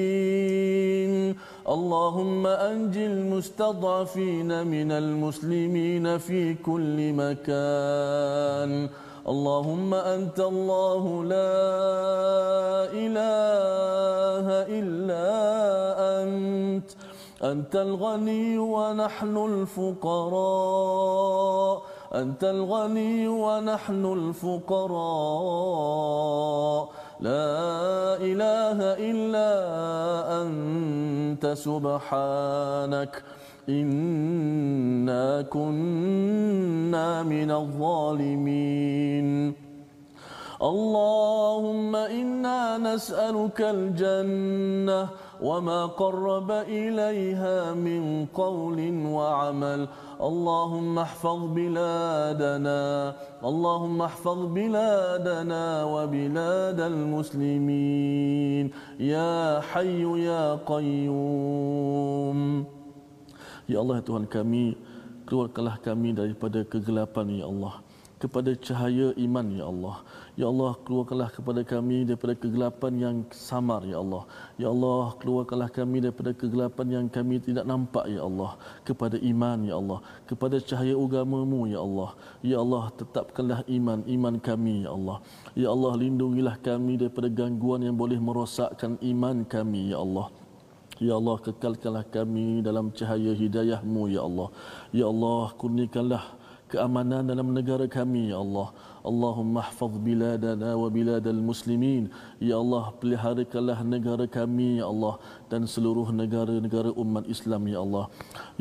اللهم 1.69 2.47
أنج 2.47 2.97
المستضعفين 2.97 4.67
من 4.67 4.91
المسلمين 4.91 6.17
في 6.17 6.53
كل 6.53 7.13
مكان. 7.13 8.89
اللهم 9.27 9.93
أنت 9.93 10.39
الله 10.39 11.23
لا 11.23 11.53
إله 12.93 14.47
إلا 14.79 15.27
أنت. 16.23 16.89
أنت 17.43 17.75
الغني 17.75 18.57
ونحن 18.57 19.37
الفقراء. 19.37 20.31
أنت 22.13 22.43
الغني 22.43 23.27
ونحن 23.27 24.05
الفقراء. 24.05 24.91
لا 27.21 28.17
إله 28.17 28.97
إلا 28.97 29.51
أنت 30.41 31.53
سبحانك. 31.53 33.23
إنا 33.69 35.41
كنا 35.41 37.23
من 37.23 37.51
الظالمين. 37.51 39.53
اللهم 40.61 41.95
إنا 41.95 42.77
نسألك 42.77 43.61
الجنة 43.61 45.09
وما 45.42 45.86
قرب 45.86 46.50
إليها 46.50 47.74
من 47.74 48.26
قول 48.34 48.78
وعمل 49.06 49.88
اللهم 50.20 50.98
احفظ 50.98 51.40
بلادنا 51.52 52.80
اللهم 53.44 54.02
احفظ 54.02 54.38
بلادنا 54.58 55.84
وبلاد 55.84 56.80
المسلمين 56.80 58.64
يا 59.00 59.60
حي 59.60 60.02
يا 60.24 60.44
قيوم 60.66 62.38
يا 63.68 63.78
الله 63.82 63.96
يا 64.00 64.04
Tuhan 64.06 64.24
kami 64.30 64.78
keluarkanlah 65.26 65.76
kami 65.82 66.14
daripada 66.16 66.62
kegelapan 66.64 67.28
ya 67.42 67.44
Allah 67.50 67.82
kepada 68.21 68.53
cahaya 68.53 69.17
iman 69.17 69.47
ya 69.49 69.65
Allah. 69.65 69.97
Ya 70.37 70.45
Allah 70.45 70.77
keluarkanlah 70.85 71.29
kepada 71.33 71.61
kami 71.65 72.05
daripada 72.05 72.37
kegelapan 72.37 72.93
yang 73.03 73.17
samar 73.33 73.81
Ya 73.81 73.97
Allah. 73.97 74.23
Ya 74.61 74.69
Allah 74.69 75.17
keluarkanlah 75.17 75.69
kami 75.73 76.05
daripada 76.05 76.31
kegelapan 76.37 76.87
yang 76.95 77.05
kami 77.09 77.41
tidak 77.41 77.65
nampak 77.65 78.05
Ya 78.05 78.21
Allah. 78.21 78.61
Kepada 78.85 79.17
iman 79.17 79.65
Ya 79.65 79.75
Allah. 79.81 79.99
Kepada 80.29 80.61
cahaya 80.61 80.93
agamamu 80.93 81.65
Ya 81.65 81.81
Allah. 81.81 82.11
Ya 82.45 82.57
Allah 82.61 82.83
tetapkanlah 82.93 83.65
iman 83.65 84.05
Iman 84.05 84.35
kami 84.37 84.85
Ya 84.85 84.93
Allah. 84.93 85.17
Ya 85.57 85.67
Allah 85.73 85.93
lindungilah 85.97 86.55
kami 86.61 87.01
daripada 87.01 87.25
gangguan 87.25 87.81
yang 87.81 87.97
boleh 87.97 88.21
merosakkan 88.21 89.01
iman 89.01 89.41
kami 89.49 89.89
Ya 89.91 89.97
Allah. 89.97 90.29
Ya 91.01 91.17
Allah 91.17 91.41
kekalkanlah 91.41 92.05
kami 92.13 92.61
dalam 92.61 92.93
cahaya 92.93 93.33
hidayahmu 93.33 94.13
Ya 94.13 94.21
Allah. 94.21 94.53
Ya 94.93 95.09
Allah 95.09 95.49
kurnikanlah 95.57 96.40
keamanan 96.71 97.27
dalam 97.31 97.47
negara 97.57 97.85
kami 97.97 98.31
ya 98.31 98.39
Allah. 98.39 98.71
Allahumma 99.09 99.65
hafaz 99.65 99.93
biladana 100.05 100.77
wa 100.77 100.87
biladal 100.95 101.41
muslimin. 101.49 102.03
Ya 102.37 102.55
Allah 102.61 102.93
peliharakanlah 103.01 103.79
negara 103.93 104.25
kami 104.37 104.77
ya 104.79 104.85
Allah 104.93 105.17
dan 105.51 105.65
seluruh 105.73 106.07
negara-negara 106.13 106.93
umat 107.03 107.25
Islam 107.35 107.65
ya 107.73 107.81
Allah. 107.85 108.05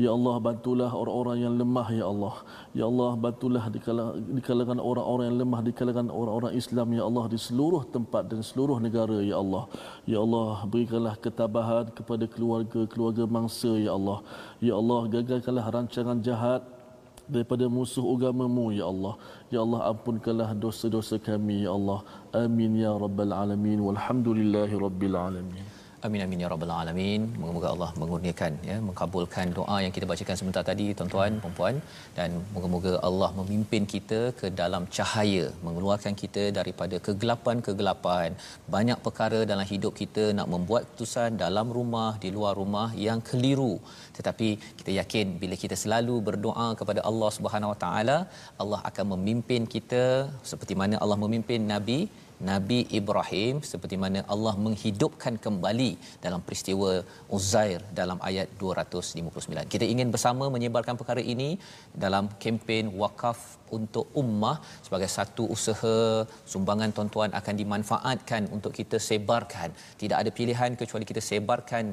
Ya 0.00 0.10
Allah 0.16 0.34
bantulah 0.46 0.90
orang-orang 1.02 1.38
yang 1.44 1.54
lemah 1.60 1.88
ya 1.92 2.08
Allah. 2.12 2.34
Ya 2.78 2.84
Allah 2.90 3.10
bantulah 3.20 3.64
di 3.68 4.40
kalangan 4.48 4.80
orang-orang 4.80 5.24
yang 5.28 5.38
lemah 5.44 5.60
di 5.68 5.72
kalangan 5.76 6.08
orang-orang 6.08 6.52
Islam 6.56 6.88
ya 6.98 7.02
Allah 7.08 7.24
di 7.28 7.38
seluruh 7.46 7.82
tempat 7.96 8.32
dan 8.32 8.40
seluruh 8.40 8.80
negara 8.80 9.20
ya 9.20 9.36
Allah. 9.44 9.64
Ya 10.08 10.18
Allah 10.24 10.64
berikanlah 10.72 11.14
ketabahan 11.20 11.92
kepada 11.92 12.24
keluarga-keluarga 12.24 13.28
mangsa 13.28 13.72
ya 13.76 13.92
Allah. 13.92 14.18
Ya 14.58 14.74
Allah 14.80 15.00
gagalkanlah 15.04 15.66
rancangan 15.68 16.18
jahat 16.24 16.79
daripada 17.30 17.70
musuh 17.70 18.02
agamamu 18.02 18.74
ya 18.74 18.90
Allah. 18.90 19.14
Ya 19.54 19.62
Allah 19.62 19.94
ampunkanlah 19.94 20.50
dosa-dosa 20.58 21.22
kami 21.22 21.62
ya 21.64 21.70
Allah. 21.78 22.02
Amin 22.34 22.74
ya 22.74 22.90
rabbal 22.90 23.30
alamin. 23.30 23.78
Walhamdulillahi 23.78 24.74
rabbil 24.74 25.14
alamin 25.14 25.69
Amin 26.06 26.22
amin 26.24 26.42
ya 26.42 26.48
rabbal 26.50 26.70
alamin. 26.74 27.22
Moga-moga 27.40 27.68
Allah 27.72 27.88
mengurniakan 28.00 28.52
ya, 28.68 28.76
mengabulkan 28.86 29.46
doa 29.58 29.76
yang 29.84 29.92
kita 29.96 30.06
bacakan 30.10 30.36
sebentar 30.40 30.62
tadi 30.68 30.86
tuan-tuan, 30.98 31.32
puan-puan 31.42 31.74
dan 32.18 32.28
moga-moga 32.54 32.92
Allah 33.08 33.28
memimpin 33.38 33.84
kita 33.94 34.20
ke 34.38 34.46
dalam 34.60 34.84
cahaya, 34.96 35.44
mengeluarkan 35.66 36.14
kita 36.22 36.44
daripada 36.58 36.96
kegelapan-kegelapan. 37.06 38.28
Banyak 38.76 38.98
perkara 39.06 39.40
dalam 39.52 39.66
hidup 39.72 39.92
kita 40.00 40.24
nak 40.38 40.48
membuat 40.54 40.88
keputusan 40.88 41.36
dalam 41.44 41.68
rumah, 41.78 42.10
di 42.24 42.30
luar 42.36 42.54
rumah 42.62 42.88
yang 43.06 43.20
keliru. 43.28 43.74
Tetapi 44.16 44.48
kita 44.80 44.90
yakin 45.00 45.36
bila 45.44 45.58
kita 45.64 45.78
selalu 45.82 46.16
berdoa 46.30 46.68
kepada 46.80 47.02
Allah 47.12 47.30
Subhanahu 47.38 47.74
Wa 47.74 47.78
Taala, 47.84 48.18
Allah 48.62 48.80
akan 48.92 49.06
memimpin 49.14 49.68
kita 49.76 50.02
seperti 50.52 50.76
mana 50.82 50.96
Allah 51.04 51.20
memimpin 51.26 51.60
Nabi 51.74 52.00
Nabi 52.40 52.88
Ibrahim 52.98 53.60
seperti 53.70 53.96
mana 54.00 54.24
Allah 54.34 54.54
menghidupkan 54.56 55.36
kembali 55.44 55.90
dalam 56.24 56.40
peristiwa 56.46 57.04
Uzair 57.28 57.84
dalam 58.00 58.18
ayat 58.28 58.48
259. 58.56 59.68
Kita 59.72 59.84
ingin 59.84 60.08
bersama 60.14 60.48
menyebarkan 60.48 60.96
perkara 61.00 61.20
ini 61.20 61.60
dalam 61.92 62.32
kempen 62.42 62.88
wakaf 63.02 63.59
untuk 63.78 64.06
ummah 64.22 64.56
sebagai 64.86 65.08
satu 65.16 65.44
usaha 65.56 65.96
sumbangan 66.52 66.90
tuan-tuan 66.96 67.30
akan 67.40 67.54
dimanfaatkan 67.60 68.42
untuk 68.56 68.72
kita 68.78 68.98
sebarkan. 69.08 69.68
Tidak 70.02 70.16
ada 70.22 70.30
pilihan 70.38 70.78
kecuali 70.80 71.04
kita 71.10 71.22
sebarkan 71.30 71.84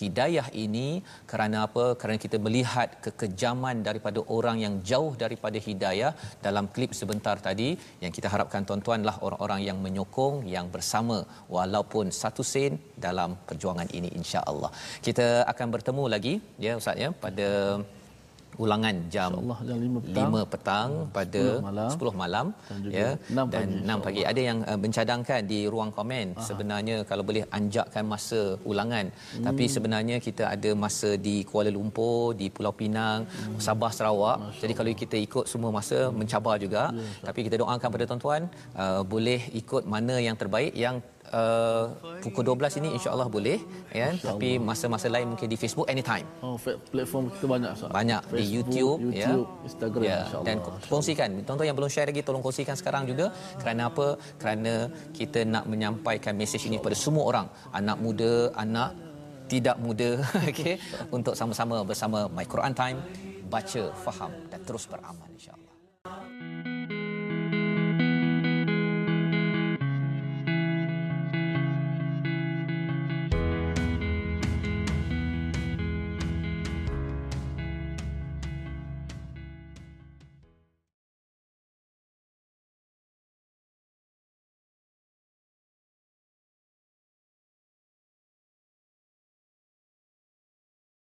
hidayah 0.00 0.46
ini 0.64 0.88
kerana 1.30 1.56
apa? 1.66 1.84
Kerana 2.00 2.18
kita 2.24 2.38
melihat 2.46 2.88
kekejaman 3.06 3.76
daripada 3.88 4.20
orang 4.36 4.58
yang 4.64 4.74
jauh 4.90 5.12
daripada 5.24 5.58
hidayah 5.68 6.12
dalam 6.46 6.66
klip 6.74 6.92
sebentar 7.00 7.36
tadi 7.48 7.68
yang 8.04 8.12
kita 8.16 8.30
harapkan 8.34 8.64
tuan-tuanlah 8.68 9.16
orang-orang 9.26 9.60
yang 9.68 9.78
menyokong 9.86 10.36
yang 10.56 10.66
bersama 10.76 11.18
walaupun 11.56 12.06
satu 12.22 12.44
sen 12.52 12.72
dalam 13.06 13.32
perjuangan 13.48 13.88
ini 13.98 14.10
insya-Allah. 14.20 14.70
Kita 15.06 15.26
akan 15.52 15.66
bertemu 15.74 16.04
lagi 16.14 16.34
ya 16.66 16.72
ustaz 16.80 17.02
ya 17.04 17.10
pada 17.24 17.48
ulangan 18.64 18.96
jam 19.14 19.30
InsyaAllah 19.32 19.58
jam 19.68 19.78
5 19.86 20.04
petang, 20.06 20.30
5 20.40 20.52
petang 20.52 20.90
pada 21.16 21.42
10 21.60 21.66
malam, 21.68 21.90
10 21.94 22.22
malam 22.22 22.46
dan 22.70 22.78
ya. 22.98 23.08
6 23.30 23.54
dan 23.54 23.68
pagi, 23.68 23.90
6 24.00 24.06
pagi 24.06 24.22
ada 24.32 24.40
yang 24.48 24.58
uh, 24.70 24.78
mencadangkan 24.84 25.40
di 25.52 25.60
ruang 25.72 25.90
komen 25.98 26.26
Aha. 26.34 26.46
sebenarnya 26.48 26.96
kalau 27.10 27.24
boleh 27.28 27.44
anjakkan 27.58 28.04
masa 28.14 28.40
ulangan. 28.70 29.06
Hmm. 29.16 29.44
tapi 29.46 29.64
sebenarnya 29.74 30.16
kita 30.26 30.44
ada 30.54 30.70
masa 30.84 31.10
di 31.26 31.36
Kuala 31.48 31.70
Lumpur 31.76 32.34
di 32.40 32.46
Pulau 32.54 32.72
Pinang 32.80 33.20
hmm. 33.26 33.58
Sabah 33.66 33.90
Sarawak. 33.96 34.38
Masya 34.42 34.60
jadi 34.62 34.72
kalau 34.78 34.90
kita 35.02 35.16
ikut 35.26 35.44
semua 35.52 35.70
masa 35.78 35.98
hmm. 36.06 36.14
mencabar 36.20 36.56
juga. 36.64 36.82
Ya, 36.96 37.04
tapi 37.28 37.40
kita 37.46 37.56
doakan 37.62 37.88
pada 37.94 38.04
tuan-tuan 38.10 38.42
uh, 38.82 39.02
boleh 39.12 39.40
ikut 39.60 39.82
mana 39.94 40.16
yang 40.26 40.36
terbaik 40.40 40.72
yang 40.84 40.96
uh, 41.32 41.84
pukul 42.22 42.42
12 42.46 42.80
ini 42.82 42.88
insya-Allah 42.96 43.26
boleh 43.26 43.58
ya 43.90 44.12
insya 44.14 44.34
tapi 44.34 44.58
masa-masa 44.60 45.06
lain 45.10 45.32
mungkin 45.32 45.48
di 45.48 45.58
Facebook 45.58 45.88
anytime. 45.90 46.26
Oh 46.44 46.56
platform 46.92 47.32
kita 47.34 47.46
banyak 47.46 47.72
so. 47.78 47.86
Banyak 47.90 48.20
Facebook, 48.26 48.38
di 48.38 48.44
YouTube, 48.54 48.98
YouTube 49.10 49.48
ya. 49.48 49.66
Instagram 49.68 50.02
ya. 50.02 50.18
insya-Allah. 50.22 50.46
Dan 50.46 50.56
kongsikan. 50.92 51.28
Tuan-tuan 51.46 51.66
yang 51.68 51.78
belum 51.78 51.90
share 51.90 52.08
lagi 52.10 52.22
tolong 52.26 52.42
kongsikan 52.44 52.76
sekarang 52.78 53.02
juga. 53.10 53.32
Kerana 53.60 53.82
apa? 53.90 54.06
Kerana 54.40 54.74
kita 55.14 55.42
nak 55.46 55.64
menyampaikan 55.70 56.34
mesej 56.36 56.62
ini 56.68 56.76
kepada 56.80 56.96
semua 56.98 57.24
orang, 57.30 57.46
anak 57.72 57.96
muda, 57.98 58.50
anak 58.54 58.90
tidak 59.46 59.76
muda 59.78 60.20
okey 60.50 60.74
untuk 61.14 61.38
sama-sama 61.38 61.86
bersama 61.86 62.26
My 62.30 62.46
Quran 62.46 62.74
Time 62.74 62.98
baca, 63.46 63.82
faham 63.94 64.32
dan 64.50 64.60
terus 64.66 64.90
beramal 64.90 65.26
insya-Allah. 65.30 65.74